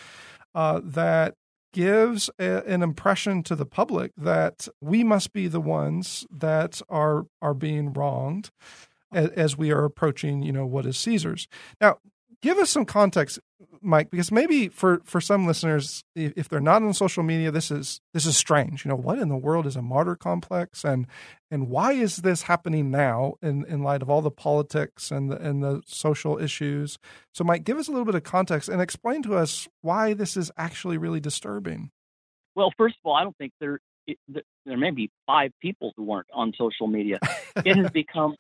uh, 0.55 0.81
that 0.83 1.35
gives 1.73 2.31
a, 2.39 2.65
an 2.67 2.83
impression 2.83 3.43
to 3.45 3.55
the 3.55 3.67
public 3.67 4.13
that 4.17 4.69
we 4.81 5.05
must 5.05 5.33
be 5.33 5.47
the 5.47 5.61
ones 5.61 6.27
that 6.31 6.81
are 6.89 7.27
are 7.41 7.55
being 7.55 7.93
wronged 7.93 8.51
as, 9.13 9.29
as 9.31 9.57
we 9.57 9.71
are 9.71 9.85
approaching, 9.85 10.43
you 10.43 10.53
know, 10.53 10.67
what 10.67 10.87
is 10.87 10.97
Caesar's. 10.99 11.49
Now, 11.81 11.99
give 12.43 12.59
us 12.59 12.71
some 12.71 12.85
context 12.85 13.39
Mike, 13.83 14.11
because 14.11 14.31
maybe 14.31 14.69
for 14.69 15.01
for 15.05 15.21
some 15.21 15.47
listeners, 15.47 16.05
if 16.15 16.49
they're 16.49 16.61
not 16.61 16.83
on 16.83 16.93
social 16.93 17.23
media, 17.23 17.51
this 17.51 17.71
is 17.71 18.01
this 18.13 18.27
is 18.27 18.37
strange. 18.37 18.85
You 18.85 18.91
know, 18.91 18.97
what 18.97 19.19
in 19.19 19.29
the 19.29 19.37
world 19.37 19.67
is 19.67 19.77
a 19.77 19.83
martyr 19.83 20.17
complex, 20.17 20.85
and 20.85 21.07
and 21.51 21.69
why 21.69 21.93
is 21.93 22.19
this 22.19 22.43
happening 22.43 22.91
now 22.91 23.35
in 23.43 23.65
in 23.67 23.83
light 23.83 24.03
of 24.03 24.11
all 24.11 24.21
the 24.21 24.31
politics 24.31 25.11
and 25.11 25.31
the 25.31 25.37
and 25.37 25.63
the 25.63 25.83
social 25.87 26.39
issues? 26.39 26.99
So, 27.33 27.43
Mike, 27.43 27.65
give 27.65 27.79
us 27.79 27.89
a 27.89 27.91
little 27.91 28.05
bit 28.05 28.15
of 28.15 28.23
context 28.23 28.69
and 28.69 28.83
explain 28.83 29.23
to 29.23 29.35
us 29.35 29.67
why 29.81 30.13
this 30.13 30.37
is 30.37 30.51
actually 30.59 30.99
really 30.99 31.21
disturbing. 31.21 31.91
Well, 32.55 32.73
first 32.77 32.97
of 33.03 33.09
all, 33.09 33.17
I 33.17 33.25
don't 33.25 33.37
think 33.39 33.53
there 33.61 33.81
there 34.67 34.77
may 34.77 34.91
be 34.91 35.11
five 35.27 35.53
people 35.61 35.93
who 35.97 36.05
weren't 36.05 36.29
on 36.35 36.53
social 36.57 36.87
media. 36.87 37.19
It 37.65 37.77
has 37.77 37.91
become 37.93 38.37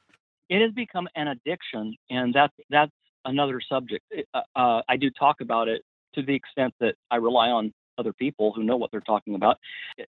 it 0.50 0.60
has 0.60 0.72
become 0.72 1.08
an 1.14 1.28
addiction, 1.28 1.96
and 2.10 2.34
that's 2.34 2.54
that's 2.68 2.92
another 3.24 3.60
subject. 3.60 4.04
Uh, 4.34 4.40
uh, 4.56 4.82
I 4.88 4.96
do 4.96 5.10
talk 5.10 5.40
about 5.40 5.68
it 5.68 5.82
to 6.14 6.22
the 6.22 6.34
extent 6.34 6.74
that 6.80 6.94
I 7.10 7.16
rely 7.16 7.48
on 7.48 7.72
other 7.98 8.12
people 8.12 8.52
who 8.52 8.62
know 8.64 8.76
what 8.76 8.90
they're 8.90 9.00
talking 9.00 9.34
about. 9.34 9.58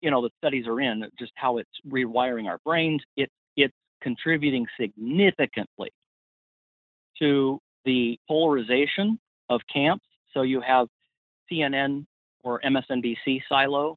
You 0.00 0.10
know, 0.10 0.22
the 0.22 0.30
studies 0.38 0.66
are 0.66 0.80
in 0.80 1.04
just 1.18 1.32
how 1.34 1.58
it's 1.58 1.70
rewiring 1.88 2.46
our 2.46 2.58
brains. 2.64 3.02
It 3.16 3.30
it's 3.56 3.74
contributing 4.00 4.66
significantly 4.80 5.90
to 7.18 7.60
the 7.84 8.18
polarization 8.26 9.18
of 9.50 9.60
camps. 9.72 10.04
So 10.32 10.42
you 10.42 10.60
have 10.60 10.88
CNN 11.50 12.06
or 12.42 12.60
MSNBC 12.60 13.42
silo. 13.48 13.96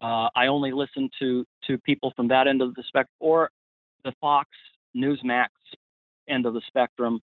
Uh, 0.00 0.28
I 0.34 0.46
only 0.46 0.72
listen 0.72 1.10
to 1.20 1.44
to 1.66 1.78
people 1.78 2.12
from 2.16 2.28
that 2.28 2.46
end 2.48 2.62
of 2.62 2.74
the 2.74 2.82
spectrum, 2.86 3.14
or 3.20 3.50
the 4.04 4.12
Fox 4.20 4.48
Newsmax 4.96 5.48
end 6.28 6.46
of 6.46 6.54
the 6.54 6.62
spectrum. 6.66 7.20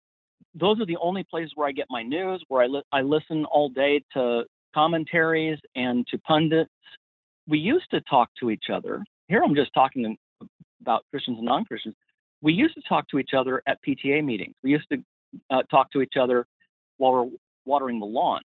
Those 0.56 0.80
are 0.80 0.86
the 0.86 0.98
only 0.98 1.24
places 1.24 1.52
where 1.56 1.68
I 1.68 1.72
get 1.72 1.88
my 1.90 2.04
news, 2.04 2.44
where 2.48 2.64
I 2.64 2.68
li- 2.68 2.84
I 2.92 3.02
listen 3.02 3.46
all 3.46 3.70
day 3.70 4.04
to 4.14 4.44
commentaries 4.74 5.60
and 5.76 6.06
to 6.08 6.18
pundits. 6.20 6.70
We 7.48 7.60
used 7.60 7.90
to 7.92 8.02
talk 8.02 8.30
to 8.40 8.50
each 8.50 8.66
other. 8.72 9.04
Here 9.28 9.42
I'm 9.44 9.56
just 9.56 9.74
talking 9.74 10.18
about 10.82 11.06
Christians 11.12 11.38
and 11.38 11.46
non-Christians. 11.46 11.96
We 12.42 12.54
used 12.54 12.76
to 12.76 12.82
talk 12.88 13.08
to 13.10 13.20
each 13.20 13.34
other 13.34 13.64
at 13.68 13.80
PTA 13.88 14.24
meetings. 14.24 14.54
We 14.64 14.72
used 14.72 14.88
to 14.92 15.04
uh, 15.50 15.64
talk 15.72 15.92
to 15.92 16.02
each 16.02 16.16
other 16.20 16.46
while 16.98 17.14
we're 17.14 17.32
watering 17.66 18.00
the 18.00 18.06
lawn 18.06 18.42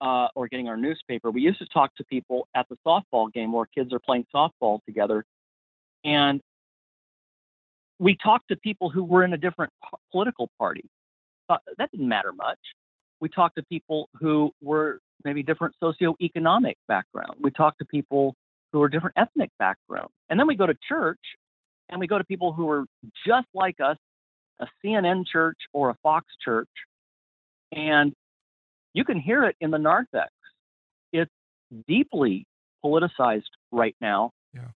uh, 0.00 0.28
or 0.34 0.48
getting 0.48 0.68
our 0.68 0.76
newspaper. 0.76 1.30
We 1.30 1.42
used 1.42 1.58
to 1.58 1.66
talk 1.66 1.94
to 1.96 2.04
people 2.04 2.48
at 2.54 2.66
the 2.68 2.76
softball 2.86 3.32
game 3.32 3.52
where 3.52 3.66
kids 3.66 3.92
are 3.92 3.98
playing 3.98 4.26
softball 4.34 4.80
together, 4.84 5.24
and 6.04 6.40
we 7.98 8.16
talked 8.16 8.48
to 8.48 8.56
people 8.56 8.90
who 8.90 9.04
were 9.04 9.24
in 9.24 9.32
a 9.32 9.36
different 9.38 9.72
political 10.12 10.50
party. 10.58 10.84
Uh, 11.48 11.56
that 11.78 11.90
didn't 11.90 12.08
matter 12.08 12.32
much. 12.32 12.58
We 13.20 13.28
talked 13.28 13.56
to 13.56 13.62
people 13.64 14.08
who 14.20 14.52
were 14.62 15.00
maybe 15.24 15.42
different 15.42 15.74
socioeconomic 15.82 16.74
background. 16.86 17.34
We 17.40 17.50
talked 17.50 17.78
to 17.80 17.84
people 17.84 18.34
who 18.72 18.80
were 18.80 18.88
different 18.88 19.16
ethnic 19.16 19.50
background. 19.58 20.08
And 20.28 20.38
then 20.38 20.46
we 20.46 20.54
go 20.54 20.66
to 20.66 20.74
church 20.88 21.20
and 21.88 21.98
we 21.98 22.06
go 22.06 22.18
to 22.18 22.24
people 22.24 22.52
who 22.52 22.68
are 22.70 22.84
just 23.26 23.46
like 23.54 23.76
us, 23.80 23.96
a 24.60 24.66
CNN 24.84 25.24
church 25.26 25.58
or 25.72 25.90
a 25.90 25.96
Fox 26.02 26.26
church, 26.44 26.68
and 27.72 28.12
you 28.94 29.04
can 29.04 29.18
hear 29.18 29.44
it 29.44 29.56
in 29.60 29.70
the 29.70 29.78
narthex. 29.78 30.30
It's 31.12 31.30
deeply 31.86 32.46
politicized 32.84 33.42
right 33.72 33.96
now. 34.00 34.30
Yeah. 34.54 34.68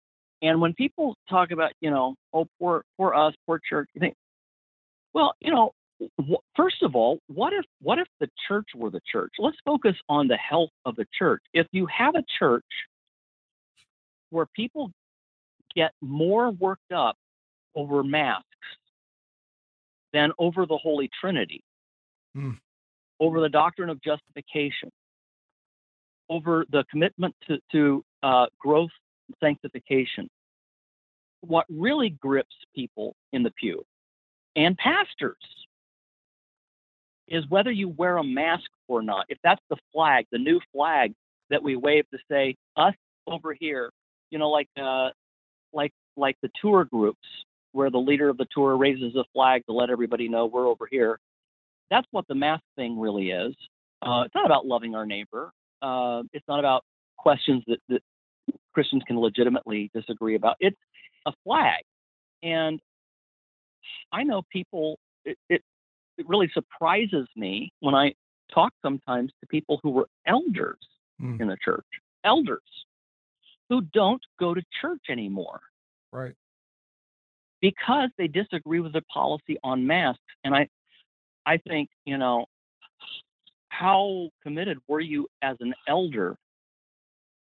And 0.43 0.61
when 0.61 0.75
people 0.75 1.17
talk 1.29 1.51
about, 1.51 1.73
you 1.81 1.91
know, 1.91 2.15
oh, 2.33 2.47
poor, 2.59 2.83
poor 2.97 3.15
us, 3.15 3.35
poor 3.47 3.61
church, 3.69 3.89
you 3.95 4.01
think, 4.01 4.15
well, 5.13 5.35
you 5.41 5.53
know, 5.53 5.73
first 6.57 6.83
of 6.83 6.95
all, 6.95 7.19
what 7.27 7.53
if 7.53 7.65
what 7.81 7.99
if 7.99 8.09
the 8.21 8.29
church 8.49 8.69
were 8.75 8.91
the 8.91 9.01
church? 9.11 9.33
Let's 9.39 9.57
focus 9.65 9.97
on 10.09 10.29
the 10.29 10.37
health 10.37 10.71
of 10.85 10.97
the 10.97 11.07
church. 11.19 11.43
If 11.53 11.67
you 11.73 11.87
have 11.87 12.15
a 12.15 12.25
church 12.39 12.65
where 14.31 14.47
people 14.55 14.91
get 15.75 15.93
more 16.01 16.51
worked 16.51 16.93
up 16.93 17.17
over 17.75 18.03
masks 18.03 18.45
than 20.13 20.33
over 20.39 20.67
the 20.67 20.77
Holy 20.77 21.09
Trinity, 21.21 21.63
mm. 22.37 22.57
over 23.21 23.41
the 23.41 23.49
doctrine 23.49 23.91
of 23.91 24.01
justification, 24.03 24.91
over 26.29 26.65
the 26.71 26.85
commitment 26.91 27.35
to, 27.49 27.59
to 27.73 28.05
uh, 28.23 28.47
growth 28.59 28.91
and 29.29 29.37
sanctification. 29.41 30.29
What 31.43 31.65
really 31.71 32.11
grips 32.11 32.55
people 32.75 33.15
in 33.33 33.43
the 33.43 33.53
pew 33.53 33.83
and 34.57 34.77
pastors 34.77 35.37
is 37.31 37.45
whether 37.49 37.71
you 37.71 37.89
wear 37.89 38.17
a 38.19 38.25
mask 38.25 38.69
or 38.89 39.03
not. 39.03 39.27
If 39.29 39.39
that's 39.43 39.63
the 39.71 39.77
flag, 39.93 40.27
the 40.33 40.39
new 40.39 40.61
flag 40.73 41.15
that 41.49 41.63
we 41.63 41.77
wave 41.77 42.05
to 42.11 42.19
say 42.31 42.57
us 42.77 42.95
over 43.27 43.55
here, 43.59 43.91
you 44.31 44.39
know, 44.39 44.51
like 44.51 44.69
uh, 44.81 45.11
like 45.73 45.93
like 46.17 46.37
the 46.43 46.51
tour 46.61 46.85
groups 46.85 47.27
where 47.73 47.91
the 47.91 47.99
leader 47.99 48.29
of 48.29 48.37
the 48.37 48.47
tour 48.53 48.77
raises 48.77 49.15
a 49.15 49.25
flag 49.33 49.65
to 49.67 49.73
let 49.73 49.91
everybody 49.91 50.29
know 50.29 50.47
we're 50.47 50.67
over 50.67 50.89
here. 50.91 51.19
That's 51.91 52.07
what 52.11 52.27
the 52.29 52.35
mask 52.35 52.63
thing 52.77 52.99
really 52.99 53.31
is. 53.31 53.55
Uh, 54.03 54.23
it's 54.25 54.35
not 54.35 54.47
about 54.47 54.67
loving 54.67 54.95
our 54.95 55.07
neighbor. 55.07 55.53
Uh, 55.83 56.23
it's 56.33 56.47
not 56.49 56.59
about 56.59 56.85
questions 57.17 57.63
that, 57.67 57.79
that 57.89 58.03
Christians 58.75 59.03
can 59.07 59.19
legitimately 59.19 59.91
disagree 59.95 60.35
about. 60.35 60.57
It's 60.59 60.77
a 61.27 61.33
flag, 61.45 61.83
and 62.43 62.81
I 64.13 64.25
know 64.25 64.43
people. 64.51 64.99
It, 65.25 65.37
it 65.51 65.63
it 66.21 66.29
really 66.29 66.51
surprises 66.53 67.27
me 67.35 67.73
when 67.81 67.95
I 67.95 68.13
talk 68.53 68.75
sometimes 68.83 69.33
to 69.41 69.47
people 69.47 69.81
who 69.83 69.91
were 69.91 70.07
elders 70.27 70.79
mm. 71.21 71.41
in 71.41 71.49
the 71.49 71.57
church, 71.65 71.87
elders 72.25 72.61
who 73.71 73.81
don't 73.81 74.23
go 74.39 74.53
to 74.53 74.63
church 74.83 75.01
anymore. 75.09 75.61
Right. 76.13 76.35
Because 77.63 78.11
they 78.19 78.29
disagree 78.29 78.81
with 78.81 78.93
the 78.93 79.03
policy 79.03 79.57
on 79.65 79.87
masks. 79.87 80.21
And 80.45 80.55
I 80.55 80.69
I 81.47 81.57
think, 81.57 81.89
you 82.05 82.19
know, 82.19 82.45
how 83.71 84.29
committed 84.43 84.79
were 84.87 85.01
you 85.01 85.27
as 85.41 85.57
an 85.61 85.73
elder? 85.89 86.37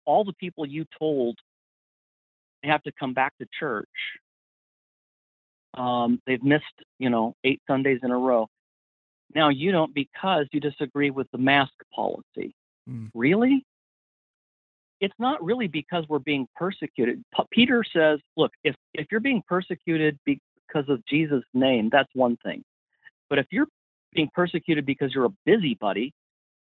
All 0.05 0.23
the 0.23 0.33
people 0.33 0.67
you 0.67 0.85
told 0.99 1.37
they 2.61 2.69
have 2.69 2.83
to 2.83 2.91
come 2.99 3.15
back 3.15 3.33
to 3.39 3.47
church 3.59 3.89
um, 5.73 6.21
they've 6.25 6.43
missed, 6.43 6.65
you 6.99 7.09
know, 7.09 7.35
eight 7.43 7.61
Sundays 7.67 7.99
in 8.03 8.11
a 8.11 8.17
row. 8.17 8.47
Now 9.35 9.49
you 9.49 9.71
don't 9.71 9.93
because 9.93 10.47
you 10.51 10.59
disagree 10.59 11.09
with 11.09 11.29
the 11.31 11.37
mask 11.37 11.73
policy. 11.93 12.55
Mm. 12.89 13.09
Really? 13.13 13.65
It's 14.99 15.13
not 15.17 15.43
really 15.43 15.67
because 15.67 16.05
we're 16.07 16.19
being 16.19 16.47
persecuted. 16.55 17.23
P- 17.35 17.43
Peter 17.51 17.83
says, 17.83 18.19
look, 18.37 18.51
if, 18.63 18.75
if 18.93 19.07
you're 19.09 19.19
being 19.19 19.41
persecuted 19.47 20.19
because 20.25 20.87
of 20.89 21.03
Jesus' 21.07 21.43
name, 21.53 21.89
that's 21.91 22.09
one 22.13 22.37
thing. 22.43 22.63
But 23.29 23.39
if 23.39 23.47
you're 23.51 23.67
being 24.13 24.29
persecuted 24.33 24.85
because 24.85 25.13
you're 25.13 25.25
a 25.25 25.33
busybody, 25.45 26.13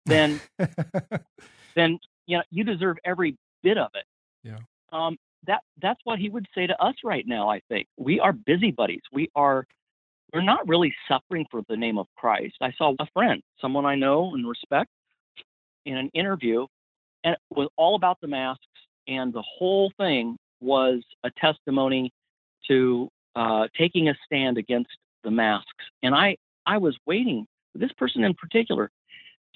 then 0.06 0.40
then 1.74 1.98
you 2.26 2.38
know 2.38 2.42
you 2.50 2.64
deserve 2.64 2.96
every 3.04 3.36
bit 3.62 3.76
of 3.76 3.90
it. 3.94 4.04
Yeah. 4.42 4.58
Um, 4.92 5.16
that 5.46 5.62
that's 5.80 6.00
what 6.04 6.18
he 6.18 6.28
would 6.28 6.46
say 6.54 6.66
to 6.66 6.82
us 6.82 6.94
right 7.04 7.26
now. 7.26 7.50
I 7.50 7.60
think 7.68 7.86
we 7.96 8.20
are 8.20 8.32
busybodies. 8.32 9.02
We 9.12 9.30
are 9.34 9.66
we're 10.32 10.42
not 10.42 10.66
really 10.68 10.94
suffering 11.08 11.46
for 11.50 11.62
the 11.68 11.76
name 11.76 11.98
of 11.98 12.06
Christ. 12.16 12.56
I 12.60 12.72
saw 12.76 12.94
a 12.98 13.06
friend, 13.12 13.42
someone 13.60 13.86
I 13.86 13.94
know 13.94 14.34
and 14.34 14.48
respect, 14.48 14.90
in 15.86 15.96
an 15.96 16.10
interview, 16.14 16.66
and 17.24 17.34
it 17.34 17.56
was 17.56 17.68
all 17.76 17.96
about 17.96 18.18
the 18.20 18.28
masks, 18.28 18.64
and 19.08 19.32
the 19.32 19.42
whole 19.42 19.92
thing 19.96 20.36
was 20.60 21.02
a 21.24 21.30
testimony 21.40 22.12
to 22.68 23.08
uh, 23.34 23.66
taking 23.76 24.08
a 24.08 24.14
stand 24.26 24.58
against 24.58 24.90
the 25.24 25.30
masks. 25.30 25.84
And 26.02 26.14
I 26.14 26.36
I 26.66 26.78
was 26.78 26.96
waiting 27.06 27.46
for 27.72 27.78
this 27.78 27.92
person 27.92 28.24
in 28.24 28.34
particular 28.34 28.90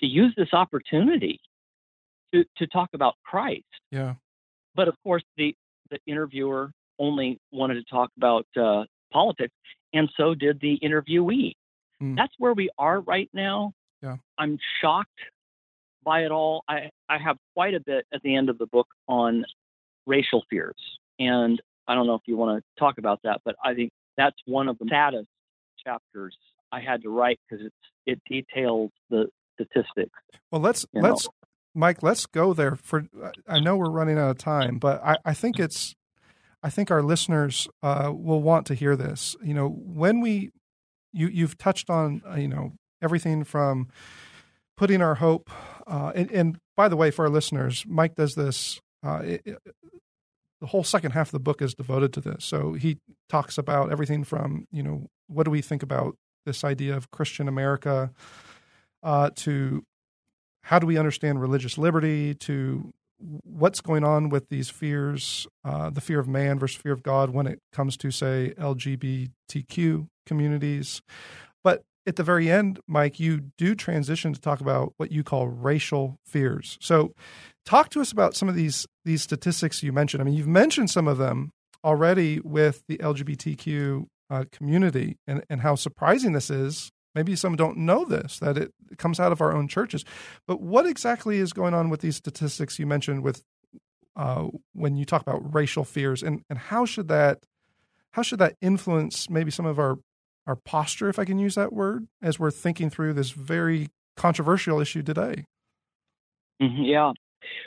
to 0.01 0.07
use 0.07 0.35
this 0.37 0.53
opportunity 0.53 1.41
to 2.33 2.45
to 2.57 2.66
talk 2.66 2.91
about 2.95 3.14
Christ. 3.25 3.64
Yeah. 3.91 4.14
But 4.75 4.89
of 4.89 4.95
course, 5.03 5.22
the 5.37 5.55
the 5.91 5.99
interviewer 6.07 6.72
only 6.99 7.39
wanted 7.53 7.75
to 7.75 7.85
talk 7.85 8.11
about 8.16 8.47
uh, 8.57 8.85
politics, 9.15 9.55
and 9.95 10.11
so 10.17 10.35
did 10.35 10.61
the 10.61 10.79
interviewee. 10.83 11.53
Mm. 12.03 12.17
That's 12.17 12.35
where 12.39 12.53
we 12.53 12.69
are 12.77 13.01
right 13.01 13.31
now. 13.33 13.73
Yeah. 14.03 14.17
I'm 14.37 14.59
shocked 14.83 15.21
by 16.05 16.25
it 16.25 16.31
all. 16.31 16.65
I, 16.69 16.91
I 17.09 17.17
have 17.19 17.39
quite 17.55 17.75
a 17.75 17.81
bit 17.81 18.05
at 18.12 18.21
the 18.23 18.37
end 18.37 18.51
of 18.51 18.59
the 18.59 18.67
book 18.67 18.89
on 19.09 19.45
racial 20.07 20.43
fears. 20.51 20.75
And 21.19 21.62
I 21.89 21.95
don't 21.95 22.07
know 22.07 22.15
if 22.15 22.23
you 22.27 22.37
want 22.37 22.59
to 22.59 22.81
talk 22.81 22.99
about 22.99 23.21
that, 23.25 23.41
but 23.45 23.55
I 23.65 23.75
think 23.75 23.91
that's 24.17 24.37
one 24.45 24.69
of 24.69 24.77
the 24.79 24.87
saddest 24.91 25.29
chapters 25.83 26.37
I 26.73 26.81
had 26.81 27.03
to 27.03 27.09
write 27.09 27.39
because 27.49 27.65
it's 27.65 27.77
it 28.07 28.21
details 28.29 28.91
the 29.09 29.29
statistics. 29.55 30.19
Well, 30.51 30.61
let's 30.61 30.85
let's 30.93 31.25
know. 31.25 31.31
Mike, 31.75 32.03
let's 32.03 32.27
go 32.27 32.53
there. 32.53 32.77
For 32.77 33.07
I 33.49 33.61
know 33.61 33.77
we're 33.77 33.91
running 33.91 34.19
out 34.19 34.31
of 34.31 34.39
time, 34.39 34.79
but 34.79 35.03
I, 35.05 35.17
I 35.25 35.35
think 35.35 35.59
it's, 35.59 35.95
I 36.65 36.71
think 36.71 36.91
our 36.91 37.03
listeners 37.03 37.69
uh, 37.83 38.11
will 38.12 38.41
want 38.41 38.67
to 38.67 38.75
hear 38.75 38.97
this. 38.97 39.37
You 39.45 39.53
know, 39.53 39.69
when 39.69 40.23
we, 40.23 40.51
you 41.12 41.29
you've 41.29 41.59
touched 41.59 41.91
on 41.91 42.23
uh, 42.27 42.37
you 42.37 42.49
know 42.49 42.73
everything 43.03 43.45
from 43.45 43.89
putting 44.75 45.03
our 45.03 45.17
hope, 45.17 45.51
uh, 45.87 46.12
and, 46.15 46.31
and, 46.31 46.59
by 46.75 46.89
the 46.89 46.97
way, 46.97 47.11
for 47.11 47.27
our 47.27 47.31
listeners, 47.31 47.85
Mike 47.87 48.15
does 48.15 48.35
this. 48.35 48.81
Uh, 49.07 49.21
it, 49.23 49.43
it, 49.45 49.59
the 50.62 50.69
whole 50.69 50.83
second 50.83 51.12
half 51.12 51.29
of 51.29 51.33
the 51.33 51.41
book 51.41 51.61
is 51.61 51.75
devoted 51.75 52.15
to 52.15 52.23
this. 52.23 52.47
So 52.47 52.73
he 52.73 52.97
talks 53.29 53.59
about 53.59 53.93
everything 53.93 54.25
from 54.25 54.67
you 54.73 54.83
know 54.83 55.11
what 55.27 55.45
do 55.45 55.51
we 55.51 55.61
think 55.61 55.83
about 55.83 56.17
this 56.47 56.65
idea 56.65 56.97
of 56.97 57.11
Christian 57.11 57.47
America 57.47 58.11
uh, 59.03 59.29
to 59.37 59.85
how 60.62 60.79
do 60.79 60.87
we 60.87 60.97
understand 60.97 61.43
religious 61.43 61.77
liberty 61.77 62.35
to 62.37 62.95
what's 63.45 63.81
going 63.81 64.05
on 64.05 64.29
with 64.29 64.49
these 64.49 64.68
fears, 64.70 65.47
uh, 65.64 65.91
the 65.91 66.01
fear 66.01 66.18
of 66.20 66.29
man 66.29 66.59
versus 66.59 66.81
fear 66.81 66.93
of 66.93 67.03
God 67.03 67.31
when 67.31 67.47
it 67.47 67.61
comes 67.72 67.97
to, 67.99 68.11
say, 68.11 68.55
LGBTQ 68.59 70.09
communities. 70.27 71.03
But 71.62 71.83
at 72.07 72.16
the 72.16 72.22
very 72.22 72.51
end, 72.51 72.81
Mike, 72.87 73.18
you 73.18 73.51
do 73.57 73.75
transition 73.75 74.33
to 74.35 74.41
talk 74.41 74.61
about 74.61 74.93
what 74.97 75.11
you 75.11 75.25
call 75.25 75.49
racial 75.49 76.18
fears. 76.27 76.77
So, 76.81 77.14
talk 77.64 77.89
to 77.91 78.01
us 78.01 78.12
about 78.12 78.35
some 78.35 78.49
of 78.49 78.55
these 78.55 78.87
these 79.05 79.22
statistics 79.22 79.83
you 79.83 79.93
mentioned. 79.93 80.20
I 80.20 80.25
mean, 80.25 80.35
you've 80.35 80.47
mentioned 80.47 80.91
some 80.91 81.09
of 81.09 81.18
them 81.18 81.51
already 81.83 82.41
with 82.41 82.83
the 82.89 82.99
LGBTQ 82.99 84.07
uh, 84.31 84.45
community 84.51 85.18
and, 85.27 85.45
and 85.49 85.61
how 85.61 85.75
surprising 85.75 86.33
this 86.33 86.51
is. 86.51 86.91
Maybe 87.15 87.37
some 87.37 87.57
don't 87.57 87.79
know 87.79 88.05
this, 88.05 88.39
that 88.41 88.59
it 88.59 88.73
comes 88.99 89.21
out 89.21 89.33
of 89.33 89.41
our 89.41 89.53
own 89.53 89.69
churches. 89.69 90.05
But 90.47 90.61
what 90.61 90.87
exactly 90.87 91.39
is 91.39 91.53
going 91.53 91.75
on 91.75 91.91
with 91.91 92.01
these 92.01 92.17
statistics 92.17 92.79
you 92.79 92.87
mentioned 92.87 93.23
with 93.23 93.45
uh, 94.17 94.49
when 94.73 94.97
you 94.97 95.05
talk 95.05 95.23
about 95.23 95.55
racial 95.55 95.85
fears 95.85 96.23
and, 96.23 96.43
and 96.49 96.59
how 96.59 96.85
should 96.85 97.09
that 97.09 97.41
how 98.12 98.23
should 98.23 98.39
that 98.39 98.55
influence 98.61 99.29
maybe 99.29 99.51
some 99.51 99.67
of 99.67 99.79
our 99.79 99.99
our 100.47 100.57
posture, 100.57 101.09
if 101.09 101.19
I 101.19 101.25
can 101.25 101.39
use 101.39 101.55
that 101.55 101.73
word, 101.73 102.07
as 102.23 102.39
we're 102.39 102.51
thinking 102.51 102.91
through 102.91 103.15
this 103.15 103.31
very 103.31 103.89
controversial 104.17 104.81
issue 104.81 105.03
today? 105.03 105.45
Mm-hmm, 106.61 106.83
yeah. 106.83 107.12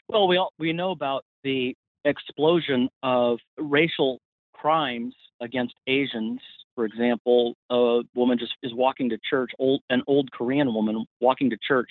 Well, 0.07 0.27
we 0.27 0.37
all, 0.37 0.53
we 0.59 0.73
know 0.73 0.91
about 0.91 1.25
the 1.43 1.75
explosion 2.05 2.89
of 3.03 3.39
racial 3.57 4.19
crimes 4.53 5.15
against 5.41 5.73
Asians. 5.87 6.39
For 6.77 6.85
example, 6.85 7.55
a 7.71 8.01
woman 8.13 8.37
just 8.37 8.53
is 8.61 8.71
walking 8.71 9.09
to 9.09 9.17
church, 9.27 9.49
old 9.57 9.81
an 9.89 10.03
old 10.05 10.31
Korean 10.31 10.71
woman 10.75 11.07
walking 11.19 11.49
to 11.49 11.57
church, 11.67 11.89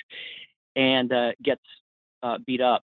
and 0.76 1.12
uh, 1.12 1.32
gets 1.43 1.61
uh, 2.22 2.39
beat 2.47 2.61
up. 2.61 2.82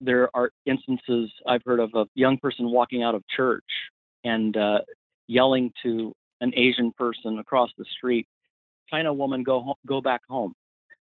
There 0.00 0.30
are 0.34 0.50
instances 0.64 1.30
I've 1.46 1.60
heard 1.66 1.80
of 1.80 1.90
a 1.94 2.06
young 2.14 2.38
person 2.38 2.70
walking 2.70 3.02
out 3.02 3.14
of 3.14 3.22
church 3.28 3.66
and 4.24 4.56
uh, 4.56 4.78
yelling 5.26 5.72
to 5.82 6.14
an 6.40 6.54
Asian 6.56 6.90
person 6.92 7.38
across 7.38 7.68
the 7.76 7.84
street, 7.98 8.26
China 8.88 9.12
woman, 9.12 9.42
go 9.42 9.74
go 9.86 10.00
back 10.00 10.22
home. 10.26 10.54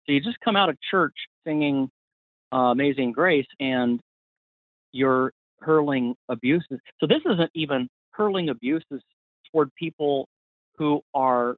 So 0.07 0.13
you 0.13 0.23
just 0.23 0.41
come 0.41 0.57
out 0.57 0.71
of 0.71 0.79
church 0.91 1.15
singing 1.47 1.91
uh, 2.55 2.73
Amazing 2.73 3.13
Grace, 3.13 3.47
and 3.61 4.01
you're 4.93 5.35
hurling 5.61 6.15
abuses. 6.31 6.81
So 7.01 7.07
this 7.07 7.21
isn't 7.31 7.51
even 7.53 7.87
hurling 8.13 8.49
abuses 8.49 9.03
toward 9.53 9.75
people 9.75 10.29
who 10.77 11.01
are 11.15 11.57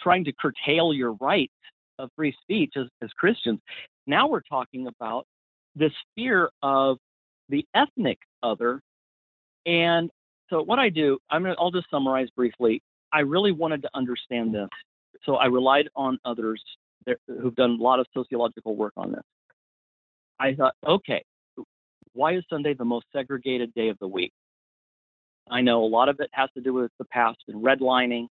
trying 0.00 0.24
to 0.24 0.32
curtail 0.32 0.92
your 0.92 1.12
rights 1.14 1.52
of 1.98 2.10
free 2.16 2.34
speech 2.42 2.74
as, 2.76 2.86
as 3.02 3.10
Christians. 3.10 3.60
Now 4.06 4.28
we're 4.28 4.40
talking 4.40 4.86
about 4.86 5.26
this 5.74 5.92
fear 6.14 6.50
of 6.62 6.98
the 7.48 7.64
ethnic 7.74 8.18
other. 8.42 8.80
And 9.64 10.10
so 10.50 10.62
what 10.62 10.78
I 10.78 10.88
do, 10.88 11.18
I'm 11.30 11.42
gonna, 11.42 11.56
I'll 11.58 11.70
just 11.70 11.90
summarize 11.90 12.28
briefly. 12.36 12.82
I 13.12 13.20
really 13.20 13.52
wanted 13.52 13.82
to 13.82 13.90
understand 13.94 14.54
this. 14.54 14.68
So 15.24 15.36
I 15.36 15.46
relied 15.46 15.88
on 15.96 16.18
others 16.24 16.62
who've 17.26 17.54
done 17.54 17.78
a 17.80 17.82
lot 17.82 18.00
of 18.00 18.06
sociological 18.14 18.76
work 18.76 18.92
on 18.96 19.12
this. 19.12 19.22
I 20.38 20.54
thought, 20.54 20.74
okay, 20.86 21.24
why 22.12 22.34
is 22.34 22.44
Sunday 22.50 22.74
the 22.74 22.84
most 22.84 23.06
segregated 23.12 23.72
day 23.74 23.88
of 23.88 23.98
the 23.98 24.08
week? 24.08 24.32
I 25.50 25.60
know 25.60 25.84
a 25.84 25.86
lot 25.86 26.08
of 26.08 26.20
it 26.20 26.30
has 26.32 26.50
to 26.54 26.60
do 26.60 26.72
with 26.74 26.90
the 26.98 27.04
past 27.04 27.38
and 27.48 27.62
redlining 27.62 28.26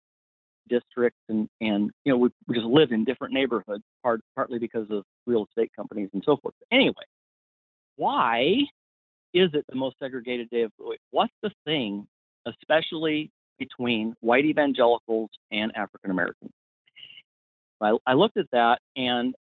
districts 0.68 1.20
and, 1.28 1.48
and 1.60 1.90
you 2.04 2.12
know, 2.12 2.18
we, 2.18 2.30
we 2.48 2.54
just 2.54 2.66
live 2.66 2.90
in 2.92 3.04
different 3.04 3.34
neighborhoods, 3.34 3.84
part, 4.02 4.20
partly 4.34 4.58
because 4.58 4.86
of 4.90 5.04
real 5.26 5.46
estate 5.46 5.70
companies 5.76 6.08
and 6.12 6.22
so 6.24 6.36
forth. 6.36 6.54
But 6.58 6.76
anyway, 6.76 7.04
why 7.96 8.62
is 9.32 9.50
it 9.52 9.64
the 9.68 9.76
most 9.76 9.96
segregated 10.00 10.50
day 10.50 10.62
of 10.62 10.72
the 10.78 10.88
week? 10.88 11.00
What's 11.10 11.32
the 11.42 11.50
thing, 11.64 12.06
especially 12.46 13.30
between 13.58 14.14
white 14.20 14.44
evangelicals 14.44 15.30
and 15.50 15.72
African 15.76 16.10
Americans? 16.10 16.52
I, 17.80 17.96
I, 18.06 18.14
looked 18.14 18.38
at 18.38 18.46
that, 18.52 18.78
and 18.96 19.34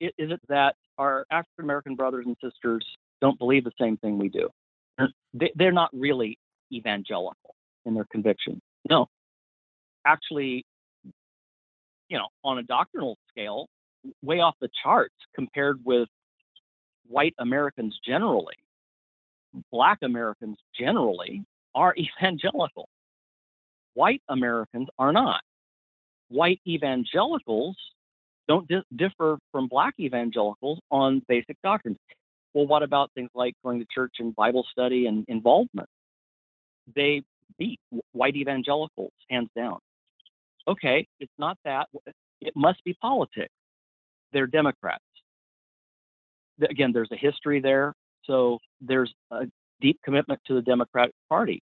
is 0.00 0.10
it 0.18 0.40
that 0.48 0.76
our 0.96 1.26
African 1.30 1.64
American 1.64 1.94
brothers 1.94 2.24
and 2.26 2.36
sisters 2.42 2.86
don't 3.20 3.38
believe 3.38 3.64
the 3.64 3.72
same 3.78 3.98
thing 3.98 4.18
we 4.18 4.28
do? 4.28 4.48
They, 5.34 5.52
they're 5.54 5.72
not 5.72 5.90
really 5.92 6.38
evangelical 6.72 7.54
in 7.84 7.94
their 7.94 8.06
conviction. 8.10 8.60
No, 8.88 9.08
actually, 10.04 10.64
you 12.08 12.18
know, 12.18 12.28
on 12.44 12.58
a 12.58 12.62
doctrinal 12.62 13.16
scale, 13.30 13.68
way 14.22 14.40
off 14.40 14.54
the 14.60 14.68
charts 14.82 15.14
compared 15.34 15.80
with 15.84 16.08
white 17.08 17.34
Americans 17.38 17.98
generally. 18.04 18.54
Black 19.72 19.98
Americans 20.02 20.58
generally 20.78 21.44
are 21.74 21.94
evangelical. 22.20 22.88
White 23.94 24.22
Americans 24.28 24.88
are 24.98 25.12
not. 25.12 25.40
White 26.28 26.60
evangelicals 26.66 27.76
don't 28.48 28.68
di- 28.68 28.82
differ 28.94 29.38
from 29.52 29.68
black 29.68 29.94
evangelicals 29.98 30.78
on 30.90 31.22
basic 31.28 31.56
doctrines. 31.62 31.98
Well, 32.54 32.66
what 32.66 32.82
about 32.82 33.10
things 33.14 33.30
like 33.34 33.54
going 33.64 33.80
to 33.80 33.86
church 33.92 34.14
and 34.18 34.34
Bible 34.34 34.66
study 34.70 35.06
and 35.06 35.24
involvement? 35.28 35.88
They 36.94 37.22
beat 37.58 37.80
white 38.12 38.36
evangelicals 38.36 39.12
hands 39.30 39.48
down. 39.56 39.78
Okay, 40.68 41.06
it's 41.20 41.32
not 41.38 41.58
that. 41.64 41.88
It 42.40 42.54
must 42.56 42.82
be 42.84 42.94
politics. 42.94 43.52
They're 44.32 44.46
Democrats. 44.46 45.02
Again, 46.68 46.92
there's 46.92 47.10
a 47.12 47.16
history 47.16 47.60
there. 47.60 47.94
So 48.24 48.58
there's 48.80 49.12
a 49.30 49.46
deep 49.80 49.98
commitment 50.04 50.40
to 50.46 50.54
the 50.54 50.62
Democratic 50.62 51.14
Party. 51.28 51.62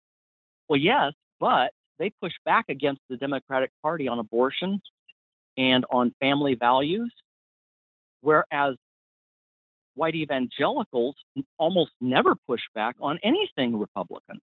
Well, 0.67 0.79
yes, 0.79 1.13
but 1.39 1.71
they 1.99 2.11
push 2.21 2.33
back 2.45 2.65
against 2.69 3.01
the 3.09 3.17
Democratic 3.17 3.71
Party 3.81 4.07
on 4.07 4.19
abortion 4.19 4.81
and 5.57 5.85
on 5.91 6.13
family 6.19 6.55
values, 6.55 7.11
whereas 8.21 8.75
white 9.95 10.15
evangelicals 10.15 11.15
almost 11.57 11.91
never 11.99 12.35
push 12.47 12.61
back 12.75 12.95
on 12.99 13.19
anything 13.23 13.77
Republican. 13.79 14.39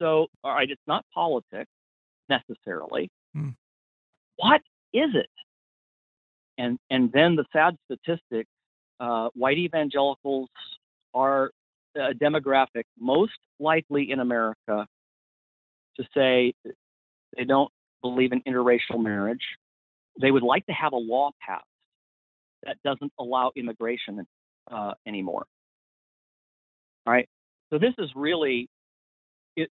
So, 0.00 0.26
all 0.44 0.54
right, 0.54 0.70
it's 0.70 0.80
not 0.86 1.04
politics 1.12 1.70
necessarily. 2.28 3.10
Hmm. 3.34 3.50
What 4.36 4.60
is 4.92 5.10
it? 5.14 5.30
And 6.56 6.78
and 6.90 7.10
then 7.12 7.36
the 7.36 7.44
sad 7.52 7.76
statistic: 7.84 8.46
uh, 9.00 9.28
white 9.34 9.58
evangelicals 9.58 10.48
are 11.14 11.50
a 11.96 12.12
demographic 12.14 12.84
most 12.98 13.38
likely 13.58 14.10
in 14.10 14.20
America 14.20 14.86
to 15.96 16.04
say 16.14 16.52
they 17.36 17.44
don't 17.44 17.70
believe 18.02 18.32
in 18.32 18.40
interracial 18.42 19.02
marriage. 19.02 19.44
They 20.20 20.30
would 20.30 20.42
like 20.42 20.66
to 20.66 20.72
have 20.72 20.92
a 20.92 20.96
law 20.96 21.30
passed 21.44 21.64
that 22.64 22.76
doesn't 22.84 23.12
allow 23.18 23.52
immigration 23.56 24.26
uh, 24.70 24.92
anymore. 25.06 25.44
All 27.06 27.12
right. 27.12 27.28
So 27.70 27.78
this 27.78 27.94
is 27.98 28.10
really, 28.14 28.68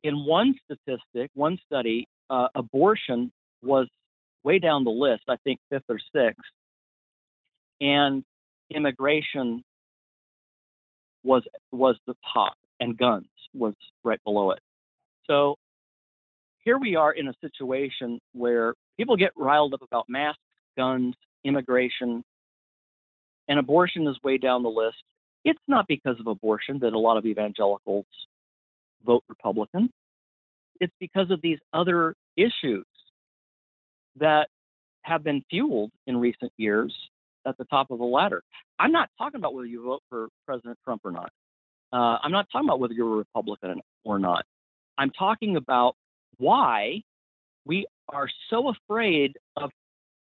in 0.02 0.24
one 0.24 0.54
statistic, 0.64 1.30
one 1.34 1.58
study, 1.66 2.06
uh, 2.30 2.48
abortion 2.54 3.32
was 3.62 3.88
way 4.42 4.58
down 4.58 4.84
the 4.84 4.90
list. 4.90 5.22
I 5.28 5.36
think 5.44 5.60
fifth 5.70 5.84
or 5.88 5.98
sixth, 6.14 6.40
and 7.80 8.24
immigration 8.70 9.62
was 11.22 11.42
was 11.72 11.96
the 12.06 12.14
top, 12.32 12.54
and 12.80 12.96
guns 12.96 13.26
was 13.54 13.74
right 14.02 14.22
below 14.24 14.52
it. 14.52 14.60
So 15.26 15.56
here 16.60 16.78
we 16.78 16.96
are 16.96 17.12
in 17.12 17.28
a 17.28 17.34
situation 17.40 18.20
where 18.32 18.74
people 18.96 19.16
get 19.16 19.32
riled 19.36 19.74
up 19.74 19.82
about 19.82 20.06
masks, 20.08 20.40
guns, 20.76 21.14
immigration, 21.44 22.22
and 23.48 23.58
abortion 23.58 24.06
is 24.06 24.16
way 24.22 24.38
down 24.38 24.62
the 24.62 24.70
list. 24.70 24.96
It's 25.44 25.60
not 25.68 25.86
because 25.86 26.18
of 26.20 26.26
abortion 26.26 26.78
that 26.80 26.94
a 26.94 26.98
lot 26.98 27.18
of 27.18 27.26
evangelicals 27.26 28.06
vote 29.04 29.24
Republican. 29.28 29.90
It's 30.80 30.94
because 31.00 31.30
of 31.30 31.40
these 31.42 31.58
other 31.72 32.14
issues 32.36 32.84
that 34.16 34.48
have 35.02 35.22
been 35.22 35.42
fueled 35.50 35.90
in 36.06 36.16
recent 36.16 36.52
years 36.56 36.94
at 37.46 37.56
the 37.58 37.64
top 37.66 37.90
of 37.90 37.98
the 37.98 38.04
ladder. 38.04 38.42
I'm 38.78 38.92
not 38.92 39.10
talking 39.18 39.38
about 39.38 39.54
whether 39.54 39.66
you 39.66 39.84
vote 39.84 40.02
for 40.08 40.28
President 40.46 40.78
Trump 40.84 41.02
or 41.04 41.10
not. 41.10 41.30
Uh, 41.92 42.18
I'm 42.22 42.32
not 42.32 42.46
talking 42.50 42.68
about 42.68 42.80
whether 42.80 42.94
you're 42.94 43.14
a 43.14 43.18
Republican 43.18 43.80
or 44.04 44.18
not. 44.18 44.44
I'm 44.98 45.10
talking 45.10 45.56
about 45.56 45.94
why 46.38 47.02
we 47.64 47.86
are 48.08 48.28
so 48.50 48.68
afraid 48.70 49.36
of 49.56 49.70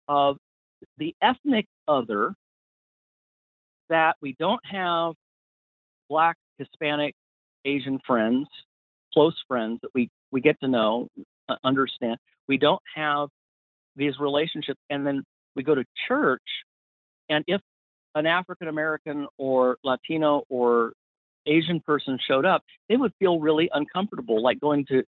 of 0.06 0.38
the 0.98 1.14
ethnic 1.20 1.66
other 1.86 2.34
that 3.88 4.16
we 4.20 4.34
don't 4.38 4.64
have 4.64 5.14
black, 6.08 6.36
Hispanic, 6.58 7.14
Asian 7.64 7.98
friends, 8.06 8.48
close 9.12 9.34
friends 9.46 9.80
that 9.82 9.90
we 9.94 10.10
we 10.30 10.40
get 10.40 10.58
to 10.60 10.68
know, 10.68 11.08
uh, 11.48 11.56
understand. 11.64 12.18
We 12.46 12.58
don't 12.58 12.82
have 12.94 13.28
these 13.96 14.18
relationships, 14.18 14.80
and 14.90 15.06
then 15.06 15.24
we 15.56 15.62
go 15.62 15.74
to 15.74 15.84
church, 16.06 16.42
and 17.28 17.44
if 17.46 17.60
an 18.14 18.26
African 18.26 18.68
American 18.68 19.26
or 19.36 19.76
Latino 19.84 20.42
or 20.48 20.92
Asian 21.46 21.80
person 21.80 22.18
showed 22.26 22.44
up, 22.44 22.62
they 22.88 22.96
would 22.96 23.12
feel 23.18 23.40
really 23.40 23.70
uncomfortable, 23.72 24.42
like 24.42 24.60
going 24.60 24.84
to 24.86 25.02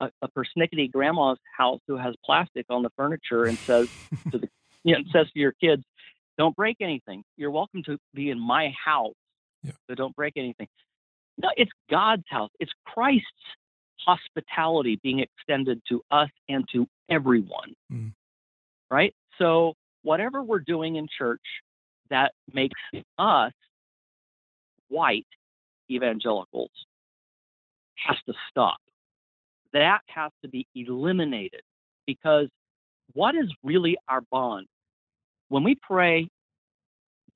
a, 0.00 0.10
a 0.22 0.28
persnickety 0.28 0.90
grandma's 0.90 1.38
house 1.56 1.80
who 1.86 1.96
has 1.96 2.14
plastic 2.24 2.66
on 2.70 2.82
the 2.82 2.90
furniture 2.96 3.44
and 3.44 3.58
says 3.58 3.88
to 4.30 4.38
the 4.38 4.48
you 4.84 4.94
know, 4.94 5.00
says 5.12 5.26
to 5.32 5.38
your 5.38 5.52
kids, 5.52 5.82
"Don't 6.38 6.54
break 6.56 6.78
anything. 6.80 7.22
You're 7.36 7.50
welcome 7.50 7.82
to 7.84 7.98
be 8.14 8.30
in 8.30 8.38
my 8.38 8.72
house, 8.84 9.14
yeah. 9.62 9.72
so 9.88 9.94
don't 9.94 10.14
break 10.14 10.34
anything." 10.36 10.68
No, 11.38 11.48
it's 11.56 11.70
God's 11.90 12.24
house. 12.28 12.50
It's 12.60 12.72
Christ's 12.86 13.26
hospitality 13.98 15.00
being 15.02 15.20
extended 15.20 15.80
to 15.88 16.02
us 16.10 16.28
and 16.48 16.64
to 16.72 16.86
everyone. 17.10 17.74
Mm. 17.92 18.12
Right? 18.90 19.14
So 19.38 19.74
whatever 20.02 20.42
we're 20.42 20.60
doing 20.60 20.96
in 20.96 21.08
church 21.18 21.42
that 22.10 22.32
makes 22.52 22.78
us 23.18 23.52
white 24.88 25.26
evangelicals 25.90 26.70
has 27.96 28.16
to 28.26 28.34
stop. 28.50 28.76
That 29.72 30.00
has 30.06 30.30
to 30.42 30.48
be 30.48 30.66
eliminated 30.74 31.62
because 32.06 32.48
what 33.12 33.34
is 33.34 33.52
really 33.62 33.96
our 34.08 34.20
bond? 34.30 34.66
When 35.48 35.64
we 35.64 35.76
pray, 35.76 36.28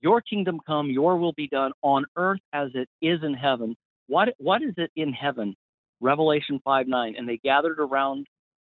Your 0.01 0.20
kingdom 0.20 0.61
come, 0.64 0.90
Your 0.90 1.16
will 1.16 1.32
be 1.32 1.49
done 1.49 1.72
on 1.82 2.05
earth 2.16 2.40
as 2.53 2.70
it 2.74 2.88
is 3.03 3.20
in 3.22 3.34
heaven, 3.34 3.76
what, 4.09 4.30
what 4.38 4.62
is 4.62 4.74
it 4.76 4.90
in 4.96 5.12
heaven? 5.12 5.54
Revelation 6.00 6.61
5 6.64 6.88
9. 6.88 7.14
And 7.16 7.28
they 7.28 7.38
gathered 7.38 7.80
around 7.80 8.26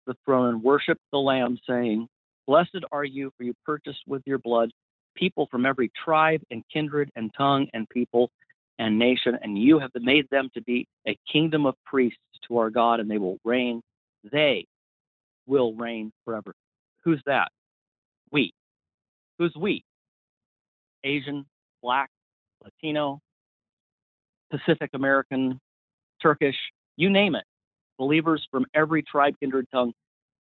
the 0.06 0.14
throne 0.24 0.48
and 0.48 0.62
worshiped 0.62 1.00
the 1.12 1.18
Lamb, 1.18 1.58
saying, 1.68 2.08
Blessed 2.46 2.84
are 2.92 3.04
you, 3.04 3.32
for 3.36 3.44
you 3.44 3.54
purchased 3.64 4.02
with 4.06 4.22
your 4.26 4.38
blood 4.38 4.70
people 5.14 5.46
from 5.50 5.64
every 5.64 5.90
tribe 6.04 6.40
and 6.50 6.62
kindred 6.72 7.10
and 7.16 7.30
tongue 7.36 7.68
and 7.72 7.88
people 7.88 8.30
and 8.78 8.98
nation, 8.98 9.38
and 9.42 9.56
you 9.56 9.78
have 9.78 9.90
made 9.94 10.28
them 10.30 10.50
to 10.54 10.62
be 10.62 10.86
a 11.06 11.16
kingdom 11.30 11.64
of 11.66 11.74
priests 11.84 12.18
to 12.48 12.58
our 12.58 12.70
God, 12.70 13.00
and 13.00 13.08
they 13.10 13.18
will 13.18 13.38
reign. 13.44 13.80
They 14.32 14.66
will 15.46 15.74
reign 15.74 16.12
forever. 16.24 16.54
Who's 17.04 17.22
that? 17.26 17.48
We. 18.32 18.52
Who's 19.38 19.54
we? 19.56 19.84
Asian, 21.04 21.46
Black, 21.82 22.10
Latino, 22.62 23.20
Pacific 24.50 24.90
American, 24.94 25.60
Turkish, 26.22 26.56
you 26.96 27.10
name 27.10 27.34
it. 27.34 27.44
Believers 27.98 28.46
from 28.50 28.66
every 28.74 29.02
tribe, 29.02 29.34
kindred, 29.40 29.66
tongue, 29.72 29.92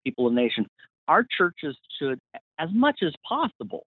people, 0.04 0.28
and 0.28 0.36
nation. 0.36 0.68
Our 1.08 1.26
churches 1.38 1.78
should, 2.00 2.20
as 2.60 2.70
much 2.72 3.00
as 3.04 3.14
possible, 3.28 3.86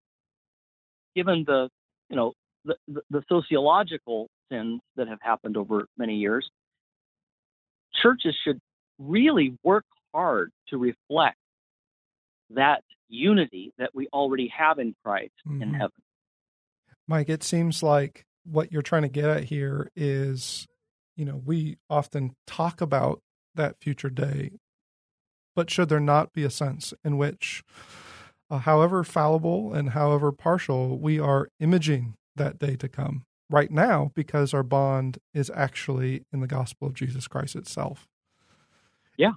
given 1.16 1.44
the, 1.46 1.68
you 2.08 2.16
know, 2.16 2.32
the, 2.64 2.76
the, 2.86 3.00
the 3.10 3.22
sociological 3.28 4.28
sins 4.50 4.80
that 4.96 5.08
have 5.08 5.18
happened 5.22 5.56
over 5.56 5.86
many 5.96 6.16
years, 6.16 6.48
churches 8.02 8.36
should 8.44 8.60
really 8.98 9.56
work 9.62 9.84
hard 10.14 10.50
to 10.68 10.78
reflect 10.78 11.36
that 12.50 12.82
unity 13.08 13.72
that 13.78 13.90
we 13.94 14.08
already 14.12 14.52
have 14.56 14.78
in 14.78 14.94
Christ 15.04 15.32
mm-hmm. 15.46 15.62
in 15.62 15.74
heaven. 15.74 15.90
Mike, 17.06 17.28
it 17.28 17.42
seems 17.42 17.82
like 17.82 18.26
what 18.50 18.72
you're 18.72 18.82
trying 18.82 19.02
to 19.02 19.08
get 19.08 19.28
at 19.28 19.44
here 19.44 19.90
is, 19.94 20.66
you 21.16 21.24
know, 21.24 21.40
we 21.44 21.76
often 21.90 22.34
talk 22.46 22.80
about 22.80 23.20
that 23.54 23.76
future 23.80 24.10
day, 24.10 24.52
but 25.54 25.70
should 25.70 25.88
there 25.88 26.00
not 26.00 26.32
be 26.32 26.44
a 26.44 26.50
sense 26.50 26.94
in 27.04 27.18
which, 27.18 27.62
uh, 28.50 28.58
however 28.58 29.04
fallible 29.04 29.74
and 29.74 29.90
however 29.90 30.32
partial, 30.32 30.98
we 30.98 31.18
are 31.18 31.48
imaging 31.60 32.14
that 32.36 32.58
day 32.58 32.76
to 32.76 32.88
come 32.88 33.24
right 33.50 33.70
now 33.70 34.10
because 34.14 34.54
our 34.54 34.62
bond 34.62 35.18
is 35.34 35.50
actually 35.54 36.24
in 36.32 36.40
the 36.40 36.46
gospel 36.46 36.88
of 36.88 36.94
Jesus 36.94 37.26
Christ 37.28 37.56
itself? 37.56 38.06
Yeah, 39.16 39.32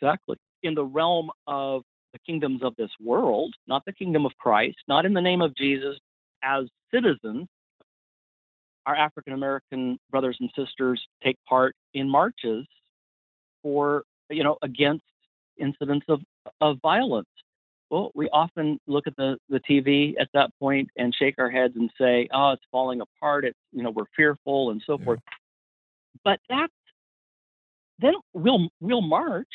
exactly. 0.00 0.36
In 0.62 0.74
the 0.74 0.84
realm 0.84 1.30
of 1.46 1.82
the 2.12 2.18
kingdoms 2.26 2.62
of 2.62 2.74
this 2.76 2.90
world, 3.00 3.54
not 3.66 3.84
the 3.84 3.92
kingdom 3.92 4.24
of 4.24 4.36
Christ, 4.38 4.78
not 4.88 5.04
in 5.04 5.12
the 5.12 5.20
name 5.20 5.42
of 5.42 5.54
Jesus, 5.54 5.96
as 6.42 6.64
citizens, 6.92 7.46
our 8.86 8.94
African 8.94 9.32
American 9.32 9.98
brothers 10.10 10.36
and 10.40 10.50
sisters 10.56 11.02
take 11.22 11.36
part 11.48 11.74
in 11.92 12.08
marches 12.08 12.64
for, 13.62 14.04
you 14.30 14.44
know, 14.44 14.56
against 14.62 15.04
incidents 15.58 16.06
of, 16.08 16.20
of 16.60 16.78
violence. 16.80 17.28
Well, 17.90 18.10
we 18.14 18.28
often 18.30 18.78
look 18.86 19.06
at 19.06 19.16
the, 19.16 19.38
the 19.48 19.60
TV 19.60 20.14
at 20.20 20.28
that 20.34 20.50
point 20.58 20.88
and 20.96 21.14
shake 21.14 21.34
our 21.38 21.50
heads 21.50 21.74
and 21.76 21.90
say, 22.00 22.28
oh, 22.32 22.52
it's 22.52 22.62
falling 22.70 23.00
apart. 23.00 23.44
It's, 23.44 23.58
you 23.72 23.82
know, 23.82 23.90
we're 23.90 24.04
fearful 24.16 24.70
and 24.70 24.82
so 24.86 24.98
yeah. 24.98 25.04
forth. 25.04 25.20
But 26.24 26.40
that's, 26.48 26.72
then 27.98 28.14
we'll, 28.32 28.68
we'll 28.80 29.02
march 29.02 29.46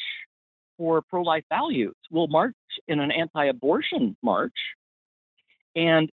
for 0.78 1.02
pro 1.02 1.22
life 1.22 1.44
values. 1.50 1.96
We'll 2.10 2.28
march 2.28 2.56
in 2.88 3.00
an 3.00 3.12
anti 3.12 3.46
abortion 3.46 4.16
march. 4.24 4.54
And 5.76 6.10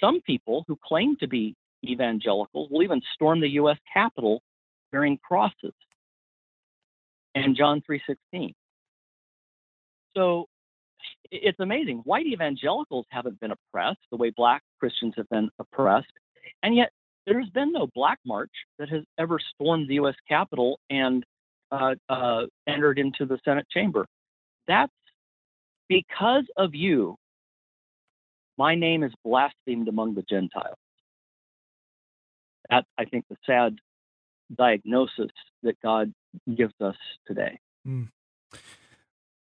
some 0.00 0.20
people 0.22 0.64
who 0.68 0.78
claim 0.82 1.16
to 1.16 1.26
be 1.26 1.54
evangelicals 1.84 2.68
will 2.70 2.82
even 2.82 3.00
storm 3.14 3.40
the 3.40 3.48
U.S. 3.50 3.78
Capitol 3.92 4.42
bearing 4.90 5.18
crosses 5.22 5.72
and 7.34 7.56
John 7.56 7.82
3:16. 7.88 8.52
So 10.16 10.46
it's 11.30 11.60
amazing. 11.60 11.98
White 11.98 12.26
evangelicals 12.26 13.06
haven't 13.10 13.38
been 13.40 13.52
oppressed 13.52 14.00
the 14.10 14.16
way 14.16 14.30
black 14.30 14.62
Christians 14.80 15.14
have 15.16 15.28
been 15.28 15.50
oppressed, 15.58 16.12
and 16.62 16.74
yet 16.74 16.90
there's 17.26 17.48
been 17.50 17.72
no 17.72 17.88
black 17.94 18.18
march 18.24 18.50
that 18.78 18.88
has 18.88 19.04
ever 19.18 19.38
stormed 19.54 19.88
the 19.88 19.94
U.S. 19.94 20.14
Capitol 20.28 20.80
and 20.90 21.24
uh, 21.70 21.94
uh, 22.08 22.46
entered 22.66 22.98
into 22.98 23.26
the 23.26 23.38
Senate 23.44 23.66
chamber. 23.70 24.06
That's 24.66 24.92
because 25.88 26.44
of 26.56 26.74
you. 26.74 27.16
My 28.56 28.74
name 28.74 29.04
is 29.04 29.12
blasphemed 29.24 29.88
among 29.88 30.14
the 30.14 30.22
Gentiles. 30.22 30.78
I 32.70 33.04
think, 33.04 33.24
the 33.28 33.36
sad 33.46 33.78
diagnosis 34.54 35.30
that 35.62 35.80
God 35.82 36.12
gives 36.54 36.74
us 36.80 36.96
today. 37.26 37.58
Mm. 37.86 38.08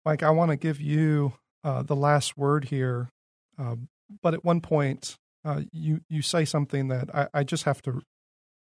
Mike, 0.06 0.24
I 0.24 0.30
want 0.30 0.52
to 0.52 0.58
give 0.58 0.80
you 0.80 1.34
uh, 1.64 1.84
the 1.84 1.96
last 1.96 2.38
word 2.38 2.66
here, 2.66 3.10
uh, 3.60 3.76
but 4.22 4.34
at 4.34 4.46
one 4.46 4.62
point, 4.62 5.18
uh, 5.44 5.62
you 5.72 6.02
you 6.10 6.22
say 6.22 6.46
something 6.46 6.88
that 6.88 7.14
I, 7.14 7.28
I, 7.34 7.44
just 7.44 7.64
have 7.64 7.82
to 7.84 8.02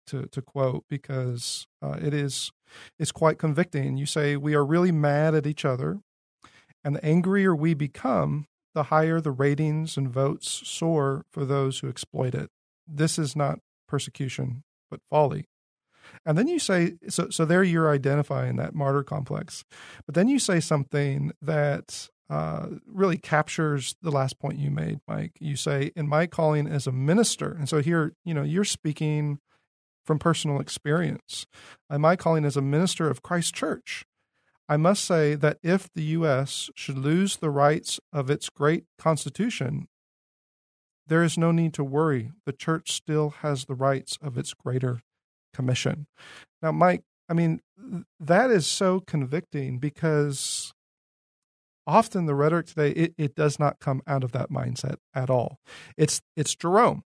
to 0.06 0.26
to 0.26 0.42
quote 0.42 0.84
because 0.88 1.66
uh, 1.82 1.96
it 2.00 2.14
is 2.14 2.52
it's 2.98 3.12
quite 3.12 3.38
convicting. 3.38 3.96
You 3.96 4.06
say 4.06 4.36
we 4.36 4.54
are 4.54 4.64
really 4.64 4.92
mad 4.92 5.34
at 5.34 5.46
each 5.46 5.64
other, 5.64 6.00
and 6.84 6.96
the 6.96 7.04
angrier 7.04 7.54
we 7.54 7.74
become, 7.74 8.46
the 8.74 8.84
higher 8.84 9.20
the 9.20 9.30
ratings 9.30 9.96
and 9.96 10.08
votes 10.08 10.62
soar 10.64 11.24
for 11.30 11.44
those 11.44 11.80
who 11.80 11.88
exploit 11.88 12.34
it. 12.34 12.50
This 12.86 13.18
is 13.18 13.34
not 13.34 13.60
persecution, 13.86 14.64
but 14.90 15.00
folly. 15.10 15.46
And 16.24 16.38
then 16.38 16.48
you 16.48 16.58
say, 16.58 16.94
so, 17.08 17.30
so 17.30 17.44
there 17.44 17.62
you're 17.62 17.90
identifying 17.90 18.56
that 18.56 18.74
martyr 18.74 19.02
complex. 19.02 19.64
But 20.06 20.14
then 20.14 20.28
you 20.28 20.38
say 20.38 20.60
something 20.60 21.32
that 21.42 22.08
uh, 22.28 22.66
really 22.86 23.18
captures 23.18 23.96
the 24.02 24.10
last 24.10 24.38
point 24.38 24.58
you 24.58 24.70
made, 24.70 25.00
Mike. 25.06 25.32
You 25.40 25.56
say, 25.56 25.92
in 25.94 26.08
my 26.08 26.26
calling 26.26 26.66
as 26.66 26.86
a 26.86 26.92
minister. 26.92 27.52
And 27.52 27.68
so 27.68 27.80
here, 27.80 28.14
you 28.24 28.34
know, 28.34 28.42
you're 28.42 28.64
speaking 28.64 29.38
from 30.04 30.18
personal 30.18 30.60
experience. 30.60 31.46
In 31.90 32.00
my 32.00 32.16
calling 32.16 32.44
as 32.44 32.56
a 32.56 32.62
minister 32.62 33.10
of 33.10 33.22
Christ 33.22 33.54
Church, 33.54 34.04
I 34.68 34.76
must 34.76 35.04
say 35.04 35.34
that 35.36 35.58
if 35.62 35.88
the 35.94 36.02
U.S. 36.02 36.70
should 36.74 36.98
lose 36.98 37.36
the 37.36 37.50
rights 37.50 38.00
of 38.12 38.30
its 38.30 38.48
great 38.48 38.84
Constitution, 38.98 39.86
there 41.06 41.22
is 41.22 41.38
no 41.38 41.52
need 41.52 41.74
to 41.74 41.84
worry. 41.84 42.32
The 42.44 42.52
church 42.52 42.92
still 42.92 43.30
has 43.42 43.64
the 43.64 43.74
rights 43.74 44.18
of 44.22 44.36
its 44.36 44.54
greater 44.54 45.02
commission. 45.54 46.06
Now, 46.62 46.72
Mike, 46.72 47.02
I 47.28 47.34
mean, 47.34 47.60
that 48.20 48.50
is 48.50 48.66
so 48.66 49.00
convicting 49.00 49.78
because 49.78 50.72
often 51.86 52.26
the 52.26 52.34
rhetoric 52.34 52.66
today 52.66 52.90
it, 52.90 53.14
it 53.16 53.34
does 53.34 53.58
not 53.58 53.80
come 53.80 54.02
out 54.06 54.24
of 54.24 54.32
that 54.32 54.50
mindset 54.50 54.96
at 55.14 55.30
all. 55.30 55.58
It's 55.96 56.20
it's 56.36 56.54
Jerome. 56.54 57.02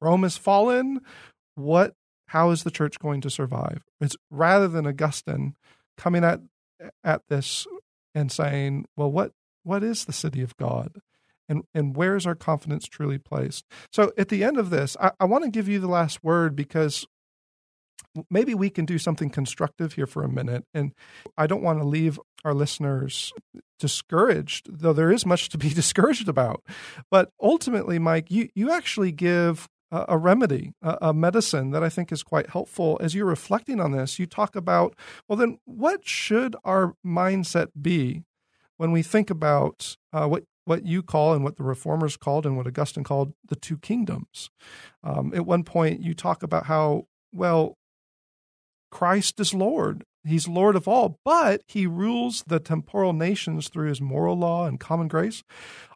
Rome 0.00 0.22
has 0.22 0.36
fallen. 0.36 1.00
What 1.54 1.94
how 2.28 2.50
is 2.50 2.62
the 2.62 2.70
church 2.70 2.98
going 2.98 3.20
to 3.22 3.30
survive? 3.30 3.82
It's 4.00 4.16
rather 4.30 4.68
than 4.68 4.86
Augustine 4.86 5.54
coming 5.96 6.24
at 6.24 6.40
at 7.04 7.22
this 7.28 7.66
and 8.14 8.30
saying, 8.30 8.86
well, 8.96 9.10
what 9.10 9.32
what 9.64 9.82
is 9.82 10.04
the 10.04 10.12
city 10.12 10.42
of 10.42 10.56
God? 10.56 11.00
And, 11.48 11.62
and 11.74 11.96
where 11.96 12.16
is 12.16 12.26
our 12.26 12.34
confidence 12.34 12.86
truly 12.86 13.18
placed? 13.18 13.64
So 13.92 14.12
at 14.16 14.28
the 14.28 14.44
end 14.44 14.58
of 14.58 14.70
this, 14.70 14.96
I, 15.00 15.12
I 15.20 15.24
want 15.24 15.44
to 15.44 15.50
give 15.50 15.68
you 15.68 15.78
the 15.78 15.88
last 15.88 16.22
word 16.22 16.56
because 16.56 17.06
maybe 18.30 18.54
we 18.54 18.70
can 18.70 18.84
do 18.84 18.98
something 18.98 19.30
constructive 19.30 19.94
here 19.94 20.06
for 20.06 20.22
a 20.22 20.28
minute. 20.28 20.64
And 20.74 20.92
I 21.36 21.46
don't 21.46 21.62
want 21.62 21.80
to 21.80 21.86
leave 21.86 22.20
our 22.44 22.54
listeners 22.54 23.32
discouraged, 23.78 24.68
though 24.70 24.92
there 24.92 25.12
is 25.12 25.24
much 25.24 25.48
to 25.50 25.58
be 25.58 25.68
discouraged 25.74 26.28
about. 26.28 26.62
But 27.10 27.30
ultimately, 27.40 27.98
Mike, 27.98 28.30
you, 28.30 28.48
you 28.54 28.70
actually 28.70 29.12
give 29.12 29.68
a, 29.90 30.06
a 30.10 30.18
remedy, 30.18 30.72
a, 30.82 30.98
a, 31.02 31.14
medicine 31.14 31.70
that 31.70 31.84
I 31.84 31.88
think 31.88 32.10
is 32.10 32.22
quite 32.22 32.50
helpful. 32.50 32.98
As 33.00 33.14
you're 33.14 33.26
reflecting 33.26 33.80
on 33.80 33.92
this, 33.92 34.18
you 34.18 34.26
talk 34.26 34.56
about, 34.56 34.94
well, 35.28 35.36
then 35.36 35.58
what 35.64 36.06
should 36.06 36.56
our 36.64 36.94
mindset 37.06 37.68
be 37.80 38.24
when 38.76 38.90
we 38.90 39.02
think 39.02 39.30
about 39.30 39.96
uh, 40.12 40.26
what 40.26 40.44
what 40.64 40.86
you 40.86 41.02
call 41.02 41.34
and 41.34 41.42
what 41.42 41.56
the 41.56 41.62
reformers 41.62 42.16
called 42.16 42.46
and 42.46 42.56
what 42.56 42.66
Augustine 42.66 43.04
called 43.04 43.34
the 43.48 43.56
two 43.56 43.78
kingdoms. 43.78 44.50
Um, 45.02 45.32
at 45.34 45.46
one 45.46 45.64
point, 45.64 46.00
you 46.00 46.14
talk 46.14 46.42
about 46.42 46.66
how, 46.66 47.06
well, 47.32 47.76
Christ 48.90 49.40
is 49.40 49.54
Lord. 49.54 50.04
He's 50.24 50.46
Lord 50.46 50.76
of 50.76 50.86
all, 50.86 51.18
but 51.24 51.62
he 51.66 51.86
rules 51.86 52.44
the 52.46 52.60
temporal 52.60 53.12
nations 53.12 53.68
through 53.68 53.88
his 53.88 54.00
moral 54.00 54.36
law 54.36 54.66
and 54.66 54.78
common 54.78 55.08
grace. 55.08 55.42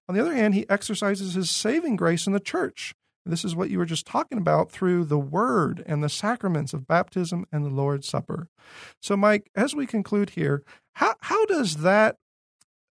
On 0.08 0.14
the 0.14 0.20
other 0.20 0.34
hand, 0.34 0.54
he 0.54 0.68
exercises 0.68 1.34
his 1.34 1.50
saving 1.50 1.96
grace 1.96 2.26
in 2.26 2.32
the 2.32 2.40
church. 2.40 2.94
This 3.24 3.44
is 3.44 3.56
what 3.56 3.70
you 3.70 3.78
were 3.78 3.86
just 3.86 4.06
talking 4.06 4.38
about 4.38 4.70
through 4.70 5.04
the 5.04 5.18
word 5.18 5.82
and 5.86 6.02
the 6.02 6.08
sacraments 6.08 6.72
of 6.72 6.86
baptism 6.86 7.44
and 7.52 7.64
the 7.64 7.70
Lord's 7.70 8.08
Supper. 8.08 8.48
So, 9.02 9.16
Mike, 9.16 9.50
as 9.54 9.74
we 9.74 9.84
conclude 9.84 10.30
here, 10.30 10.62
how, 10.94 11.14
how 11.22 11.44
does 11.46 11.78
that 11.78 12.16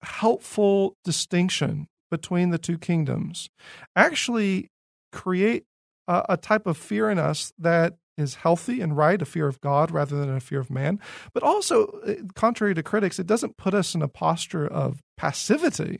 helpful 0.03 0.95
distinction 1.03 1.87
between 2.11 2.49
the 2.49 2.57
two 2.57 2.77
kingdoms 2.77 3.49
actually 3.95 4.69
create 5.11 5.65
a, 6.07 6.23
a 6.29 6.37
type 6.37 6.67
of 6.67 6.77
fear 6.77 7.09
in 7.09 7.17
us 7.17 7.51
that 7.57 7.95
is 8.17 8.35
healthy 8.35 8.81
and 8.81 8.95
right, 8.95 9.21
a 9.21 9.25
fear 9.25 9.47
of 9.47 9.59
God 9.61 9.91
rather 9.91 10.17
than 10.17 10.33
a 10.33 10.39
fear 10.39 10.59
of 10.59 10.69
man. 10.69 10.99
But 11.33 11.43
also, 11.43 11.87
uh, 12.07 12.13
contrary 12.33 12.73
to 12.73 12.83
critics, 12.83 13.19
it 13.19 13.27
doesn't 13.27 13.57
put 13.57 13.73
us 13.73 13.93
in 13.93 14.01
a 14.01 14.07
posture 14.07 14.65
of 14.65 15.01
passivity, 15.17 15.99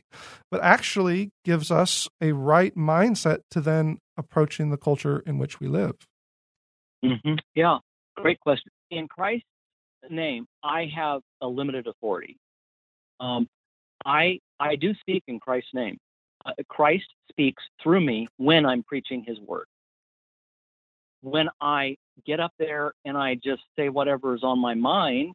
but 0.50 0.62
actually 0.62 1.30
gives 1.44 1.70
us 1.70 2.08
a 2.20 2.32
right 2.32 2.74
mindset 2.74 3.40
to 3.50 3.60
then 3.60 3.98
approaching 4.16 4.70
the 4.70 4.78
culture 4.78 5.22
in 5.26 5.38
which 5.38 5.60
we 5.60 5.68
live. 5.68 5.94
Mm-hmm. 7.04 7.34
Yeah, 7.54 7.78
great 8.16 8.40
question. 8.40 8.72
In 8.90 9.08
Christ's 9.08 9.44
name, 10.08 10.46
I 10.64 10.90
have 10.94 11.20
a 11.40 11.46
limited 11.46 11.86
authority. 11.86 12.38
Um, 13.20 13.48
I 14.06 14.40
I 14.58 14.76
do 14.76 14.94
speak 14.94 15.24
in 15.26 15.38
Christ's 15.40 15.74
name. 15.74 15.98
Uh, 16.46 16.52
Christ 16.68 17.06
speaks 17.28 17.62
through 17.82 18.00
me 18.00 18.28
when 18.38 18.64
I'm 18.64 18.82
preaching 18.84 19.24
His 19.26 19.38
word. 19.40 19.66
When 21.22 21.48
I 21.60 21.96
get 22.24 22.40
up 22.40 22.52
there 22.58 22.94
and 23.04 23.18
I 23.18 23.34
just 23.34 23.62
say 23.76 23.88
whatever 23.88 24.34
is 24.34 24.44
on 24.44 24.58
my 24.60 24.74
mind, 24.74 25.34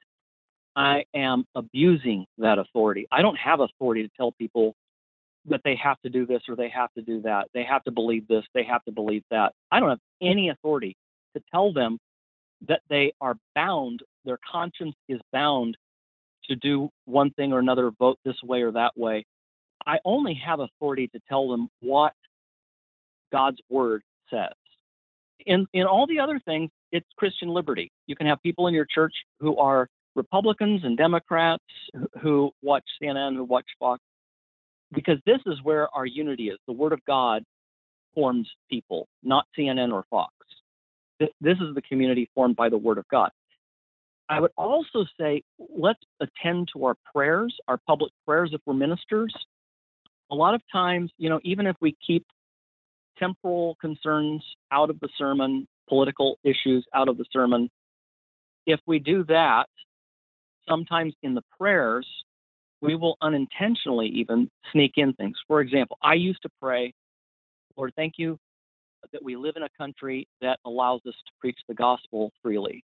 I 0.75 1.03
am 1.13 1.45
abusing 1.53 2.25
that 2.37 2.57
authority. 2.57 3.07
I 3.11 3.21
don't 3.21 3.37
have 3.37 3.59
authority 3.59 4.03
to 4.03 4.09
tell 4.15 4.31
people 4.31 4.73
that 5.45 5.61
they 5.65 5.75
have 5.75 5.99
to 6.01 6.09
do 6.09 6.25
this 6.25 6.43
or 6.47 6.55
they 6.55 6.69
have 6.69 6.93
to 6.93 7.01
do 7.01 7.21
that. 7.23 7.47
They 7.53 7.63
have 7.63 7.83
to 7.83 7.91
believe 7.91 8.27
this, 8.27 8.45
they 8.53 8.63
have 8.63 8.83
to 8.85 8.91
believe 8.91 9.23
that. 9.31 9.53
I 9.71 9.79
don't 9.79 9.89
have 9.89 9.99
any 10.21 10.49
authority 10.49 10.95
to 11.35 11.43
tell 11.51 11.73
them 11.73 11.99
that 12.67 12.81
they 12.89 13.11
are 13.19 13.35
bound, 13.55 14.01
their 14.23 14.39
conscience 14.49 14.95
is 15.09 15.19
bound 15.33 15.75
to 16.49 16.55
do 16.55 16.89
one 17.05 17.31
thing 17.31 17.53
or 17.53 17.59
another, 17.59 17.91
vote 17.91 18.19
this 18.25 18.41
way 18.43 18.61
or 18.61 18.71
that 18.71 18.97
way. 18.97 19.25
I 19.85 19.97
only 20.05 20.39
have 20.45 20.59
authority 20.59 21.07
to 21.09 21.19
tell 21.27 21.49
them 21.49 21.69
what 21.81 22.13
God's 23.31 23.59
word 23.69 24.03
says. 24.29 24.53
In 25.45 25.65
in 25.73 25.85
all 25.85 26.05
the 26.05 26.19
other 26.19 26.39
things, 26.45 26.69
it's 26.91 27.07
Christian 27.17 27.49
liberty. 27.49 27.91
You 28.05 28.15
can 28.15 28.27
have 28.27 28.41
people 28.43 28.67
in 28.67 28.73
your 28.73 28.85
church 28.85 29.13
who 29.39 29.57
are 29.57 29.87
Republicans 30.15 30.81
and 30.83 30.97
Democrats 30.97 31.63
who 32.21 32.51
watch 32.61 32.83
CNN, 33.01 33.35
who 33.35 33.43
watch 33.43 33.65
Fox, 33.79 34.01
because 34.91 35.17
this 35.25 35.39
is 35.45 35.55
where 35.63 35.87
our 35.95 36.05
unity 36.05 36.49
is. 36.49 36.57
The 36.67 36.73
Word 36.73 36.93
of 36.93 37.03
God 37.05 37.43
forms 38.13 38.49
people, 38.69 39.07
not 39.23 39.45
CNN 39.57 39.93
or 39.93 40.05
Fox. 40.09 40.33
This 41.19 41.57
is 41.61 41.75
the 41.75 41.81
community 41.83 42.29
formed 42.35 42.55
by 42.55 42.69
the 42.69 42.77
Word 42.77 42.97
of 42.97 43.07
God. 43.09 43.31
I 44.29 44.39
would 44.39 44.51
also 44.57 45.05
say 45.19 45.43
let's 45.59 45.99
attend 46.19 46.69
to 46.73 46.85
our 46.85 46.95
prayers, 47.13 47.55
our 47.67 47.77
public 47.85 48.11
prayers 48.25 48.51
if 48.53 48.61
we're 48.65 48.73
ministers. 48.73 49.33
A 50.31 50.35
lot 50.35 50.53
of 50.53 50.61
times, 50.71 51.11
you 51.17 51.29
know, 51.29 51.39
even 51.43 51.67
if 51.67 51.75
we 51.81 51.95
keep 52.05 52.25
temporal 53.17 53.75
concerns 53.81 54.43
out 54.71 54.89
of 54.89 54.99
the 54.99 55.09
sermon, 55.17 55.67
political 55.89 56.37
issues 56.43 56.85
out 56.93 57.09
of 57.09 57.17
the 57.17 57.25
sermon, 57.31 57.69
if 58.65 58.79
we 58.85 58.99
do 58.99 59.25
that, 59.25 59.67
sometimes 60.67 61.13
in 61.23 61.33
the 61.33 61.43
prayers, 61.59 62.07
we 62.81 62.95
will 62.95 63.17
unintentionally 63.21 64.07
even 64.07 64.49
sneak 64.71 64.93
in 64.95 65.13
things. 65.13 65.37
For 65.47 65.61
example, 65.61 65.97
I 66.01 66.13
used 66.15 66.41
to 66.43 66.49
pray, 66.61 66.93
Lord, 67.75 67.93
thank 67.95 68.13
you 68.17 68.37
that 69.11 69.23
we 69.23 69.35
live 69.35 69.55
in 69.55 69.63
a 69.63 69.69
country 69.77 70.27
that 70.41 70.59
allows 70.65 71.01
us 71.07 71.13
to 71.13 71.31
preach 71.39 71.59
the 71.67 71.73
gospel 71.73 72.31
freely. 72.41 72.83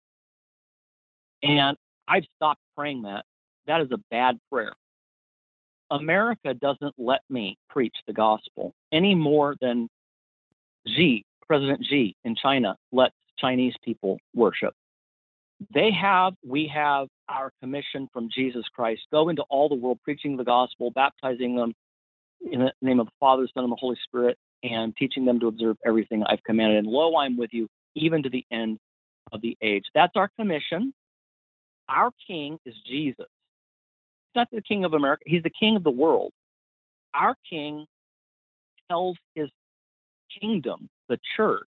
And 1.44 1.78
I've 2.08 2.24
stopped 2.36 2.62
praying 2.76 3.04
that. 3.04 3.26
That 3.68 3.82
is 3.82 3.92
a 3.92 3.98
bad 4.10 4.40
prayer. 4.52 4.74
America 5.92 6.54
doesn't 6.54 6.96
let 6.98 7.22
me 7.30 7.58
preach 7.70 7.96
the 8.08 8.14
gospel 8.14 8.74
any 8.92 9.16
more 9.16 9.56
than 9.62 9.88
Xi, 10.88 11.24
President 11.46 11.86
Xi 11.90 12.16
in 12.24 12.36
China, 12.36 12.76
lets 12.92 13.16
Chinese 13.38 13.74
people 13.84 14.18
worship. 14.34 14.74
They 15.74 15.92
have, 15.92 16.34
we 16.46 16.68
have 16.74 17.08
our 17.30 17.52
commission 17.62 18.08
from 18.14 18.30
Jesus 18.34 18.66
Christ 18.74 19.02
go 19.12 19.30
into 19.30 19.44
all 19.50 19.70
the 19.70 19.76
world 19.76 20.00
preaching 20.04 20.38
the 20.38 20.44
gospel, 20.44 20.92
baptizing 20.92 21.56
them 21.56 21.74
in 22.52 22.60
the 22.60 22.74
name 22.82 23.00
of 23.00 23.08
the 23.08 23.12
Father, 23.20 23.48
Son, 23.54 23.64
and 23.64 23.72
the 23.72 23.78
Holy 23.78 23.98
Spirit, 24.04 24.38
and 24.64 24.96
teaching 24.96 25.26
them 25.26 25.40
to 25.40 25.48
observe 25.48 25.78
everything 25.86 26.24
I've 26.24 26.44
commanded. 26.44 26.80
And 26.80 26.88
lo, 26.88 27.16
I'm 27.18 27.38
with 27.38 27.54
you 27.54 27.68
even 27.96 28.24
to 28.24 28.30
the 28.30 28.46
end 28.52 28.78
of 29.32 29.42
the 29.42 29.58
age. 29.62 29.86
That's 29.96 30.14
our 30.16 30.30
commission. 30.40 30.94
Our 31.90 32.12
king 32.26 32.60
is 32.66 32.76
Jesus. 32.86 33.18
He's 33.20 34.36
not 34.36 34.48
the 34.52 34.62
king 34.62 34.86
of 34.86 34.94
America, 34.94 35.24
he's 35.26 35.44
the 35.44 35.50
king 35.50 35.76
of 35.76 35.84
the 35.84 35.92
world. 35.92 36.32
Our 37.14 37.36
king 37.50 37.86
tells 38.90 39.18
his 39.36 39.50
kingdom, 40.40 40.90
the 41.10 41.20
church, 41.36 41.68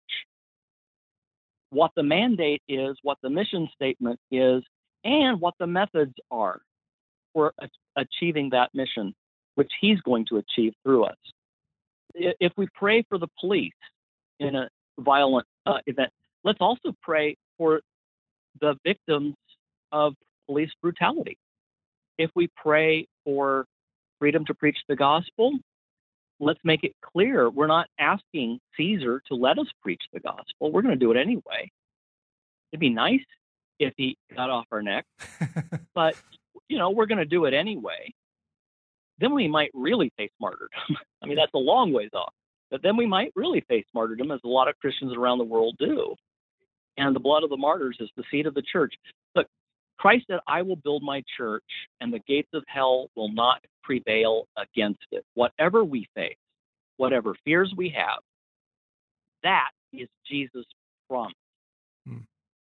what 1.70 1.92
the 1.96 2.02
mandate 2.02 2.62
is, 2.68 2.96
what 3.02 3.18
the 3.22 3.30
mission 3.30 3.68
statement 3.74 4.18
is, 4.30 4.62
and 5.04 5.40
what 5.40 5.54
the 5.58 5.66
methods 5.66 6.14
are 6.30 6.60
for 7.32 7.52
achieving 7.96 8.50
that 8.50 8.70
mission, 8.74 9.14
which 9.54 9.70
he's 9.80 10.00
going 10.00 10.26
to 10.26 10.38
achieve 10.38 10.74
through 10.82 11.04
us. 11.04 11.16
If 12.14 12.52
we 12.56 12.66
pray 12.74 13.04
for 13.08 13.18
the 13.18 13.28
police 13.38 13.72
in 14.40 14.56
a 14.56 14.68
violent 14.98 15.46
uh, 15.66 15.78
event, 15.86 16.10
let's 16.42 16.58
also 16.60 16.94
pray 17.02 17.36
for 17.56 17.80
the 18.60 18.74
victims 18.84 19.34
of 19.92 20.14
police 20.46 20.70
brutality. 20.82 21.38
If 22.18 22.30
we 22.34 22.48
pray 22.56 23.06
for 23.24 23.66
freedom 24.18 24.44
to 24.46 24.54
preach 24.54 24.78
the 24.88 24.96
gospel, 24.96 25.52
let's 26.40 26.60
make 26.64 26.84
it 26.84 26.92
clear 27.02 27.50
we're 27.50 27.66
not 27.66 27.86
asking 27.98 28.60
Caesar 28.76 29.22
to 29.28 29.34
let 29.34 29.58
us 29.58 29.66
preach 29.82 30.02
the 30.12 30.20
gospel. 30.20 30.72
We're 30.72 30.82
going 30.82 30.98
to 30.98 31.04
do 31.04 31.12
it 31.12 31.16
anyway. 31.16 31.70
It'd 32.72 32.80
be 32.80 32.90
nice 32.90 33.24
if 33.78 33.94
he 33.96 34.16
got 34.34 34.50
off 34.50 34.66
our 34.72 34.82
neck, 34.82 35.06
but 35.94 36.14
you 36.68 36.78
know, 36.78 36.90
we're 36.90 37.06
going 37.06 37.18
to 37.18 37.24
do 37.24 37.44
it 37.46 37.54
anyway. 37.54 38.12
Then 39.18 39.34
we 39.34 39.48
might 39.48 39.70
really 39.74 40.12
face 40.16 40.30
martyrdom. 40.40 40.68
I 41.22 41.26
mean, 41.26 41.36
that's 41.36 41.54
a 41.54 41.58
long 41.58 41.92
ways 41.92 42.10
off, 42.12 42.32
but 42.70 42.82
then 42.82 42.96
we 42.96 43.06
might 43.06 43.32
really 43.34 43.64
face 43.68 43.86
martyrdom, 43.94 44.30
as 44.30 44.40
a 44.44 44.48
lot 44.48 44.68
of 44.68 44.78
Christians 44.78 45.14
around 45.16 45.38
the 45.38 45.44
world 45.44 45.76
do. 45.78 46.14
And 46.96 47.14
the 47.14 47.20
blood 47.20 47.44
of 47.44 47.50
the 47.50 47.56
martyrs 47.56 47.96
is 48.00 48.10
the 48.16 48.24
seed 48.30 48.46
of 48.46 48.54
the 48.54 48.62
church. 48.62 48.94
Look, 49.34 49.46
Christ 49.98 50.26
said, 50.30 50.38
I 50.46 50.62
will 50.62 50.76
build 50.76 51.02
my 51.02 51.22
church, 51.36 51.64
and 52.00 52.12
the 52.12 52.20
gates 52.20 52.50
of 52.54 52.64
hell 52.68 53.08
will 53.16 53.32
not 53.32 53.60
prevail 53.82 54.46
against 54.56 55.04
it. 55.10 55.24
Whatever 55.34 55.84
we 55.84 56.06
face, 56.14 56.36
whatever 56.96 57.34
fears 57.44 57.72
we 57.76 57.94
have, 57.96 58.20
that 59.42 59.70
is 59.92 60.08
Jesus' 60.30 60.66
promise. 61.08 61.34
Hmm. 62.06 62.18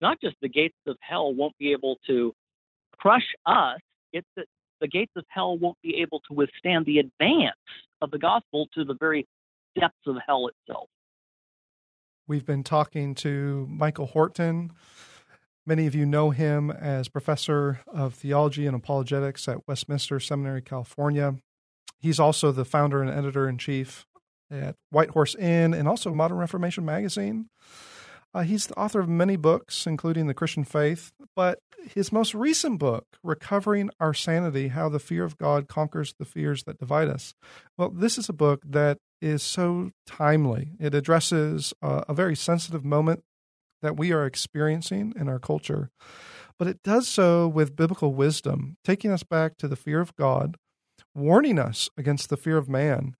Not 0.02 0.22
just 0.22 0.36
the 0.42 0.50
gates 0.50 0.78
of 0.88 0.98
hell 1.00 1.34
won't 1.34 1.58
be 1.58 1.72
able 1.72 1.98
to 2.08 2.34
crush 2.98 3.26
us, 3.46 3.80
it's 4.14 4.28
that 4.36 4.46
the 4.82 4.88
gates 4.88 5.12
of 5.16 5.26
hell 5.30 5.58
won't 5.58 5.78
be 5.82 6.02
able 6.02 6.22
to 6.28 6.34
withstand 6.34 6.86
the 6.86 7.00
advance 7.00 7.56
of 8.02 8.12
the 8.12 8.20
gospel 8.20 8.68
to 8.76 8.84
the 8.84 8.96
very 9.00 9.26
depths 9.80 9.96
of 10.06 10.16
hell 10.26 10.48
itself. 10.48 10.88
We've 12.28 12.46
been 12.46 12.64
talking 12.64 13.16
to 13.16 13.68
Michael 13.70 14.08
Horton 14.08 14.72
Many 15.68 15.88
of 15.88 15.96
you 15.96 16.06
know 16.06 16.30
him 16.30 16.70
as 16.70 17.10
professor 17.10 17.82
of 17.88 18.14
theology 18.14 18.68
and 18.68 18.76
apologetics 18.76 19.48
at 19.48 19.68
Westminster 19.68 20.20
Seminary, 20.20 20.62
California. 20.62 21.36
He's 22.00 22.20
also 22.20 22.52
the 22.52 22.66
founder 22.66 23.02
and 23.02 23.10
editor 23.10 23.50
in 23.50 23.58
chief 23.58 24.06
at 24.52 24.76
White 24.92 25.10
Horse 25.10 25.34
Inn 25.34 25.74
and 25.74 25.88
also 25.88 26.14
Modern 26.14 26.38
Reformation 26.38 26.86
magazine. 26.86 27.50
Uh, 28.32 28.44
he's 28.44 28.68
the 28.68 28.76
author 28.76 29.00
of 29.00 29.10
many 29.10 29.38
books, 29.38 29.88
including 29.88 30.28
The 30.28 30.34
Christian 30.34 30.66
Faith, 30.66 31.12
but 31.36 31.60
his 31.96 32.12
most 32.12 32.36
recent 32.36 32.80
book, 32.80 33.06
Recovering 33.24 33.90
Our 34.00 34.14
Sanity 34.14 34.68
How 34.68 34.90
the 34.90 35.00
Fear 35.00 35.24
of 35.24 35.38
God 35.38 35.68
Conquers 35.68 36.14
the 36.20 36.26
Fears 36.26 36.66
That 36.66 36.78
Divide 36.78 37.08
Us, 37.08 37.34
well, 37.78 37.90
this 37.90 38.18
is 38.18 38.28
a 38.30 38.34
book 38.34 38.62
that 38.68 38.98
is 39.22 39.42
so 39.42 39.92
timely. 40.06 40.72
It 40.80 40.94
addresses 40.94 41.74
uh, 41.82 42.04
a 42.08 42.14
very 42.14 42.36
sensitive 42.36 42.84
moment 42.84 43.24
that 43.86 43.98
we 43.98 44.12
are 44.12 44.26
experiencing 44.26 45.14
in 45.16 45.30
our 45.30 45.38
culture, 45.38 45.92
but 46.58 46.68
it 46.68 46.82
does 46.82 47.08
so 47.08 47.48
with 47.48 47.76
biblical 47.76 48.14
wisdom, 48.16 48.78
taking 48.84 49.12
us 49.12 49.22
back 49.22 49.58
to 49.58 49.68
the 49.68 49.76
fear 49.76 50.02
of 50.02 50.16
God, 50.16 50.58
warning 51.14 51.60
us 51.60 51.90
against 51.96 52.30
the 52.30 52.38
fear 52.38 52.58
of 52.58 52.68
man, 52.68 53.16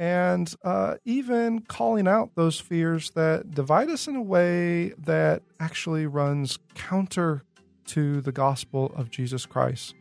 and 0.00 0.54
uh, 0.64 0.96
even 1.04 1.60
calling 1.60 2.08
out 2.08 2.34
those 2.34 2.58
fears 2.58 3.10
that 3.10 3.52
divide 3.52 3.88
us 3.88 4.08
in 4.08 4.16
a 4.16 4.22
way 4.22 4.88
that 4.98 5.42
actually 5.60 6.06
runs 6.06 6.58
counter 6.74 7.44
to 7.84 8.20
the 8.20 8.32
gospel 8.32 8.92
of 8.96 9.10
Jesus 9.10 9.46
Christ. 9.46 9.94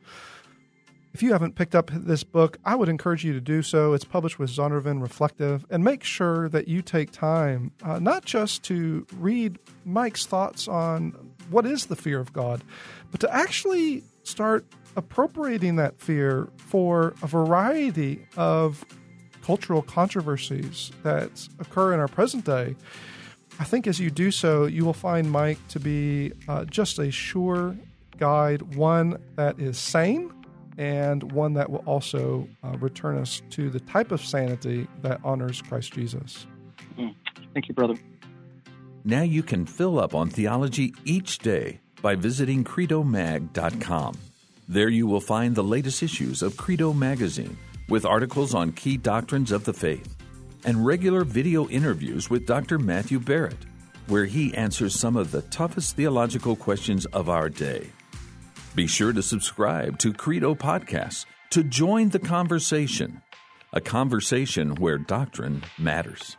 If 1.14 1.24
you 1.24 1.32
haven't 1.32 1.55
picked 1.55 1.74
up 1.74 1.89
this 1.91 2.24
book, 2.24 2.57
I 2.64 2.76
would 2.76 2.88
encourage 2.88 3.26
you 3.26 3.34
to 3.34 3.41
do 3.41 3.64
so. 3.64 3.93
It's 3.93 4.05
published 4.05 4.38
with 4.38 4.51
Zondervan 4.51 5.01
Reflective, 5.01 5.66
and 5.70 5.84
make 5.84 6.03
sure 6.03 6.49
that 6.49 6.68
you 6.68 6.82
take 6.82 7.12
time 7.12 7.72
uh, 7.84 7.97
not 7.99 8.26
just 8.26 8.64
to 8.66 9.07
read 9.18 9.57
Mike's 9.86 10.28
thoughts 10.28 10.68
on 10.68 11.12
what 11.49 11.66
is 11.66 11.88
the 11.88 11.95
fear 11.95 12.20
of 12.20 12.32
God, 12.32 12.64
but 13.10 13.20
to 13.22 13.34
actually 13.34 14.03
start 14.24 14.66
appropriating 14.95 15.78
that 15.78 15.99
fear 15.99 16.47
for 16.57 17.16
a 17.24 17.28
variety 17.28 18.24
of 18.38 18.86
cultural 19.41 19.82
controversies 19.82 20.91
that 21.01 21.47
occur 21.60 21.93
in 21.93 21.99
our 21.99 22.07
present 22.07 22.45
day, 22.45 22.76
I 23.60 23.64
think 23.64 23.88
as 23.88 23.99
you 23.99 24.12
do 24.12 24.30
so, 24.30 24.66
you 24.66 24.86
will 24.86 24.93
find 24.93 25.32
Mike 25.32 25.57
to 25.70 25.80
be 25.80 26.34
uh, 26.47 26.66
just 26.66 26.99
a 26.99 27.12
sure 27.12 27.76
guide, 28.18 28.76
one 28.76 29.18
that 29.36 29.60
is 29.60 29.80
sane 29.80 30.32
and 30.80 31.34
one 31.34 31.54
that 31.54 31.70
will 31.70 31.84
also 31.86 32.48
uh, 32.64 32.70
return 32.78 33.18
us 33.18 33.42
to 33.50 33.70
the 33.70 33.82
type 33.82 34.14
of 34.14 34.24
sanity 34.24 34.88
that 35.02 35.20
honors 35.26 35.62
Christ 35.62 35.92
Jesus. 35.92 36.48
Mm. 36.98 37.14
Thank 37.54 37.68
you, 37.68 37.76
brother. 37.76 37.96
Now 39.04 39.24
you 39.24 39.44
can 39.44 39.66
fill 39.66 40.00
up 40.00 40.16
on 40.16 40.30
theology 40.30 40.96
each 41.04 41.40
day 41.40 41.82
by 42.02 42.16
visiting 42.16 42.64
credomag.com. 42.64 44.18
There 44.70 44.88
you 44.88 45.06
will 45.06 45.20
find 45.20 45.54
the 45.54 45.64
latest 45.64 46.02
issues 46.02 46.42
of 46.42 46.56
Credo 46.56 46.94
Magazine 46.94 47.58
with 47.90 48.06
articles 48.06 48.56
on 48.56 48.72
key 48.72 48.96
doctrines 48.96 49.52
of 49.52 49.66
the 49.66 49.74
faith 49.74 50.16
and 50.64 50.86
regular 50.86 51.26
video 51.26 51.68
interviews 51.68 52.30
with 52.30 52.46
Dr. 52.46 52.80
Matthew 52.80 53.20
Barrett, 53.20 53.66
where 54.08 54.26
he 54.26 54.54
answers 54.54 54.98
some 54.98 55.18
of 55.18 55.32
the 55.32 55.42
toughest 55.44 55.98
theological 55.98 56.56
questions 56.56 57.06
of 57.08 57.28
our 57.28 57.50
day. 57.50 57.90
Be 58.76 58.86
sure 58.86 59.14
to 59.14 59.24
subscribe 59.24 59.98
to 60.00 60.14
Credo 60.14 60.54
Podcasts 60.54 61.26
to 61.50 61.64
join 61.64 62.10
the 62.10 62.20
conversation, 62.20 63.22
a 63.74 63.82
conversation 63.82 64.76
where 64.76 65.00
doctrine 65.00 65.64
matters. 65.80 66.38